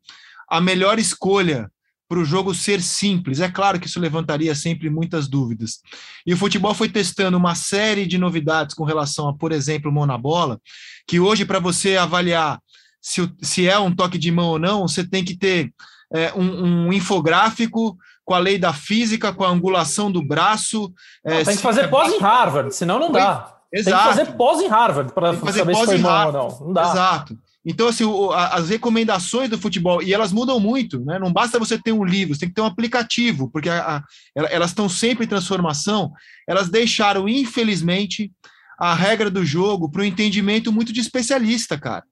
a 0.49 0.61
melhor 0.61 0.99
escolha 0.99 1.71
para 2.09 2.21
o 2.21 2.25
jogo 2.25 2.55
ser 2.55 2.81
simples. 2.81 3.41
É 3.41 3.51
claro 3.51 3.81
que 3.81 3.87
isso 3.87 4.01
levantaria 4.01 4.55
sempre 4.55 4.89
muitas 4.89 5.29
dúvidas. 5.29 5.81
E 6.25 6.33
o 6.33 6.37
futebol 6.37 6.73
foi 6.73 6.89
testando 6.89 7.37
uma 7.37 7.55
série 7.55 8.07
de 8.07 8.17
novidades 8.17 8.75
com 8.75 8.85
relação 8.85 9.29
a, 9.29 9.37
por 9.37 9.53
exemplo, 9.53 9.93
mão 9.93 10.07
na 10.07 10.17
bola, 10.17 10.61
que 11.07 11.19
hoje, 11.19 11.45
para 11.45 11.59
você 11.59 11.97
avaliar 11.97 12.61
se, 13.07 13.33
se 13.41 13.69
é 13.69 13.79
um 13.79 13.95
toque 13.95 14.19
de 14.19 14.33
mão 14.33 14.49
ou 14.49 14.59
não, 14.59 14.89
você 14.89 15.05
tem 15.05 15.25
que 15.25 15.37
ter 15.37 15.73
é, 16.13 16.33
um, 16.35 16.87
um, 16.89 16.93
infográfico 16.93 17.97
com 18.25 18.35
a 18.35 18.39
lei 18.41 18.59
da 18.59 18.73
física, 18.73 19.33
com 19.33 19.45
a 19.45 19.49
angulação 19.49 20.11
do 20.11 20.21
braço. 20.21 20.93
É, 21.25 21.45
tem 21.45 21.55
que 21.55 21.63
fazer 21.63 21.83
é 21.83 21.87
pós 21.87 22.13
em 22.13 22.19
Harvard, 22.19 22.75
senão 22.75 22.99
não 22.99 23.13
dá. 23.13 23.59
Exato. 23.73 23.97
Tem 23.97 24.13
que 24.13 24.19
fazer 24.19 24.37
pós 24.37 24.61
em 24.61 24.67
Harvard 24.67 25.13
para 25.13 25.35
saber 25.35 25.77
se 25.77 25.85
foi 25.85 25.99
mão 25.99 26.27
ou 26.27 26.33
não. 26.33 26.67
Não 26.67 26.73
dá. 26.73 26.83
Exato. 26.83 27.39
Então, 27.65 27.87
assim, 27.87 28.03
o, 28.03 28.33
as 28.33 28.71
recomendações 28.71 29.49
do 29.49 29.59
futebol, 29.59 30.03
e 30.03 30.13
elas 30.13 30.33
mudam 30.33 30.59
muito, 30.59 31.05
né? 31.05 31.17
Não 31.17 31.33
basta 31.33 31.61
você 31.61 31.79
ter 31.79 31.93
um 31.93 32.05
livro, 32.05 32.35
você 32.35 32.41
tem 32.41 32.49
que 32.49 32.57
ter 32.57 32.61
um 32.61 32.67
aplicativo, 32.67 33.49
porque 33.53 33.69
a, 33.69 33.99
a, 33.99 34.03
elas 34.35 34.71
estão 34.71 34.89
sempre 34.89 35.27
em 35.27 35.29
transformação. 35.29 36.11
Elas 36.49 36.69
deixaram, 36.69 37.29
infelizmente, 37.29 38.33
a 38.81 38.95
regra 38.95 39.31
do 39.31 39.45
jogo 39.45 39.89
para 39.89 40.03
o 40.03 40.05
entendimento 40.05 40.73
muito 40.73 40.93
de 40.93 41.01
especialista, 41.01 41.79
cara. 41.79 42.03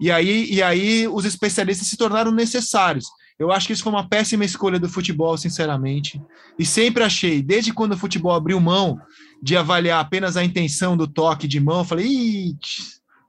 E 0.00 0.10
aí, 0.10 0.50
e 0.50 0.62
aí 0.62 1.08
os 1.08 1.24
especialistas 1.24 1.88
se 1.88 1.96
tornaram 1.96 2.30
necessários. 2.30 3.06
Eu 3.38 3.52
acho 3.52 3.66
que 3.66 3.72
isso 3.72 3.82
foi 3.82 3.92
uma 3.92 4.08
péssima 4.08 4.44
escolha 4.44 4.78
do 4.78 4.88
futebol, 4.88 5.36
sinceramente. 5.36 6.20
E 6.58 6.64
sempre 6.64 7.04
achei, 7.04 7.42
desde 7.42 7.72
quando 7.72 7.92
o 7.92 7.98
futebol 7.98 8.32
abriu 8.32 8.58
mão 8.58 8.98
de 9.42 9.56
avaliar 9.56 10.00
apenas 10.00 10.36
a 10.36 10.44
intenção 10.44 10.96
do 10.96 11.06
toque 11.06 11.46
de 11.46 11.60
mão, 11.60 11.78
eu 11.78 11.84
falei, 11.84 12.06
Ih, 12.06 12.56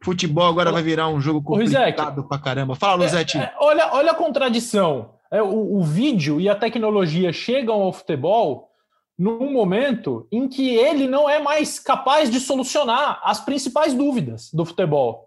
Futebol 0.07 0.45
agora 0.45 0.71
vai 0.71 0.81
virar 0.81 1.09
um 1.09 1.19
jogo 1.19 1.41
complicado 1.41 2.23
pra 2.23 2.37
caramba. 2.37 2.75
Fala, 2.75 3.03
Luzetti. 3.03 3.37
É, 3.37 3.41
é, 3.41 3.53
olha, 3.59 3.93
olha 3.93 4.11
a 4.11 4.15
contradição. 4.15 5.09
É, 5.29 5.41
o, 5.41 5.79
o 5.79 5.83
vídeo 5.83 6.39
e 6.39 6.47
a 6.47 6.55
tecnologia 6.55 7.33
chegam 7.33 7.81
ao 7.81 7.91
futebol 7.91 8.69
num 9.17 9.51
momento 9.51 10.27
em 10.31 10.47
que 10.47 10.75
ele 10.75 11.07
não 11.07 11.29
é 11.29 11.41
mais 11.41 11.79
capaz 11.79 12.29
de 12.29 12.39
solucionar 12.39 13.19
as 13.23 13.41
principais 13.41 13.93
dúvidas 13.93 14.49
do 14.53 14.63
futebol. 14.63 15.26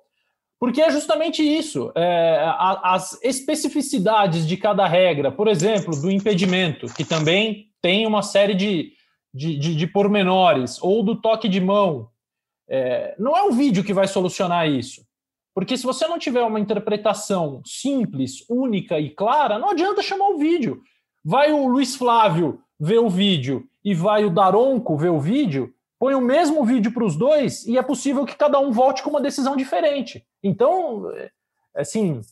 Porque 0.60 0.82
é 0.82 0.90
justamente 0.90 1.42
isso. 1.42 1.90
É, 1.96 2.38
as 2.82 3.18
especificidades 3.22 4.46
de 4.46 4.58
cada 4.58 4.86
regra, 4.86 5.32
por 5.32 5.48
exemplo, 5.48 5.98
do 5.98 6.10
impedimento, 6.10 6.86
que 6.94 7.02
também 7.02 7.70
tem 7.80 8.06
uma 8.06 8.20
série 8.20 8.54
de, 8.54 8.92
de, 9.32 9.56
de, 9.56 9.74
de 9.74 9.86
pormenores, 9.86 10.78
ou 10.82 11.02
do 11.02 11.18
toque 11.18 11.48
de 11.48 11.62
mão, 11.62 12.10
é, 12.68 13.16
não 13.18 13.34
é 13.34 13.42
o 13.42 13.52
vídeo 13.52 13.82
que 13.82 13.94
vai 13.94 14.06
solucionar 14.06 14.68
isso. 14.68 15.02
Porque 15.54 15.78
se 15.78 15.84
você 15.84 16.06
não 16.06 16.18
tiver 16.18 16.42
uma 16.42 16.60
interpretação 16.60 17.62
simples, 17.64 18.44
única 18.48 19.00
e 19.00 19.08
clara, 19.08 19.58
não 19.58 19.70
adianta 19.70 20.02
chamar 20.02 20.28
o 20.28 20.38
vídeo. 20.38 20.82
Vai 21.24 21.52
o 21.52 21.66
Luiz 21.68 21.96
Flávio 21.96 22.60
ver 22.78 22.98
o 22.98 23.08
vídeo 23.08 23.66
e 23.82 23.94
vai 23.94 24.26
o 24.26 24.30
Daronco 24.30 24.94
ver 24.96 25.10
o 25.10 25.18
vídeo, 25.18 25.72
põe 26.00 26.14
o 26.14 26.20
mesmo 26.20 26.64
vídeo 26.64 26.90
para 26.92 27.04
os 27.04 27.14
dois 27.14 27.66
e 27.66 27.76
é 27.76 27.82
possível 27.82 28.24
que 28.24 28.34
cada 28.34 28.58
um 28.58 28.72
volte 28.72 29.02
com 29.02 29.10
uma 29.10 29.20
decisão 29.20 29.54
diferente. 29.54 30.24
Então, 30.42 31.10
é, 31.12 31.30
assim, 31.76 32.22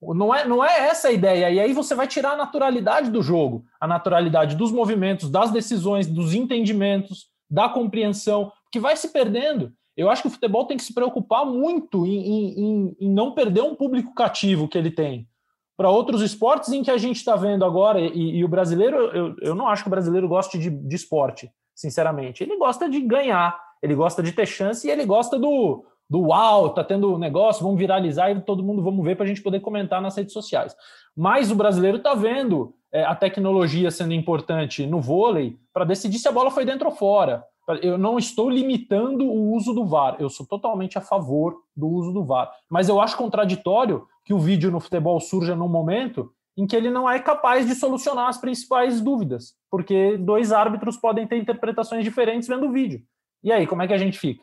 não 0.00 0.32
é, 0.32 0.46
não 0.46 0.64
é 0.64 0.86
essa 0.86 1.08
a 1.08 1.12
ideia. 1.12 1.50
E 1.50 1.58
aí 1.58 1.72
você 1.72 1.92
vai 1.92 2.06
tirar 2.06 2.34
a 2.34 2.36
naturalidade 2.36 3.10
do 3.10 3.20
jogo, 3.20 3.64
a 3.80 3.86
naturalidade 3.88 4.54
dos 4.54 4.70
movimentos, 4.70 5.28
das 5.28 5.50
decisões, 5.50 6.06
dos 6.06 6.32
entendimentos, 6.34 7.28
da 7.50 7.68
compreensão 7.68 8.52
que 8.70 8.78
vai 8.78 8.96
se 8.96 9.08
perdendo. 9.08 9.72
Eu 9.96 10.08
acho 10.08 10.22
que 10.22 10.28
o 10.28 10.30
futebol 10.30 10.64
tem 10.64 10.76
que 10.76 10.84
se 10.84 10.94
preocupar 10.94 11.44
muito 11.44 12.06
em, 12.06 12.60
em, 12.60 12.96
em 13.00 13.10
não 13.10 13.32
perder 13.32 13.62
um 13.62 13.74
público 13.74 14.14
cativo 14.14 14.68
que 14.68 14.78
ele 14.78 14.90
tem 14.90 15.28
para 15.76 15.90
outros 15.90 16.20
esportes 16.20 16.70
em 16.72 16.82
que 16.82 16.90
a 16.90 16.98
gente 16.98 17.16
está 17.16 17.34
vendo 17.34 17.64
agora, 17.64 17.98
e, 17.98 18.36
e, 18.36 18.44
o 18.44 18.48
brasileiro, 18.48 18.98
eu, 19.16 19.34
eu 19.40 19.54
não 19.54 19.66
acho 19.66 19.82
que 19.82 19.88
o 19.88 19.90
brasileiro 19.90 20.28
goste 20.28 20.58
de, 20.58 20.68
de 20.68 20.94
esporte, 20.94 21.50
sinceramente. 21.80 22.42
Ele 22.42 22.56
gosta 22.56 22.88
de 22.88 23.00
ganhar, 23.00 23.58
ele 23.82 23.94
gosta 23.94 24.22
de 24.22 24.32
ter 24.32 24.46
chance 24.46 24.86
e 24.86 24.90
ele 24.90 25.06
gosta 25.06 25.38
do, 25.38 25.84
do 26.08 26.28
uau, 26.28 26.70
tá 26.70 26.84
tendo 26.84 27.18
negócio, 27.18 27.62
vamos 27.62 27.78
viralizar 27.78 28.30
e 28.30 28.40
todo 28.40 28.62
mundo 28.62 28.82
vamos 28.82 29.04
ver 29.04 29.16
para 29.16 29.24
a 29.24 29.28
gente 29.28 29.42
poder 29.42 29.60
comentar 29.60 30.02
nas 30.02 30.16
redes 30.16 30.32
sociais. 30.32 30.76
Mas 31.16 31.50
o 31.50 31.56
brasileiro 31.56 31.96
está 31.96 32.14
vendo 32.14 32.74
é, 32.92 33.04
a 33.04 33.14
tecnologia 33.14 33.90
sendo 33.90 34.12
importante 34.12 34.86
no 34.86 35.00
vôlei 35.00 35.56
para 35.72 35.84
decidir 35.84 36.18
se 36.18 36.28
a 36.28 36.32
bola 36.32 36.50
foi 36.50 36.64
dentro 36.64 36.88
ou 36.88 36.94
fora. 36.94 37.44
Eu 37.82 37.96
não 37.96 38.18
estou 38.18 38.50
limitando 38.50 39.24
o 39.24 39.54
uso 39.54 39.72
do 39.72 39.86
VAR, 39.86 40.16
eu 40.18 40.28
sou 40.28 40.44
totalmente 40.44 40.98
a 40.98 41.00
favor 41.00 41.54
do 41.76 41.88
uso 41.88 42.12
do 42.12 42.24
VAR. 42.24 42.50
Mas 42.68 42.88
eu 42.88 43.00
acho 43.00 43.16
contraditório 43.16 44.06
que 44.24 44.34
o 44.34 44.40
vídeo 44.40 44.72
no 44.72 44.80
futebol 44.80 45.20
surja 45.20 45.54
num 45.54 45.68
momento 45.68 46.32
em 46.60 46.66
que 46.66 46.76
ele 46.76 46.90
não 46.90 47.08
é 47.08 47.18
capaz 47.18 47.66
de 47.66 47.74
solucionar 47.74 48.28
as 48.28 48.36
principais 48.36 49.00
dúvidas, 49.00 49.54
porque 49.70 50.18
dois 50.18 50.52
árbitros 50.52 50.98
podem 50.98 51.26
ter 51.26 51.38
interpretações 51.38 52.04
diferentes 52.04 52.46
vendo 52.46 52.66
o 52.66 52.72
vídeo. 52.72 53.02
E 53.42 53.50
aí, 53.50 53.66
como 53.66 53.80
é 53.80 53.86
que 53.86 53.94
a 53.94 53.98
gente 53.98 54.18
fica? 54.18 54.42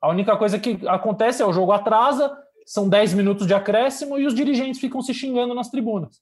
A 0.00 0.08
única 0.08 0.36
coisa 0.36 0.56
que 0.56 0.78
acontece 0.86 1.42
é 1.42 1.46
o 1.46 1.52
jogo 1.52 1.72
atrasa, 1.72 2.32
são 2.64 2.88
10 2.88 3.14
minutos 3.14 3.44
de 3.44 3.54
acréscimo 3.54 4.16
e 4.20 4.24
os 4.24 4.36
dirigentes 4.36 4.80
ficam 4.80 5.02
se 5.02 5.12
xingando 5.12 5.52
nas 5.52 5.68
tribunas. 5.68 6.20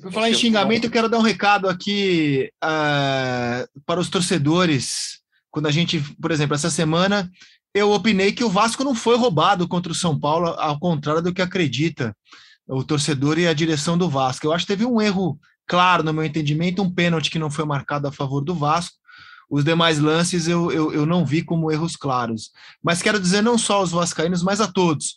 Por 0.00 0.10
falar 0.10 0.30
em 0.30 0.34
xingamento, 0.34 0.84
eu 0.84 0.90
quero 0.90 1.08
dar 1.08 1.18
um 1.18 1.22
recado 1.22 1.68
aqui 1.68 2.50
uh, 2.64 3.68
para 3.84 4.00
os 4.00 4.08
torcedores. 4.08 5.20
Quando 5.50 5.66
a 5.66 5.70
gente, 5.70 6.00
por 6.18 6.30
exemplo, 6.30 6.54
essa 6.54 6.70
semana, 6.70 7.30
eu 7.74 7.92
opinei 7.92 8.32
que 8.32 8.44
o 8.44 8.48
Vasco 8.48 8.84
não 8.84 8.94
foi 8.94 9.18
roubado 9.18 9.68
contra 9.68 9.92
o 9.92 9.94
São 9.94 10.18
Paulo, 10.18 10.46
ao 10.56 10.78
contrário 10.80 11.20
do 11.20 11.34
que 11.34 11.42
acredita 11.42 12.16
o 12.68 12.84
torcedor 12.84 13.38
e 13.38 13.48
a 13.48 13.54
direção 13.54 13.96
do 13.96 14.08
Vasco. 14.08 14.46
Eu 14.46 14.52
acho 14.52 14.66
que 14.66 14.72
teve 14.72 14.84
um 14.84 15.00
erro 15.00 15.38
claro, 15.66 16.02
no 16.02 16.12
meu 16.12 16.24
entendimento, 16.24 16.82
um 16.82 16.90
pênalti 16.90 17.30
que 17.30 17.38
não 17.38 17.50
foi 17.50 17.64
marcado 17.64 18.06
a 18.06 18.12
favor 18.12 18.42
do 18.42 18.54
Vasco. 18.54 18.96
Os 19.50 19.64
demais 19.64 19.98
lances 19.98 20.46
eu, 20.46 20.70
eu, 20.70 20.92
eu 20.92 21.06
não 21.06 21.24
vi 21.24 21.42
como 21.42 21.70
erros 21.72 21.96
claros. 21.96 22.50
Mas 22.82 23.00
quero 23.00 23.18
dizer 23.18 23.42
não 23.42 23.56
só 23.56 23.76
aos 23.76 23.90
vascaínos, 23.90 24.42
mas 24.42 24.60
a 24.60 24.68
todos 24.68 25.16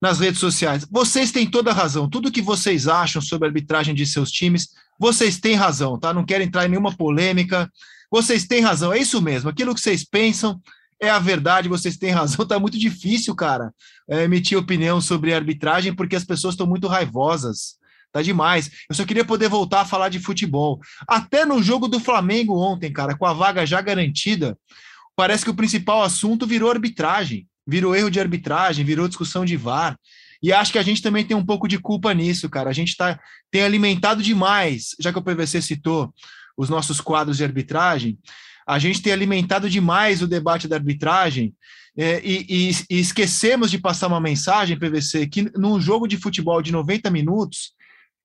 nas 0.00 0.20
redes 0.20 0.38
sociais. 0.38 0.86
Vocês 0.90 1.32
têm 1.32 1.50
toda 1.50 1.70
a 1.70 1.74
razão. 1.74 2.08
Tudo 2.08 2.30
que 2.30 2.42
vocês 2.42 2.86
acham 2.86 3.22
sobre 3.22 3.46
a 3.46 3.50
arbitragem 3.50 3.94
de 3.94 4.06
seus 4.06 4.30
times, 4.30 4.68
vocês 4.98 5.38
têm 5.38 5.54
razão, 5.54 5.98
tá? 5.98 6.12
Não 6.12 6.24
quero 6.24 6.44
entrar 6.44 6.66
em 6.66 6.68
nenhuma 6.68 6.94
polêmica. 6.94 7.70
Vocês 8.10 8.46
têm 8.46 8.60
razão, 8.60 8.92
é 8.92 8.98
isso 8.98 9.20
mesmo. 9.20 9.48
Aquilo 9.48 9.74
que 9.74 9.80
vocês 9.80 10.04
pensam 10.04 10.60
é 11.04 11.10
a 11.10 11.18
verdade, 11.18 11.68
vocês 11.68 11.96
têm 11.96 12.10
razão. 12.10 12.46
Tá 12.48 12.58
muito 12.58 12.78
difícil, 12.78 13.34
cara, 13.34 13.72
é, 14.08 14.24
emitir 14.24 14.58
opinião 14.58 15.00
sobre 15.00 15.32
arbitragem 15.32 15.94
porque 15.94 16.16
as 16.16 16.24
pessoas 16.24 16.54
estão 16.54 16.66
muito 16.66 16.88
raivosas. 16.88 17.76
Tá 18.12 18.22
demais. 18.22 18.70
Eu 18.88 18.94
só 18.94 19.04
queria 19.04 19.24
poder 19.24 19.48
voltar 19.48 19.80
a 19.80 19.84
falar 19.84 20.08
de 20.08 20.20
futebol. 20.20 20.80
Até 21.08 21.44
no 21.44 21.62
jogo 21.62 21.88
do 21.88 21.98
Flamengo 21.98 22.56
ontem, 22.58 22.92
cara, 22.92 23.16
com 23.16 23.26
a 23.26 23.32
vaga 23.32 23.66
já 23.66 23.80
garantida, 23.80 24.56
parece 25.16 25.44
que 25.44 25.50
o 25.50 25.54
principal 25.54 26.02
assunto 26.02 26.46
virou 26.46 26.70
arbitragem 26.70 27.46
virou 27.66 27.94
erro 27.94 28.10
de 28.10 28.20
arbitragem, 28.20 28.84
virou 28.84 29.08
discussão 29.08 29.44
de 29.44 29.56
VAR. 29.56 29.98
E 30.42 30.52
acho 30.52 30.72
que 30.72 30.78
a 30.78 30.82
gente 30.82 31.00
também 31.00 31.24
tem 31.24 31.36
um 31.36 31.44
pouco 31.44 31.66
de 31.66 31.78
culpa 31.78 32.12
nisso, 32.12 32.50
cara. 32.50 32.68
A 32.68 32.72
gente 32.72 32.96
tá, 32.96 33.18
tem 33.50 33.62
alimentado 33.62 34.22
demais, 34.22 34.94
já 35.00 35.12
que 35.12 35.18
o 35.18 35.22
PVC 35.22 35.62
citou 35.62 36.12
os 36.56 36.68
nossos 36.68 37.00
quadros 37.00 37.38
de 37.38 37.44
arbitragem, 37.44 38.18
a 38.66 38.78
gente 38.78 39.02
tem 39.02 39.12
alimentado 39.12 39.68
demais 39.68 40.22
o 40.22 40.26
debate 40.26 40.66
da 40.66 40.76
arbitragem 40.76 41.54
é, 41.96 42.20
e, 42.24 42.46
e, 42.48 42.70
e, 42.90 42.98
esquecemos 42.98 43.70
de 43.70 43.78
passar 43.78 44.08
uma 44.08 44.20
mensagem, 44.20 44.78
PVC, 44.78 45.26
que 45.28 45.50
num 45.56 45.80
jogo 45.80 46.08
de 46.08 46.16
futebol 46.16 46.60
de 46.60 46.72
90 46.72 47.08
minutos, 47.10 47.72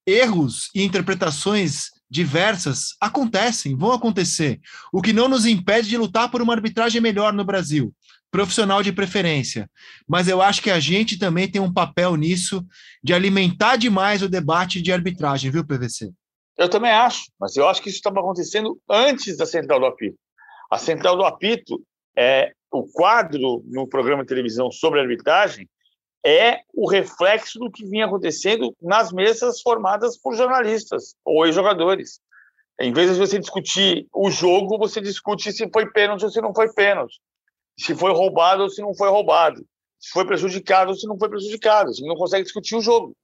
erros 0.08 0.70
e 0.74 0.84
interpretações 0.84 1.90
diversas 2.10 2.96
acontecem, 3.00 3.78
vão 3.78 3.92
acontecer, 3.92 4.60
o 4.92 5.02
que 5.02 5.14
não 5.14 5.28
nos 5.28 5.46
impede 5.46 5.88
de 5.88 5.98
lutar 5.98 6.32
por 6.32 6.42
uma 6.42 6.54
arbitragem 6.54 7.00
melhor 7.00 7.32
no 7.32 7.46
Brasil 7.46 7.94
profissional 8.32 8.84
de 8.84 8.92
preferência. 8.92 9.70
Mas 10.08 10.28
eu 10.28 10.42
acho 10.42 10.62
que 10.62 10.70
a 10.70 10.80
gente 10.80 11.18
também 11.18 11.50
tem 11.50 11.62
um 11.62 11.74
papel 11.74 12.16
nisso 12.16 12.66
de 13.04 13.14
alimentar 13.14 13.76
demais 13.76 14.22
o 14.22 14.30
debate 14.30 14.82
de 14.82 14.92
arbitragem, 14.92 15.52
viu, 15.52 15.66
PVC? 15.66 16.12
Eu 16.58 16.70
também 16.70 16.92
acho, 16.92 17.24
mas 17.40 17.56
eu 17.56 17.68
acho 17.68 17.82
que 17.82 17.90
isso 17.90 17.98
estava 17.98 18.20
acontecendo 18.20 18.80
antes 18.90 19.38
da 19.38 19.46
central 19.46 19.80
do 19.80 19.86
apito. 19.86 20.18
A 20.70 20.78
central 20.78 21.16
do 21.16 21.24
apito 21.24 21.82
é 22.16 22.52
o 22.72 22.84
quadro 22.84 23.64
no 23.66 23.88
programa 23.88 24.24
de 24.24 24.30
televisão 24.30 24.72
sobre 24.72 25.00
arbitragem 25.00 25.68
é 26.26 26.60
o 26.74 26.88
reflexo 26.88 27.58
do 27.58 27.72
que 27.72 27.86
vinha 27.86 28.06
acontecendo 28.06 28.76
nas 28.82 29.12
mesas 29.12 29.62
formadas 29.62 30.18
por 30.18 30.36
jornalistas 30.36 31.16
ou 31.24 31.46
ex-jogadores. 31.46 32.20
Em 32.80 32.94
vez 32.94 33.12
de 33.12 33.20
você 33.20 33.40
discutir 33.40 34.08
o 34.14 34.30
jogo, 34.30 34.78
você 34.78 35.02
discute 35.02 35.52
se 35.52 35.70
foi 35.72 35.90
pênalti 35.90 36.24
ou 36.24 36.30
se 36.30 36.42
não 36.42 36.54
foi 36.54 36.72
pênalti 36.74 37.20
se 37.80 37.96
foi 37.96 38.12
roubado 38.12 38.64
ou 38.64 38.70
se 38.70 38.82
não 38.82 38.94
foi 38.94 39.10
roubado, 39.10 39.66
se 39.98 40.12
foi 40.12 40.26
prejudicado 40.26 40.90
ou 40.90 40.96
se 40.96 41.08
não 41.08 41.18
foi 41.18 41.30
prejudicado. 41.30 41.94
Você 41.94 42.06
não 42.06 42.16
consegue 42.16 42.44
discutir 42.44 42.76
o 42.76 42.82
jogo. 42.82 43.16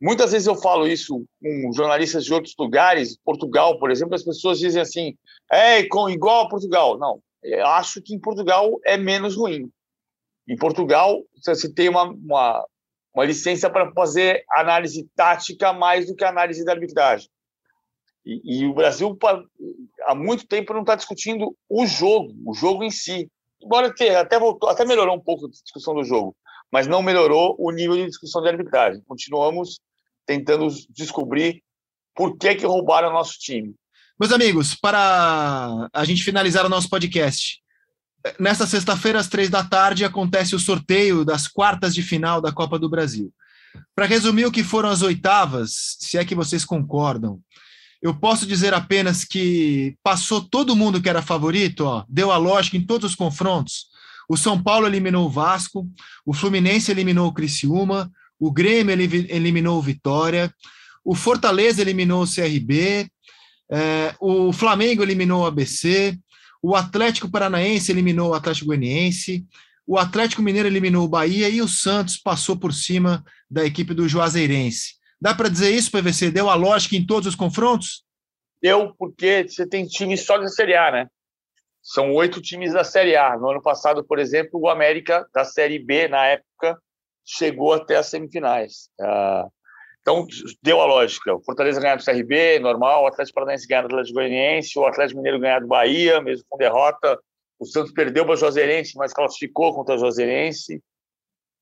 Muitas 0.00 0.32
vezes 0.32 0.46
eu 0.46 0.54
falo 0.54 0.86
isso 0.86 1.24
com 1.42 1.72
jornalistas 1.72 2.24
de 2.24 2.32
outros 2.32 2.54
lugares, 2.58 3.18
Portugal, 3.24 3.78
por 3.78 3.90
exemplo, 3.90 4.14
as 4.14 4.22
pessoas 4.22 4.58
dizem 4.58 4.80
assim, 4.80 5.16
é 5.50 5.80
igual 5.80 6.40
a 6.42 6.48
Portugal. 6.48 6.98
Não, 6.98 7.20
eu 7.42 7.66
acho 7.66 8.00
que 8.00 8.14
em 8.14 8.20
Portugal 8.20 8.78
é 8.84 8.96
menos 8.96 9.36
ruim. 9.36 9.70
Em 10.48 10.56
Portugal, 10.56 11.22
você 11.44 11.72
tem 11.72 11.88
uma, 11.88 12.04
uma, 12.04 12.64
uma 13.12 13.24
licença 13.24 13.68
para 13.68 13.92
fazer 13.92 14.44
análise 14.50 15.08
tática 15.16 15.72
mais 15.72 16.06
do 16.06 16.14
que 16.14 16.24
análise 16.24 16.64
da 16.64 16.72
arbitragem. 16.72 17.28
E, 18.24 18.62
e 18.62 18.66
o 18.66 18.74
Brasil, 18.74 19.16
há 20.04 20.14
muito 20.14 20.46
tempo, 20.46 20.72
não 20.72 20.82
está 20.82 20.94
discutindo 20.94 21.56
o 21.68 21.86
jogo, 21.86 22.32
o 22.46 22.54
jogo 22.54 22.84
em 22.84 22.90
si 22.90 23.28
embora 23.62 23.94
ter, 23.94 24.14
até 24.16 24.38
voltou, 24.38 24.68
até 24.68 24.84
melhorou 24.84 25.16
um 25.16 25.20
pouco 25.20 25.46
a 25.46 25.50
discussão 25.50 25.94
do 25.94 26.04
jogo, 26.04 26.34
mas 26.70 26.86
não 26.86 27.02
melhorou 27.02 27.56
o 27.58 27.70
nível 27.70 27.96
de 27.96 28.06
discussão 28.06 28.42
de 28.42 28.48
arbitragem. 28.48 29.02
Continuamos 29.06 29.80
tentando 30.28 30.68
descobrir 30.90 31.62
por 32.14 32.36
que 32.36 32.54
que 32.54 32.66
roubaram 32.66 33.08
o 33.08 33.12
nosso 33.14 33.38
time. 33.38 33.74
Meus 34.20 34.30
amigos, 34.30 34.74
para 34.74 35.88
a 35.90 36.04
gente 36.04 36.22
finalizar 36.22 36.66
o 36.66 36.68
nosso 36.68 36.90
podcast, 36.90 37.60
nesta 38.38 38.66
sexta-feira 38.66 39.18
às 39.18 39.28
três 39.28 39.48
da 39.48 39.64
tarde 39.64 40.04
acontece 40.04 40.54
o 40.54 40.58
sorteio 40.58 41.24
das 41.24 41.48
quartas 41.48 41.94
de 41.94 42.02
final 42.02 42.42
da 42.42 42.52
Copa 42.52 42.78
do 42.78 42.90
Brasil. 42.90 43.32
Para 43.94 44.04
resumir 44.04 44.44
o 44.44 44.52
que 44.52 44.62
foram 44.62 44.90
as 44.90 45.00
oitavas, 45.00 45.96
se 45.98 46.18
é 46.18 46.24
que 46.24 46.34
vocês 46.34 46.62
concordam, 46.62 47.40
eu 48.02 48.14
posso 48.14 48.46
dizer 48.46 48.74
apenas 48.74 49.24
que 49.24 49.96
passou 50.02 50.42
todo 50.42 50.76
mundo 50.76 51.00
que 51.00 51.08
era 51.08 51.22
favorito, 51.22 51.84
ó, 51.86 52.04
deu 52.06 52.30
a 52.30 52.36
lógica 52.36 52.76
em 52.76 52.84
todos 52.84 53.12
os 53.12 53.16
confrontos. 53.16 53.86
O 54.28 54.36
São 54.36 54.62
Paulo 54.62 54.86
eliminou 54.86 55.24
o 55.24 55.30
Vasco, 55.30 55.88
o 56.26 56.34
Fluminense 56.34 56.90
eliminou 56.90 57.28
o 57.28 57.32
Criciúma, 57.32 58.12
o 58.38 58.52
Grêmio 58.52 58.92
eliminou 58.92 59.78
o 59.78 59.82
Vitória, 59.82 60.52
o 61.04 61.14
Fortaleza 61.14 61.80
eliminou 61.80 62.22
o 62.22 62.26
CRB, 62.26 63.08
é, 63.70 64.14
o 64.20 64.52
Flamengo 64.52 65.02
eliminou 65.02 65.42
o 65.42 65.46
ABC, 65.46 66.18
o 66.62 66.74
Atlético 66.74 67.30
Paranaense 67.30 67.90
eliminou 67.90 68.30
o 68.30 68.34
Atlético 68.34 68.66
Goianiense, 68.66 69.46
o 69.86 69.96
Atlético 69.98 70.42
Mineiro 70.42 70.68
eliminou 70.68 71.04
o 71.04 71.08
Bahia 71.08 71.48
e 71.48 71.62
o 71.62 71.68
Santos 71.68 72.16
passou 72.16 72.56
por 72.58 72.74
cima 72.74 73.24
da 73.50 73.64
equipe 73.64 73.94
do 73.94 74.08
Juazeirense. 74.08 74.96
Dá 75.20 75.34
para 75.34 75.48
dizer 75.48 75.70
isso, 75.70 75.90
PVC? 75.90 76.30
Deu 76.30 76.50
a 76.50 76.54
lógica 76.54 76.94
em 76.94 77.06
todos 77.06 77.26
os 77.26 77.34
confrontos? 77.34 78.04
Deu, 78.62 78.94
porque 78.98 79.48
você 79.48 79.66
tem 79.66 79.86
times 79.86 80.26
só 80.26 80.36
da 80.36 80.48
Série 80.48 80.76
A, 80.76 80.90
né? 80.90 81.06
São 81.82 82.12
oito 82.12 82.40
times 82.42 82.72
da 82.72 82.84
Série 82.84 83.16
A. 83.16 83.36
No 83.38 83.50
ano 83.50 83.62
passado, 83.62 84.04
por 84.04 84.18
exemplo, 84.18 84.60
o 84.60 84.68
América, 84.68 85.26
da 85.32 85.44
Série 85.44 85.78
B, 85.78 86.06
na 86.06 86.26
época, 86.26 86.78
chegou 87.28 87.74
até 87.74 87.96
as 87.96 88.06
semifinais. 88.06 88.88
Uh, 88.98 89.50
então, 90.00 90.26
deu 90.62 90.80
a 90.80 90.86
lógica. 90.86 91.34
O 91.34 91.42
Fortaleza 91.44 91.80
ganhar 91.80 91.96
do 91.96 92.04
CRB, 92.04 92.58
normal. 92.60 93.04
O 93.04 93.06
Atlético 93.06 93.34
Paranaense 93.34 93.68
ganhar 93.68 93.82
do 93.82 93.88
Atlético 93.88 94.14
Goianiense. 94.14 94.78
O 94.78 94.86
Atlético 94.86 95.18
Mineiro 95.18 95.38
ganhar 95.38 95.60
do 95.60 95.66
Bahia, 95.66 96.20
mesmo 96.22 96.46
com 96.48 96.56
derrota. 96.56 97.18
O 97.58 97.66
Santos 97.66 97.92
perdeu 97.92 98.24
para 98.24 98.34
o 98.34 98.36
Juazeirense, 98.36 98.96
mas 98.96 99.12
classificou 99.12 99.74
contra 99.74 99.96
o 99.96 99.98
Juazeirense. 99.98 100.82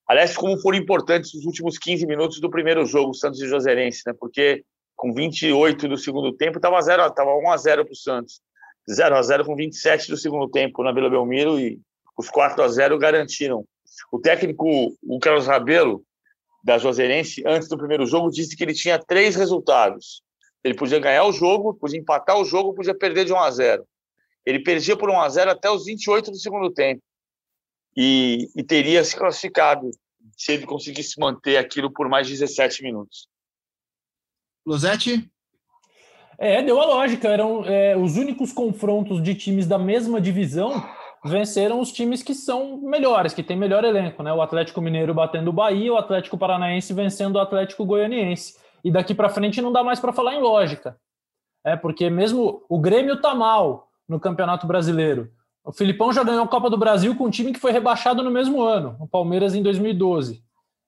Aliás, 0.06 0.36
como 0.36 0.56
foram 0.60 0.78
importantes 0.78 1.34
os 1.34 1.44
últimos 1.44 1.76
15 1.78 2.06
minutos 2.06 2.40
do 2.40 2.48
primeiro 2.48 2.86
jogo, 2.86 3.12
Santos 3.12 3.40
e 3.40 3.48
Joserense, 3.48 4.02
né? 4.06 4.14
Porque 4.16 4.62
com 4.94 5.12
28 5.12 5.88
do 5.88 5.96
segundo 5.96 6.32
tempo, 6.32 6.58
estava 6.58 6.80
0 6.80 7.10
tava 7.10 7.34
1 7.36 7.50
a 7.50 7.56
0 7.56 7.84
para 7.84 7.92
o 7.92 7.96
Santos. 7.96 8.40
0 8.88 9.16
a 9.16 9.22
0 9.22 9.44
com 9.44 9.56
27 9.56 10.08
do 10.08 10.16
segundo 10.16 10.48
tempo 10.48 10.84
na 10.84 10.92
Vila 10.92 11.10
Belmiro 11.10 11.58
e 11.58 11.80
os 12.16 12.30
4 12.30 12.62
a 12.62 12.68
0 12.68 12.96
garantiram. 12.98 13.64
O 14.10 14.18
técnico, 14.18 14.96
o 15.02 15.18
Carlos 15.18 15.46
Rabelo, 15.46 16.04
da 16.62 16.78
Joserense, 16.78 17.42
antes 17.46 17.68
do 17.68 17.78
primeiro 17.78 18.06
jogo, 18.06 18.30
disse 18.30 18.56
que 18.56 18.64
ele 18.64 18.74
tinha 18.74 18.98
três 18.98 19.36
resultados. 19.36 20.22
Ele 20.64 20.74
podia 20.74 20.98
ganhar 20.98 21.24
o 21.24 21.32
jogo, 21.32 21.74
podia 21.74 22.00
empatar 22.00 22.36
o 22.38 22.44
jogo, 22.44 22.74
podia 22.74 22.94
perder 22.94 23.24
de 23.24 23.32
1 23.32 23.38
a 23.38 23.50
0. 23.50 23.86
Ele 24.44 24.58
perdia 24.58 24.96
por 24.96 25.08
1 25.08 25.20
a 25.20 25.28
0 25.28 25.50
até 25.50 25.70
os 25.70 25.84
28 25.84 26.30
do 26.30 26.36
segundo 26.36 26.70
tempo 26.72 27.02
e, 27.96 28.48
e 28.54 28.64
teria 28.64 29.02
se 29.04 29.16
classificado 29.16 29.90
se 30.36 30.52
ele 30.52 30.66
conseguisse 30.66 31.18
manter 31.18 31.56
aquilo 31.56 31.90
por 31.90 32.08
mais 32.08 32.28
17 32.28 32.82
minutos. 32.82 33.28
Losetti? 34.66 35.30
É, 36.38 36.62
deu 36.62 36.80
a 36.80 36.84
lógica. 36.84 37.28
Eram 37.28 37.64
é, 37.64 37.96
os 37.96 38.16
únicos 38.16 38.52
confrontos 38.52 39.22
de 39.22 39.34
times 39.34 39.66
da 39.66 39.78
mesma 39.78 40.20
divisão 40.20 40.82
venceram 41.30 41.80
os 41.80 41.92
times 41.92 42.22
que 42.22 42.34
são 42.34 42.76
melhores, 42.78 43.32
que 43.32 43.42
têm 43.42 43.56
melhor 43.56 43.84
elenco, 43.84 44.22
né? 44.22 44.32
O 44.32 44.42
Atlético 44.42 44.80
Mineiro 44.80 45.14
batendo 45.14 45.48
o 45.48 45.52
Bahia, 45.52 45.92
o 45.92 45.96
Atlético 45.96 46.38
Paranaense 46.38 46.92
vencendo 46.92 47.36
o 47.36 47.40
Atlético 47.40 47.84
Goianiense. 47.84 48.56
E 48.84 48.90
daqui 48.90 49.14
para 49.14 49.28
frente 49.28 49.60
não 49.60 49.72
dá 49.72 49.82
mais 49.82 49.98
para 49.98 50.12
falar 50.12 50.34
em 50.34 50.40
lógica. 50.40 50.96
É 51.64 51.76
porque 51.76 52.08
mesmo 52.08 52.62
o 52.68 52.78
Grêmio 52.78 53.20
tá 53.20 53.34
mal 53.34 53.88
no 54.08 54.20
Campeonato 54.20 54.66
Brasileiro. 54.66 55.30
O 55.64 55.72
Filipão 55.72 56.12
já 56.12 56.22
ganhou 56.22 56.44
a 56.44 56.48
Copa 56.48 56.70
do 56.70 56.78
Brasil 56.78 57.16
com 57.16 57.24
um 57.24 57.30
time 57.30 57.52
que 57.52 57.58
foi 57.58 57.72
rebaixado 57.72 58.22
no 58.22 58.30
mesmo 58.30 58.62
ano, 58.62 58.96
o 59.00 59.08
Palmeiras 59.08 59.54
em 59.54 59.62
2012. 59.62 60.40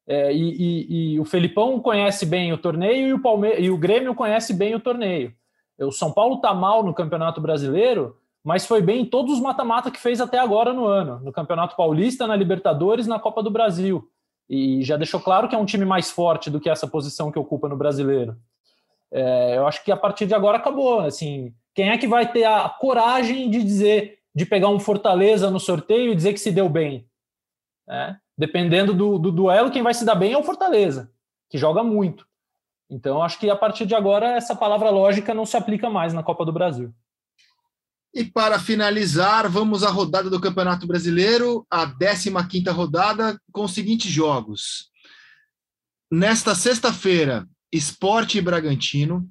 É, 0.06 0.32
e, 0.32 0.38
e, 0.38 1.14
e, 1.14 1.20
o 1.20 1.24
Felipão 1.24 1.80
conhece 1.80 2.24
bem 2.24 2.52
o 2.52 2.58
torneio 2.58 3.08
e 3.08 3.12
o, 3.12 3.20
Palme 3.20 3.58
e 3.58 3.70
o 3.70 3.76
Grêmio 3.76 4.14
conhece 4.14 4.54
bem 4.54 4.74
o 4.74 4.80
torneio. 4.80 5.34
O 5.78 5.92
São 5.92 6.12
Paulo 6.12 6.40
tá 6.40 6.54
mal 6.54 6.82
no 6.82 6.94
Campeonato 6.94 7.40
Brasileiro, 7.40 8.16
mas 8.48 8.64
foi 8.64 8.80
bem 8.80 9.02
em 9.02 9.04
todos 9.04 9.34
os 9.34 9.40
mata-mata 9.40 9.90
que 9.90 10.00
fez 10.00 10.22
até 10.22 10.38
agora 10.38 10.72
no 10.72 10.86
ano, 10.86 11.20
no 11.20 11.30
Campeonato 11.30 11.76
Paulista, 11.76 12.26
na 12.26 12.34
Libertadores, 12.34 13.06
na 13.06 13.20
Copa 13.20 13.42
do 13.42 13.50
Brasil. 13.50 14.10
E 14.48 14.82
já 14.82 14.96
deixou 14.96 15.20
claro 15.20 15.46
que 15.50 15.54
é 15.54 15.58
um 15.58 15.66
time 15.66 15.84
mais 15.84 16.10
forte 16.10 16.48
do 16.48 16.58
que 16.58 16.70
essa 16.70 16.88
posição 16.88 17.30
que 17.30 17.38
ocupa 17.38 17.68
no 17.68 17.76
Brasileiro. 17.76 18.38
É, 19.12 19.58
eu 19.58 19.66
acho 19.66 19.84
que 19.84 19.92
a 19.92 19.96
partir 19.98 20.24
de 20.24 20.32
agora 20.32 20.56
acabou. 20.56 21.00
Assim, 21.00 21.54
quem 21.74 21.90
é 21.90 21.98
que 21.98 22.08
vai 22.08 22.32
ter 22.32 22.44
a 22.44 22.66
coragem 22.70 23.50
de 23.50 23.62
dizer, 23.62 24.20
de 24.34 24.46
pegar 24.46 24.70
um 24.70 24.80
Fortaleza 24.80 25.50
no 25.50 25.60
sorteio 25.60 26.12
e 26.12 26.16
dizer 26.16 26.32
que 26.32 26.40
se 26.40 26.50
deu 26.50 26.70
bem? 26.70 27.06
É, 27.86 28.16
dependendo 28.34 28.94
do, 28.94 29.18
do 29.18 29.30
duelo, 29.30 29.70
quem 29.70 29.82
vai 29.82 29.92
se 29.92 30.06
dar 30.06 30.14
bem 30.14 30.32
é 30.32 30.38
o 30.38 30.42
Fortaleza, 30.42 31.12
que 31.50 31.58
joga 31.58 31.84
muito. 31.84 32.26
Então, 32.88 33.22
acho 33.22 33.38
que 33.38 33.50
a 33.50 33.56
partir 33.56 33.84
de 33.84 33.94
agora 33.94 34.28
essa 34.38 34.56
palavra 34.56 34.88
lógica 34.88 35.34
não 35.34 35.44
se 35.44 35.54
aplica 35.54 35.90
mais 35.90 36.14
na 36.14 36.22
Copa 36.22 36.46
do 36.46 36.52
Brasil. 36.52 36.94
E 38.14 38.24
para 38.24 38.58
finalizar, 38.58 39.48
vamos 39.48 39.82
à 39.82 39.90
rodada 39.90 40.30
do 40.30 40.40
Campeonato 40.40 40.86
Brasileiro, 40.86 41.66
a 41.70 41.86
15ª 41.86 42.72
rodada, 42.72 43.38
com 43.52 43.64
os 43.64 43.72
seguintes 43.72 44.10
jogos. 44.10 44.88
Nesta 46.10 46.54
sexta-feira, 46.54 47.46
Esporte 47.70 48.38
e 48.38 48.40
Bragantino. 48.40 49.28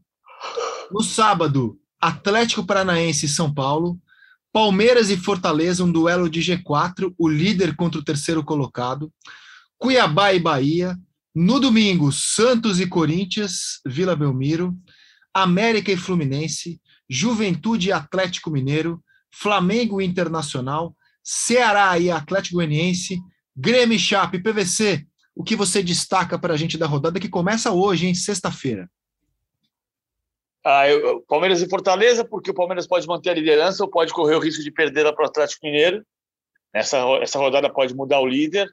No 0.91 1.01
sábado, 1.01 1.79
Atlético 1.99 2.65
Paranaense 2.65 3.25
e 3.25 3.29
São 3.29 3.51
Paulo. 3.51 3.99
Palmeiras 4.53 5.09
e 5.09 5.17
Fortaleza, 5.17 5.83
um 5.83 5.91
duelo 5.91 6.29
de 6.29 6.39
G4, 6.39 7.13
o 7.17 7.27
líder 7.27 7.75
contra 7.75 7.99
o 7.99 8.03
terceiro 8.03 8.43
colocado. 8.43 9.11
Cuiabá 9.77 10.33
e 10.33 10.39
Bahia. 10.39 10.97
No 11.33 11.59
domingo, 11.59 12.11
Santos 12.11 12.79
e 12.79 12.87
Corinthians, 12.87 13.79
Vila 13.85 14.15
Belmiro. 14.15 14.75
América 15.33 15.91
e 15.91 15.97
Fluminense. 15.97 16.79
Juventude 17.09 17.89
e 17.89 17.91
Atlético 17.91 18.49
Mineiro, 18.49 19.01
Flamengo 19.31 20.01
Internacional, 20.01 20.95
Ceará 21.23 21.97
e 21.99 22.09
Atlético 22.09 22.55
Goianiense, 22.55 23.19
Grêmio 23.55 23.95
e 23.95 23.99
Chape, 23.99 24.41
PVC. 24.41 25.05
O 25.35 25.43
que 25.43 25.55
você 25.55 25.83
destaca 25.83 26.39
para 26.39 26.53
a 26.53 26.57
gente 26.57 26.77
da 26.77 26.87
rodada 26.87 27.19
que 27.19 27.29
começa 27.29 27.71
hoje, 27.71 28.07
em 28.07 28.15
sexta-feira? 28.15 28.89
Ah, 30.63 30.89
eu, 30.89 31.21
Palmeiras 31.27 31.61
e 31.61 31.69
Fortaleza, 31.69 32.25
porque 32.25 32.51
o 32.51 32.53
Palmeiras 32.53 32.87
pode 32.87 33.07
manter 33.07 33.29
a 33.29 33.33
liderança 33.33 33.83
ou 33.83 33.89
pode 33.89 34.11
correr 34.11 34.35
o 34.35 34.39
risco 34.39 34.63
de 34.63 34.71
perder 34.71 35.03
para 35.13 35.23
o 35.23 35.27
Atlético 35.27 35.65
Mineiro. 35.65 36.05
Essa, 36.73 36.97
essa 37.21 37.39
rodada 37.39 37.71
pode 37.71 37.95
mudar 37.95 38.19
o 38.19 38.27
líder. 38.27 38.69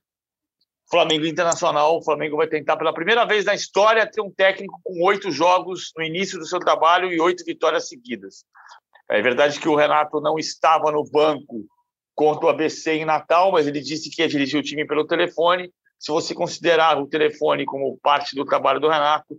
Flamengo 0.91 1.27
Internacional, 1.27 1.97
o 1.97 2.03
Flamengo 2.03 2.37
vai 2.37 2.47
tentar 2.47 2.77
pela 2.77 2.93
primeira 2.93 3.25
vez 3.25 3.45
na 3.45 3.55
história 3.55 4.09
ter 4.11 4.21
um 4.21 4.31
técnico 4.31 4.81
com 4.83 5.03
oito 5.05 5.31
jogos 5.31 5.93
no 5.97 6.05
início 6.05 6.39
do 6.39 6.47
seu 6.47 6.59
trabalho 6.59 7.13
e 7.13 7.21
oito 7.21 7.45
vitórias 7.45 7.89
seguidas. 7.89 8.45
É 9.11 9.21
verdade 9.21 9.59
que 9.59 9.69
o 9.69 9.75
Renato 9.75 10.21
não 10.21 10.39
estava 10.39 10.91
no 10.93 11.05
banco 11.05 11.65
contra 12.15 12.47
o 12.47 12.49
ABC 12.49 12.93
em 12.93 13.05
Natal, 13.05 13.53
mas 13.53 13.67
ele 13.67 13.81
disse 13.81 14.11
que 14.11 14.23
ia 14.23 14.29
dirigir 14.29 14.61
o 14.61 14.63
time 14.63 14.87
pelo 14.87 15.07
telefone. 15.07 15.73
Se 15.99 16.13
você 16.13 16.35
considerar 16.35 17.01
o 17.01 17.07
telefone 17.07 17.65
como 17.65 17.99
parte 18.03 18.37
do 18.37 18.45
trabalho 18.45 18.81
do 18.81 18.89
Renato, 18.89 19.39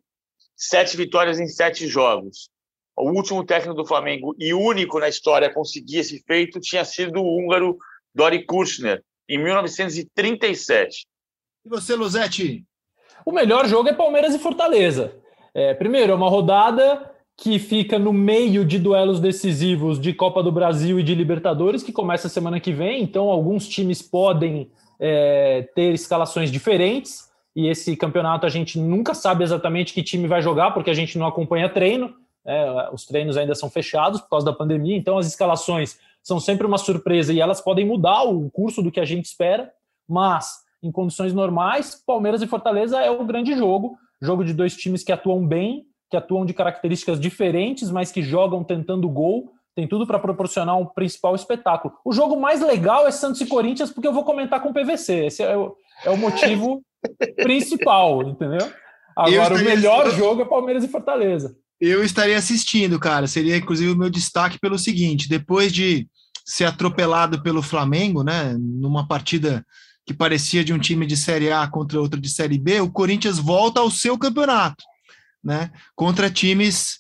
sete 0.55 0.97
vitórias 0.97 1.39
em 1.39 1.47
sete 1.47 1.87
jogos. 1.87 2.49
O 2.97 3.11
último 3.11 3.45
técnico 3.45 3.75
do 3.75 3.85
Flamengo 3.85 4.35
e 4.39 4.53
único 4.53 4.99
na 4.99 5.09
história 5.09 5.47
a 5.47 5.53
conseguir 5.53 5.97
esse 5.97 6.23
feito 6.23 6.59
tinha 6.59 6.85
sido 6.85 7.21
o 7.21 7.37
húngaro 7.37 7.77
Dori 8.13 8.45
Kushner, 8.45 9.03
em 9.27 9.43
1937. 9.43 11.05
E 11.66 11.70
você, 11.70 11.95
Luzetti? 11.95 12.63
O 13.26 13.32
melhor 13.32 13.68
jogo 13.68 13.89
é 13.89 13.93
Palmeiras 13.93 14.36
e 14.36 14.39
Fortaleza. 14.39 15.16
É, 15.51 15.74
primeiro, 15.74 16.11
é 16.11 16.16
uma 16.16 16.30
rodada 16.30 17.11
que 17.36 17.57
fica 17.57 17.97
no 17.97 18.13
meio 18.13 18.63
de 18.63 18.78
duelos 18.78 19.20
decisivos 19.20 19.99
de 19.99 20.13
Copa 20.13 20.43
do 20.43 20.51
Brasil 20.51 20.99
e 20.99 21.03
de 21.03 21.16
Libertadores, 21.16 21.82
que 21.82 21.91
começa 21.91 22.30
semana 22.30 22.59
que 22.59 22.72
vem. 22.72 23.01
Então, 23.01 23.32
alguns 23.32 23.68
times 23.68 23.99
podem 23.99 24.70
é, 24.99 25.68
ter 25.74 25.91
escalações 25.91 26.51
diferentes. 26.51 27.32
E 27.55 27.68
esse 27.68 27.97
campeonato 27.97 28.45
a 28.45 28.49
gente 28.49 28.78
nunca 28.78 29.16
sabe 29.16 29.43
exatamente 29.43 29.91
que 29.91 30.03
time 30.03 30.28
vai 30.28 30.43
jogar, 30.43 30.72
porque 30.72 30.91
a 30.91 30.93
gente 30.93 31.18
não 31.18 31.26
acompanha 31.26 31.68
treino. 31.68 32.13
É, 32.45 32.89
os 32.93 33.07
treinos 33.07 33.38
ainda 33.38 33.55
são 33.55 33.72
fechados 33.72 34.22
por 34.22 34.30
causa 34.30 34.45
da 34.45 34.53
pandemia, 34.53 34.95
então 34.95 35.18
as 35.18 35.26
escalações 35.26 35.97
são 36.22 36.39
sempre 36.39 36.68
uma 36.68 36.78
surpresa 36.78 37.34
e 37.34 37.39
elas 37.39 37.59
podem 37.59 37.88
mudar 37.88 38.22
o 38.22 38.51
curso 38.51 38.84
do 38.84 38.91
que 38.91 38.99
a 38.99 39.05
gente 39.05 39.26
espera. 39.26 39.72
Mas 40.07 40.64
em 40.86 40.91
condições 40.91 41.33
normais, 41.33 42.01
Palmeiras 42.05 42.41
e 42.41 42.47
Fortaleza 42.47 42.99
é 42.99 43.09
o 43.09 43.25
grande 43.25 43.55
jogo. 43.55 43.97
Jogo 44.21 44.43
de 44.43 44.53
dois 44.53 44.75
times 44.75 45.03
que 45.03 45.11
atuam 45.11 45.45
bem, 45.45 45.86
que 46.09 46.17
atuam 46.17 46.45
de 46.45 46.53
características 46.53 47.19
diferentes, 47.19 47.89
mas 47.89 48.11
que 48.11 48.21
jogam 48.21 48.63
tentando 48.63 49.09
gol. 49.09 49.51
Tem 49.75 49.88
tudo 49.88 50.07
para 50.07 50.19
proporcionar 50.19 50.77
um 50.77 50.86
principal 50.86 51.36
espetáculo. 51.36 51.93
O 52.05 52.13
jogo 52.13 52.39
mais 52.39 52.61
legal 52.61 53.05
é 53.05 53.11
Santos 53.11 53.41
e 53.41 53.45
Corinthians, 53.45 53.91
porque 53.91 54.07
eu 54.07 54.13
vou 54.13 54.23
comentar 54.23 54.61
com 54.61 54.69
o 54.69 54.73
PVC. 54.73 55.25
Esse 55.25 55.43
é 55.43 55.57
o, 55.57 55.75
é 56.05 56.09
o 56.09 56.17
motivo 56.17 56.81
principal, 57.36 58.23
entendeu? 58.23 58.71
Agora, 59.17 59.55
o 59.55 59.63
melhor 59.63 60.09
jogo 60.11 60.41
é 60.41 60.45
Palmeiras 60.45 60.83
e 60.83 60.88
Fortaleza. 60.88 61.55
Eu 61.79 62.03
estaria 62.03 62.38
assistindo, 62.38 62.99
cara. 62.99 63.27
Seria, 63.27 63.57
inclusive, 63.57 63.91
o 63.91 63.97
meu 63.97 64.09
destaque 64.09 64.59
pelo 64.59 64.79
seguinte: 64.79 65.27
depois 65.27 65.73
de 65.73 66.07
ser 66.45 66.65
atropelado 66.65 67.41
pelo 67.41 67.61
Flamengo, 67.61 68.23
né, 68.23 68.55
numa 68.57 69.07
partida 69.07 69.65
que 70.06 70.14
parecia 70.14 70.64
de 70.64 70.74
um 70.74 70.80
time 70.80 71.06
de 71.06 71.18
Série 71.18 71.51
A 71.51 71.68
contra 71.68 71.99
outro 71.99 72.20
de 72.20 72.30
Série 72.30 72.60
B, 72.60 72.80
o 72.82 72.91
Corinthians 72.91 73.39
volta 73.39 73.80
ao 73.80 73.89
seu 73.89 74.18
campeonato, 74.18 74.84
né? 75.43 75.72
Contra 75.95 76.30
times 76.30 76.99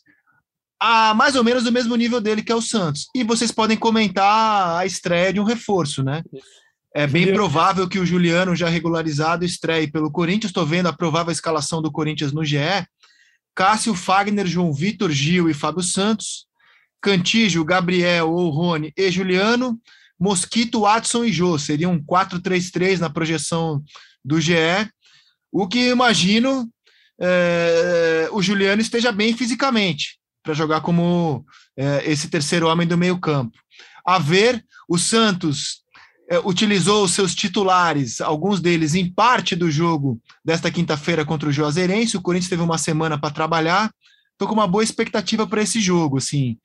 a 0.79 1.13
mais 1.13 1.35
ou 1.35 1.43
menos 1.43 1.63
do 1.63 1.71
mesmo 1.71 1.95
nível 1.95 2.19
dele, 2.19 2.43
que 2.43 2.51
é 2.51 2.55
o 2.55 2.61
Santos. 2.61 3.07
E 3.15 3.23
vocês 3.23 3.51
podem 3.51 3.77
comentar 3.77 4.79
a 4.79 4.85
estreia 4.85 5.31
de 5.31 5.39
um 5.39 5.43
reforço, 5.43 6.03
né? 6.03 6.23
É 6.95 7.05
bem 7.05 7.33
provável 7.33 7.89
que 7.89 7.99
o 7.99 8.05
Juliano, 8.05 8.55
já 8.55 8.69
regularizado, 8.69 9.43
estreie 9.43 9.91
pelo 9.91 10.09
Corinthians. 10.09 10.51
Estou 10.51 10.65
vendo 10.65 10.87
a 10.87 10.93
provável 10.93 11.31
escalação 11.31 11.81
do 11.81 11.91
Corinthians 11.91 12.31
no 12.31 12.43
GE. 12.43 12.57
Cássio, 13.53 13.93
Fagner, 13.93 14.47
João 14.47 14.71
Vitor, 14.71 15.11
Gil 15.11 15.49
e 15.49 15.53
Fábio 15.53 15.83
Santos. 15.83 16.47
Cantígio, 17.01 17.65
Gabriel 17.65 18.31
ou 18.31 18.49
Rony 18.49 18.93
e 18.95 19.11
Juliano. 19.11 19.77
Mosquito, 20.19 20.81
Watson 20.81 21.25
e 21.25 21.31
Jô. 21.31 21.57
Seria 21.57 21.89
um 21.89 22.01
4-3-3 22.01 22.99
na 22.99 23.09
projeção 23.09 23.83
do 24.23 24.39
GE. 24.39 24.55
O 25.51 25.67
que 25.67 25.89
imagino 25.89 26.69
é, 27.19 28.27
o 28.31 28.41
Juliano 28.41 28.81
esteja 28.81 29.11
bem 29.11 29.35
fisicamente 29.35 30.17
para 30.43 30.53
jogar 30.53 30.81
como 30.81 31.45
é, 31.77 32.09
esse 32.09 32.27
terceiro 32.27 32.67
homem 32.67 32.87
do 32.87 32.97
meio-campo. 32.97 33.57
A 34.05 34.19
ver, 34.19 34.63
o 34.87 34.97
Santos 34.97 35.83
é, 36.29 36.39
utilizou 36.39 37.03
os 37.03 37.11
seus 37.11 37.33
titulares, 37.33 38.21
alguns 38.21 38.59
deles 38.59 38.95
em 38.95 39.09
parte 39.09 39.55
do 39.55 39.71
jogo 39.71 40.21
desta 40.43 40.69
quinta-feira 40.69 41.25
contra 41.25 41.49
o 41.49 41.51
Juazeirense. 41.51 42.17
O 42.17 42.21
Corinthians 42.21 42.49
teve 42.49 42.61
uma 42.61 42.77
semana 42.77 43.17
para 43.17 43.33
trabalhar. 43.33 43.91
Estou 44.33 44.47
com 44.47 44.53
uma 44.53 44.67
boa 44.67 44.83
expectativa 44.83 45.47
para 45.47 45.61
esse 45.61 45.79
jogo, 45.79 46.17
assim 46.17 46.57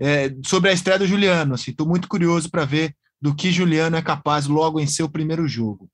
é, 0.00 0.34
sobre 0.46 0.70
a 0.70 0.72
estreia 0.72 0.98
do 0.98 1.06
Juliano. 1.06 1.54
Estou 1.54 1.84
assim, 1.84 1.88
muito 1.88 2.08
curioso 2.08 2.50
para 2.50 2.64
ver 2.64 2.94
do 3.20 3.34
que 3.34 3.50
Juliano 3.50 3.96
é 3.96 4.02
capaz 4.02 4.46
logo 4.46 4.78
em 4.78 4.86
seu 4.86 5.08
primeiro 5.08 5.48
jogo. 5.48 5.90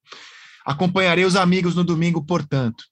Acompanharei 0.65 1.25
os 1.25 1.37
amigos 1.37 1.75
no 1.75 1.85
domingo, 1.85 2.25
portanto. 2.25 2.85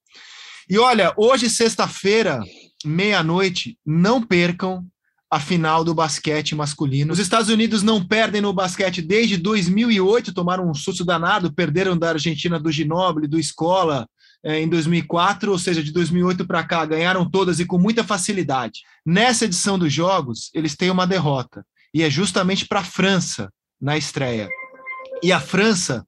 E 0.69 0.79
olha, 0.79 1.13
hoje, 1.17 1.51
sexta-feira, 1.51 2.41
meia-noite, 2.85 3.79
não 3.85 4.23
percam 4.23 4.87
a 5.31 5.41
final 5.41 5.83
do 5.83 5.95
basquete 5.95 6.55
masculino. 6.55 7.13
Os 7.13 7.19
Estados 7.19 7.49
Unidos 7.49 7.83
não 7.83 8.05
perdem 8.05 8.43
no 8.43 8.53
basquete 8.53 9.01
desde 9.01 9.39
2008, 9.39 10.35
tomaram 10.35 10.69
um 10.69 10.75
susto 10.75 11.05
danado, 11.07 11.53
perderam 11.53 11.97
da 11.97 12.11
Argentina 12.11 12.61
do 12.61 12.71
Ginóbili, 12.71 13.27
do 13.27 13.39
Escola, 13.39 14.07
em 14.45 14.69
2004, 14.69 15.51
ou 15.53 15.59
seja, 15.59 15.83
de 15.83 15.93
2008 15.93 16.47
para 16.47 16.65
cá, 16.65 16.85
ganharam 16.85 17.29
todas 17.29 17.61
e 17.61 17.65
com 17.65 17.79
muita 17.79 18.03
facilidade. 18.03 18.81
Nessa 19.07 19.45
edição 19.45 19.79
dos 19.79 19.93
Jogos, 19.93 20.51
eles 20.53 20.75
têm 20.77 20.91
uma 20.91 21.07
derrota, 21.07 21.65
e 21.95 22.03
é 22.03 22.11
justamente 22.11 22.67
para 22.67 22.81
a 22.81 22.85
França 22.85 23.53
na 23.81 23.97
estreia. 23.97 24.49
E 25.23 25.33
a 25.33 25.39
França 25.41 26.07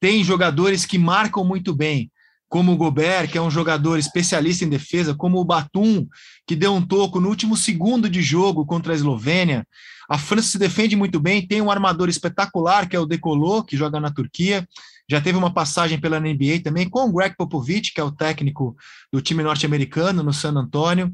tem 0.00 0.24
jogadores 0.24 0.84
que 0.84 0.98
marcam 0.98 1.44
muito 1.44 1.74
bem. 1.74 2.10
como 2.48 2.72
o 2.72 2.76
Gobert, 2.76 3.30
que 3.30 3.38
é 3.38 3.42
um 3.42 3.50
jogador 3.50 3.98
especialista 3.98 4.64
em 4.64 4.68
defesa, 4.68 5.14
como 5.14 5.38
o 5.38 5.44
Batum, 5.44 6.06
que 6.46 6.54
deu 6.54 6.72
um 6.72 6.82
toco 6.82 7.20
no 7.20 7.28
último 7.28 7.56
segundo 7.56 8.08
de 8.08 8.22
jogo 8.22 8.64
contra 8.64 8.92
a 8.92 8.96
Eslovênia. 8.96 9.66
A 10.08 10.16
França 10.16 10.50
se 10.50 10.58
defende 10.58 10.94
muito 10.94 11.18
bem, 11.18 11.46
tem 11.46 11.60
um 11.60 11.70
armador 11.70 12.08
espetacular, 12.08 12.88
que 12.88 12.94
é 12.94 13.00
o 13.00 13.06
Decolô, 13.06 13.64
que 13.64 13.76
joga 13.76 13.98
na 13.98 14.12
Turquia. 14.12 14.66
Já 15.08 15.20
teve 15.20 15.38
uma 15.38 15.52
passagem 15.52 16.00
pela 16.00 16.18
NBA 16.18 16.60
também 16.64 16.88
com 16.88 17.08
o 17.08 17.12
Greg 17.12 17.36
Popovich, 17.36 17.92
que 17.92 18.00
é 18.00 18.04
o 18.04 18.10
técnico 18.10 18.76
do 19.12 19.22
time 19.22 19.42
norte-americano 19.42 20.22
no 20.22 20.32
San 20.32 20.54
Antonio. 20.54 21.12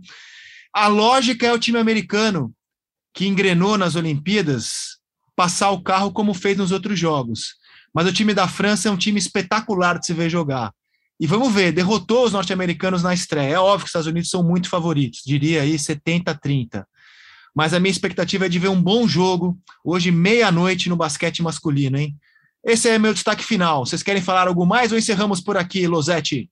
A 0.75 0.87
lógica 0.87 1.47
é 1.47 1.53
o 1.53 1.59
time 1.59 1.79
americano, 1.79 2.53
que 3.13 3.27
engrenou 3.27 3.77
nas 3.77 3.95
Olimpíadas, 3.95 4.99
passar 5.37 5.71
o 5.71 5.83
carro 5.83 6.13
como 6.13 6.33
fez 6.33 6.57
nos 6.57 6.73
outros 6.73 6.99
jogos. 6.99 7.55
Mas 7.95 8.07
o 8.07 8.13
time 8.13 8.33
da 8.33 8.49
França 8.49 8.89
é 8.89 8.93
um 8.93 8.97
time 8.97 9.19
espetacular 9.19 9.99
de 9.99 10.07
se 10.07 10.15
ver 10.15 10.31
jogar. 10.31 10.73
E 11.21 11.27
vamos 11.27 11.53
ver, 11.53 11.73
derrotou 11.73 12.25
os 12.25 12.33
norte-americanos 12.33 13.03
na 13.03 13.13
estreia. 13.13 13.55
É 13.55 13.59
óbvio 13.59 13.81
que 13.81 13.85
os 13.85 13.91
Estados 13.91 14.07
Unidos 14.09 14.31
são 14.31 14.43
muito 14.43 14.69
favoritos, 14.69 15.21
diria 15.25 15.63
aí 15.63 15.79
70 15.79 16.31
a 16.31 16.35
30. 16.35 16.89
Mas 17.55 17.75
a 17.75 17.79
minha 17.79 17.93
expectativa 17.93 18.47
é 18.47 18.49
de 18.49 18.59
ver 18.59 18.69
um 18.69 18.83
bom 18.83 19.07
jogo 19.07 19.59
hoje, 19.85 20.11
meia-noite, 20.11 20.89
no 20.89 20.97
basquete 20.97 21.43
masculino, 21.43 21.99
hein? 21.99 22.17
Esse 22.65 22.89
é 22.89 22.99
meu 22.99 23.13
destaque 23.13 23.45
final. 23.45 23.85
Vocês 23.85 24.03
querem 24.03 24.23
falar 24.23 24.47
algo 24.47 24.65
mais 24.65 24.93
ou 24.93 24.99
encerramos 24.99 25.41
por 25.41 25.57
aqui, 25.57 25.87
Losetti? 25.87 26.49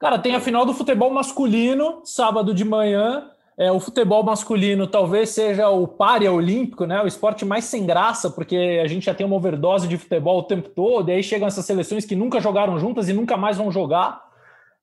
Cara, 0.00 0.18
tem 0.18 0.34
a 0.34 0.40
final 0.40 0.64
do 0.64 0.72
futebol 0.72 1.10
masculino, 1.10 2.00
sábado 2.04 2.54
de 2.54 2.64
manhã. 2.64 3.30
É, 3.58 3.72
o 3.72 3.80
futebol 3.80 4.22
masculino 4.22 4.86
talvez 4.86 5.30
seja 5.30 5.68
o 5.68 5.86
páreo 5.88 6.32
olímpico, 6.32 6.86
né? 6.86 7.02
O 7.02 7.06
esporte 7.08 7.44
mais 7.44 7.64
sem 7.64 7.84
graça, 7.84 8.30
porque 8.30 8.80
a 8.82 8.86
gente 8.86 9.06
já 9.06 9.12
tem 9.12 9.26
uma 9.26 9.34
overdose 9.34 9.88
de 9.88 9.98
futebol 9.98 10.38
o 10.38 10.44
tempo 10.44 10.68
todo, 10.68 11.08
e 11.08 11.12
aí 11.12 11.22
chegam 11.22 11.48
essas 11.48 11.66
seleções 11.66 12.04
que 12.04 12.14
nunca 12.14 12.40
jogaram 12.40 12.78
juntas 12.78 13.08
e 13.08 13.12
nunca 13.12 13.36
mais 13.36 13.56
vão 13.56 13.72
jogar. 13.72 14.22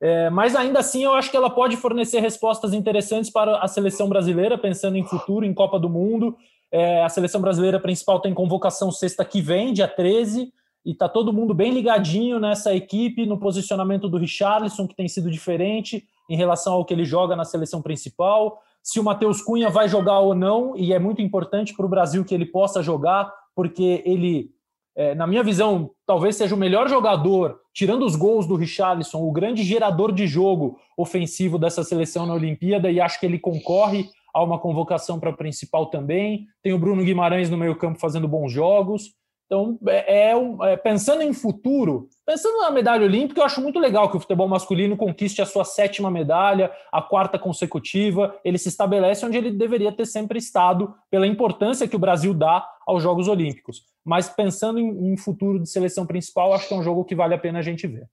É, 0.01 0.29
mas 0.29 0.55
ainda 0.55 0.79
assim, 0.79 1.05
eu 1.05 1.13
acho 1.13 1.31
que 1.31 1.37
ela 1.37 1.49
pode 1.49 1.77
fornecer 1.77 2.19
respostas 2.19 2.73
interessantes 2.73 3.31
para 3.31 3.59
a 3.59 3.67
seleção 3.67 4.09
brasileira, 4.09 4.57
pensando 4.57 4.97
em 4.97 5.05
futuro, 5.05 5.45
em 5.45 5.53
Copa 5.53 5.79
do 5.79 5.89
Mundo. 5.89 6.35
É, 6.77 7.01
a 7.05 7.07
seleção 7.07 7.39
brasileira 7.39 7.79
principal 7.79 8.19
tem 8.19 8.33
convocação 8.33 8.91
sexta 8.91 9.23
que 9.23 9.39
vem, 9.39 9.71
dia 9.71 9.87
13, 9.87 10.51
e 10.85 10.91
está 10.91 11.07
todo 11.07 11.31
mundo 11.31 11.53
bem 11.53 11.71
ligadinho 11.71 12.37
nessa 12.37 12.75
equipe, 12.75 13.25
no 13.25 13.39
posicionamento 13.39 14.09
do 14.09 14.17
Richarlison, 14.17 14.85
que 14.85 14.93
tem 14.93 15.07
sido 15.07 15.31
diferente 15.31 16.03
em 16.29 16.35
relação 16.35 16.73
ao 16.73 16.83
que 16.83 16.93
ele 16.93 17.05
joga 17.05 17.33
na 17.33 17.45
seleção 17.45 17.81
principal. 17.81 18.61
Se 18.83 18.99
o 18.99 19.03
Matheus 19.05 19.41
Cunha 19.41 19.69
vai 19.69 19.87
jogar 19.87 20.19
ou 20.19 20.35
não, 20.35 20.75
e 20.75 20.91
é 20.91 20.99
muito 20.99 21.21
importante 21.21 21.73
para 21.73 21.85
o 21.85 21.89
Brasil 21.89 22.25
que 22.25 22.35
ele 22.35 22.45
possa 22.45 22.83
jogar, 22.83 23.33
porque 23.55 24.03
ele, 24.05 24.51
é, 24.97 25.15
na 25.15 25.25
minha 25.25 25.43
visão, 25.43 25.91
talvez 26.05 26.35
seja 26.35 26.55
o 26.55 26.57
melhor 26.57 26.89
jogador, 26.89 27.57
tirando 27.73 28.05
os 28.05 28.17
gols 28.17 28.45
do 28.45 28.57
Richarlison, 28.57 29.25
o 29.25 29.31
grande 29.31 29.63
gerador 29.63 30.11
de 30.11 30.27
jogo 30.27 30.77
ofensivo 30.97 31.57
dessa 31.57 31.85
seleção 31.85 32.25
na 32.25 32.33
Olimpíada, 32.33 32.91
e 32.91 32.99
acho 32.99 33.17
que 33.17 33.25
ele 33.25 33.39
concorre 33.39 34.09
a 34.35 34.43
uma 34.43 34.59
convocação 34.59 35.17
para 35.17 35.31
principal 35.31 35.85
também. 35.85 36.45
Tem 36.61 36.73
o 36.73 36.77
Bruno 36.77 37.01
Guimarães 37.01 37.49
no 37.49 37.55
meio-campo 37.55 37.97
fazendo 37.97 38.27
bons 38.27 38.51
jogos. 38.51 39.15
Então, 39.45 39.79
é, 39.87 40.31
é, 40.31 40.33
é, 40.63 40.75
pensando 40.75 41.21
em 41.21 41.31
futuro, 41.31 42.09
pensando 42.25 42.59
na 42.59 42.69
medalha 42.69 43.05
olímpica, 43.05 43.39
eu 43.39 43.45
acho 43.45 43.61
muito 43.61 43.79
legal 43.79 44.09
que 44.09 44.17
o 44.17 44.19
futebol 44.19 44.47
masculino 44.47 44.97
conquiste 44.97 45.41
a 45.41 45.45
sua 45.45 45.63
sétima 45.63 46.11
medalha, 46.11 46.69
a 46.91 47.01
quarta 47.01 47.39
consecutiva. 47.39 48.37
Ele 48.43 48.57
se 48.57 48.67
estabelece 48.67 49.25
onde 49.25 49.37
ele 49.37 49.51
deveria 49.51 49.91
ter 49.91 50.05
sempre 50.05 50.37
estado, 50.37 50.93
pela 51.09 51.25
importância 51.25 51.87
que 51.87 51.95
o 51.95 51.99
Brasil 51.99 52.33
dá 52.33 52.67
aos 52.85 53.01
Jogos 53.01 53.29
Olímpicos. 53.29 53.83
Mas 54.03 54.27
pensando 54.27 54.79
em, 54.79 55.13
em 55.13 55.15
futuro 55.15 55.61
de 55.61 55.69
seleção 55.69 56.05
principal, 56.05 56.51
acho 56.51 56.67
que 56.67 56.73
é 56.73 56.77
um 56.77 56.83
jogo 56.83 57.05
que 57.05 57.15
vale 57.15 57.33
a 57.33 57.39
pena 57.39 57.59
a 57.59 57.61
gente 57.61 57.87
ver. 57.87 58.05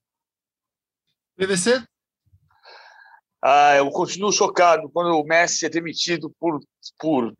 PVC? 1.35 1.83
Ah, 3.43 3.75
eu 3.75 3.89
continuo 3.89 4.31
chocado 4.31 4.89
quando 4.93 5.19
o 5.19 5.25
Messi 5.25 5.65
é 5.65 5.69
demitido 5.69 6.31
por, 6.39 6.61
por, 6.97 7.33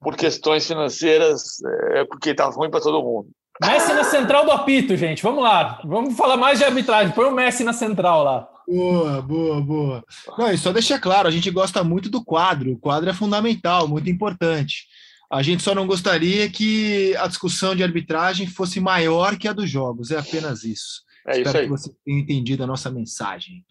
por 0.00 0.16
questões 0.16 0.66
financeiras, 0.66 1.58
é 1.92 2.04
porque 2.04 2.34
tá 2.34 2.46
ruim 2.46 2.68
para 2.68 2.80
todo 2.80 3.02
mundo. 3.02 3.28
Messi 3.60 3.92
na 3.92 4.04
central 4.04 4.44
do 4.44 4.50
apito, 4.50 4.96
gente. 4.96 5.22
Vamos 5.22 5.42
lá. 5.42 5.80
Vamos 5.84 6.16
falar 6.16 6.36
mais 6.36 6.58
de 6.58 6.64
arbitragem. 6.64 7.12
Põe 7.12 7.26
o 7.26 7.34
Messi 7.34 7.62
na 7.62 7.72
central 7.72 8.24
lá. 8.24 8.48
Boa, 8.66 9.22
boa, 9.22 9.60
boa. 9.60 10.04
Não, 10.36 10.52
e 10.52 10.58
só 10.58 10.72
deixar 10.72 11.00
claro, 11.00 11.26
a 11.26 11.30
gente 11.30 11.50
gosta 11.50 11.82
muito 11.82 12.08
do 12.08 12.24
quadro. 12.24 12.72
O 12.72 12.78
quadro 12.78 13.08
é 13.08 13.14
fundamental, 13.14 13.88
muito 13.88 14.10
importante. 14.10 14.86
A 15.30 15.42
gente 15.42 15.62
só 15.62 15.74
não 15.74 15.86
gostaria 15.86 16.48
que 16.50 17.14
a 17.16 17.26
discussão 17.26 17.74
de 17.74 17.82
arbitragem 17.82 18.46
fosse 18.46 18.80
maior 18.80 19.36
que 19.36 19.46
a 19.46 19.52
dos 19.52 19.70
jogos. 19.70 20.10
É 20.10 20.18
apenas 20.18 20.64
isso. 20.64 21.02
É 21.26 21.38
Espero 21.38 21.48
isso 21.48 21.56
aí. 21.56 21.64
que 21.64 21.70
você 21.70 21.92
tenha 22.04 22.20
entendido 22.20 22.64
a 22.64 22.66
nossa 22.66 22.90
mensagem. 22.90 23.64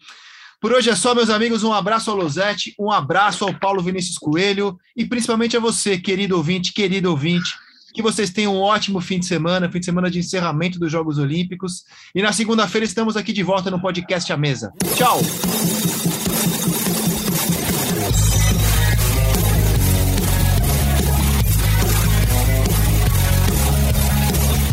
Por 0.60 0.72
hoje 0.72 0.90
é 0.90 0.96
só, 0.96 1.14
meus 1.14 1.30
amigos. 1.30 1.62
Um 1.62 1.72
abraço 1.72 2.10
ao 2.10 2.16
Losete, 2.16 2.74
um 2.78 2.90
abraço 2.90 3.44
ao 3.44 3.54
Paulo 3.54 3.80
Vinícius 3.80 4.18
Coelho 4.18 4.76
e 4.96 5.04
principalmente 5.04 5.56
a 5.56 5.60
você, 5.60 5.96
querido 5.96 6.36
ouvinte, 6.36 6.72
querido 6.72 7.10
ouvinte. 7.10 7.50
Que 7.94 8.02
vocês 8.02 8.30
tenham 8.30 8.54
um 8.54 8.60
ótimo 8.60 9.00
fim 9.00 9.18
de 9.20 9.26
semana, 9.26 9.70
fim 9.70 9.78
de 9.78 9.84
semana 9.84 10.10
de 10.10 10.18
encerramento 10.18 10.78
dos 10.78 10.90
Jogos 10.90 11.16
Olímpicos. 11.16 11.84
E 12.14 12.20
na 12.20 12.32
segunda-feira 12.32 12.84
estamos 12.84 13.16
aqui 13.16 13.32
de 13.32 13.42
volta 13.42 13.70
no 13.70 13.80
podcast 13.80 14.32
A 14.32 14.36
Mesa. 14.36 14.72
Tchau! 14.96 15.20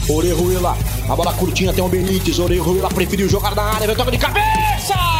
Orejuela, 0.09 0.77
a 1.09 1.15
bola 1.15 1.33
curtinha 1.33 1.73
tem 1.73 1.83
o 1.83 1.87
Benítez. 1.87 2.39
Orejuela 2.39 2.89
preferiu 2.89 3.29
jogar 3.29 3.55
na 3.55 3.63
área, 3.63 3.95
toca 3.95 4.11
de 4.11 4.17
cabeça! 4.17 5.14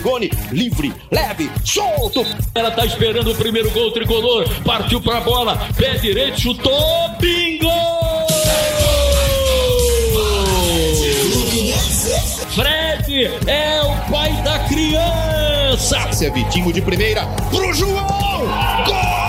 Rigoni, 0.00 0.30
livre, 0.50 0.94
leve, 1.10 1.50
solto. 1.62 2.24
Ela 2.54 2.70
tá 2.70 2.86
esperando 2.86 3.32
o 3.32 3.34
primeiro 3.34 3.70
gol 3.70 3.92
tricolor. 3.92 4.48
Partiu 4.64 4.98
pra 4.98 5.20
bola. 5.20 5.58
Pé 5.76 5.98
direito, 5.98 6.40
chutou. 6.40 7.10
Bingo! 7.20 7.68
Fred 12.54 13.30
é 13.46 13.82
o 13.82 14.10
pai 14.10 14.32
da 14.42 14.58
criança. 14.60 16.08
Esse 16.08 16.26
é 16.26 16.30
Vitinho 16.30 16.72
de 16.72 16.80
primeira 16.80 17.26
pro 17.50 17.70
João! 17.74 17.98
Gol! 18.86 19.19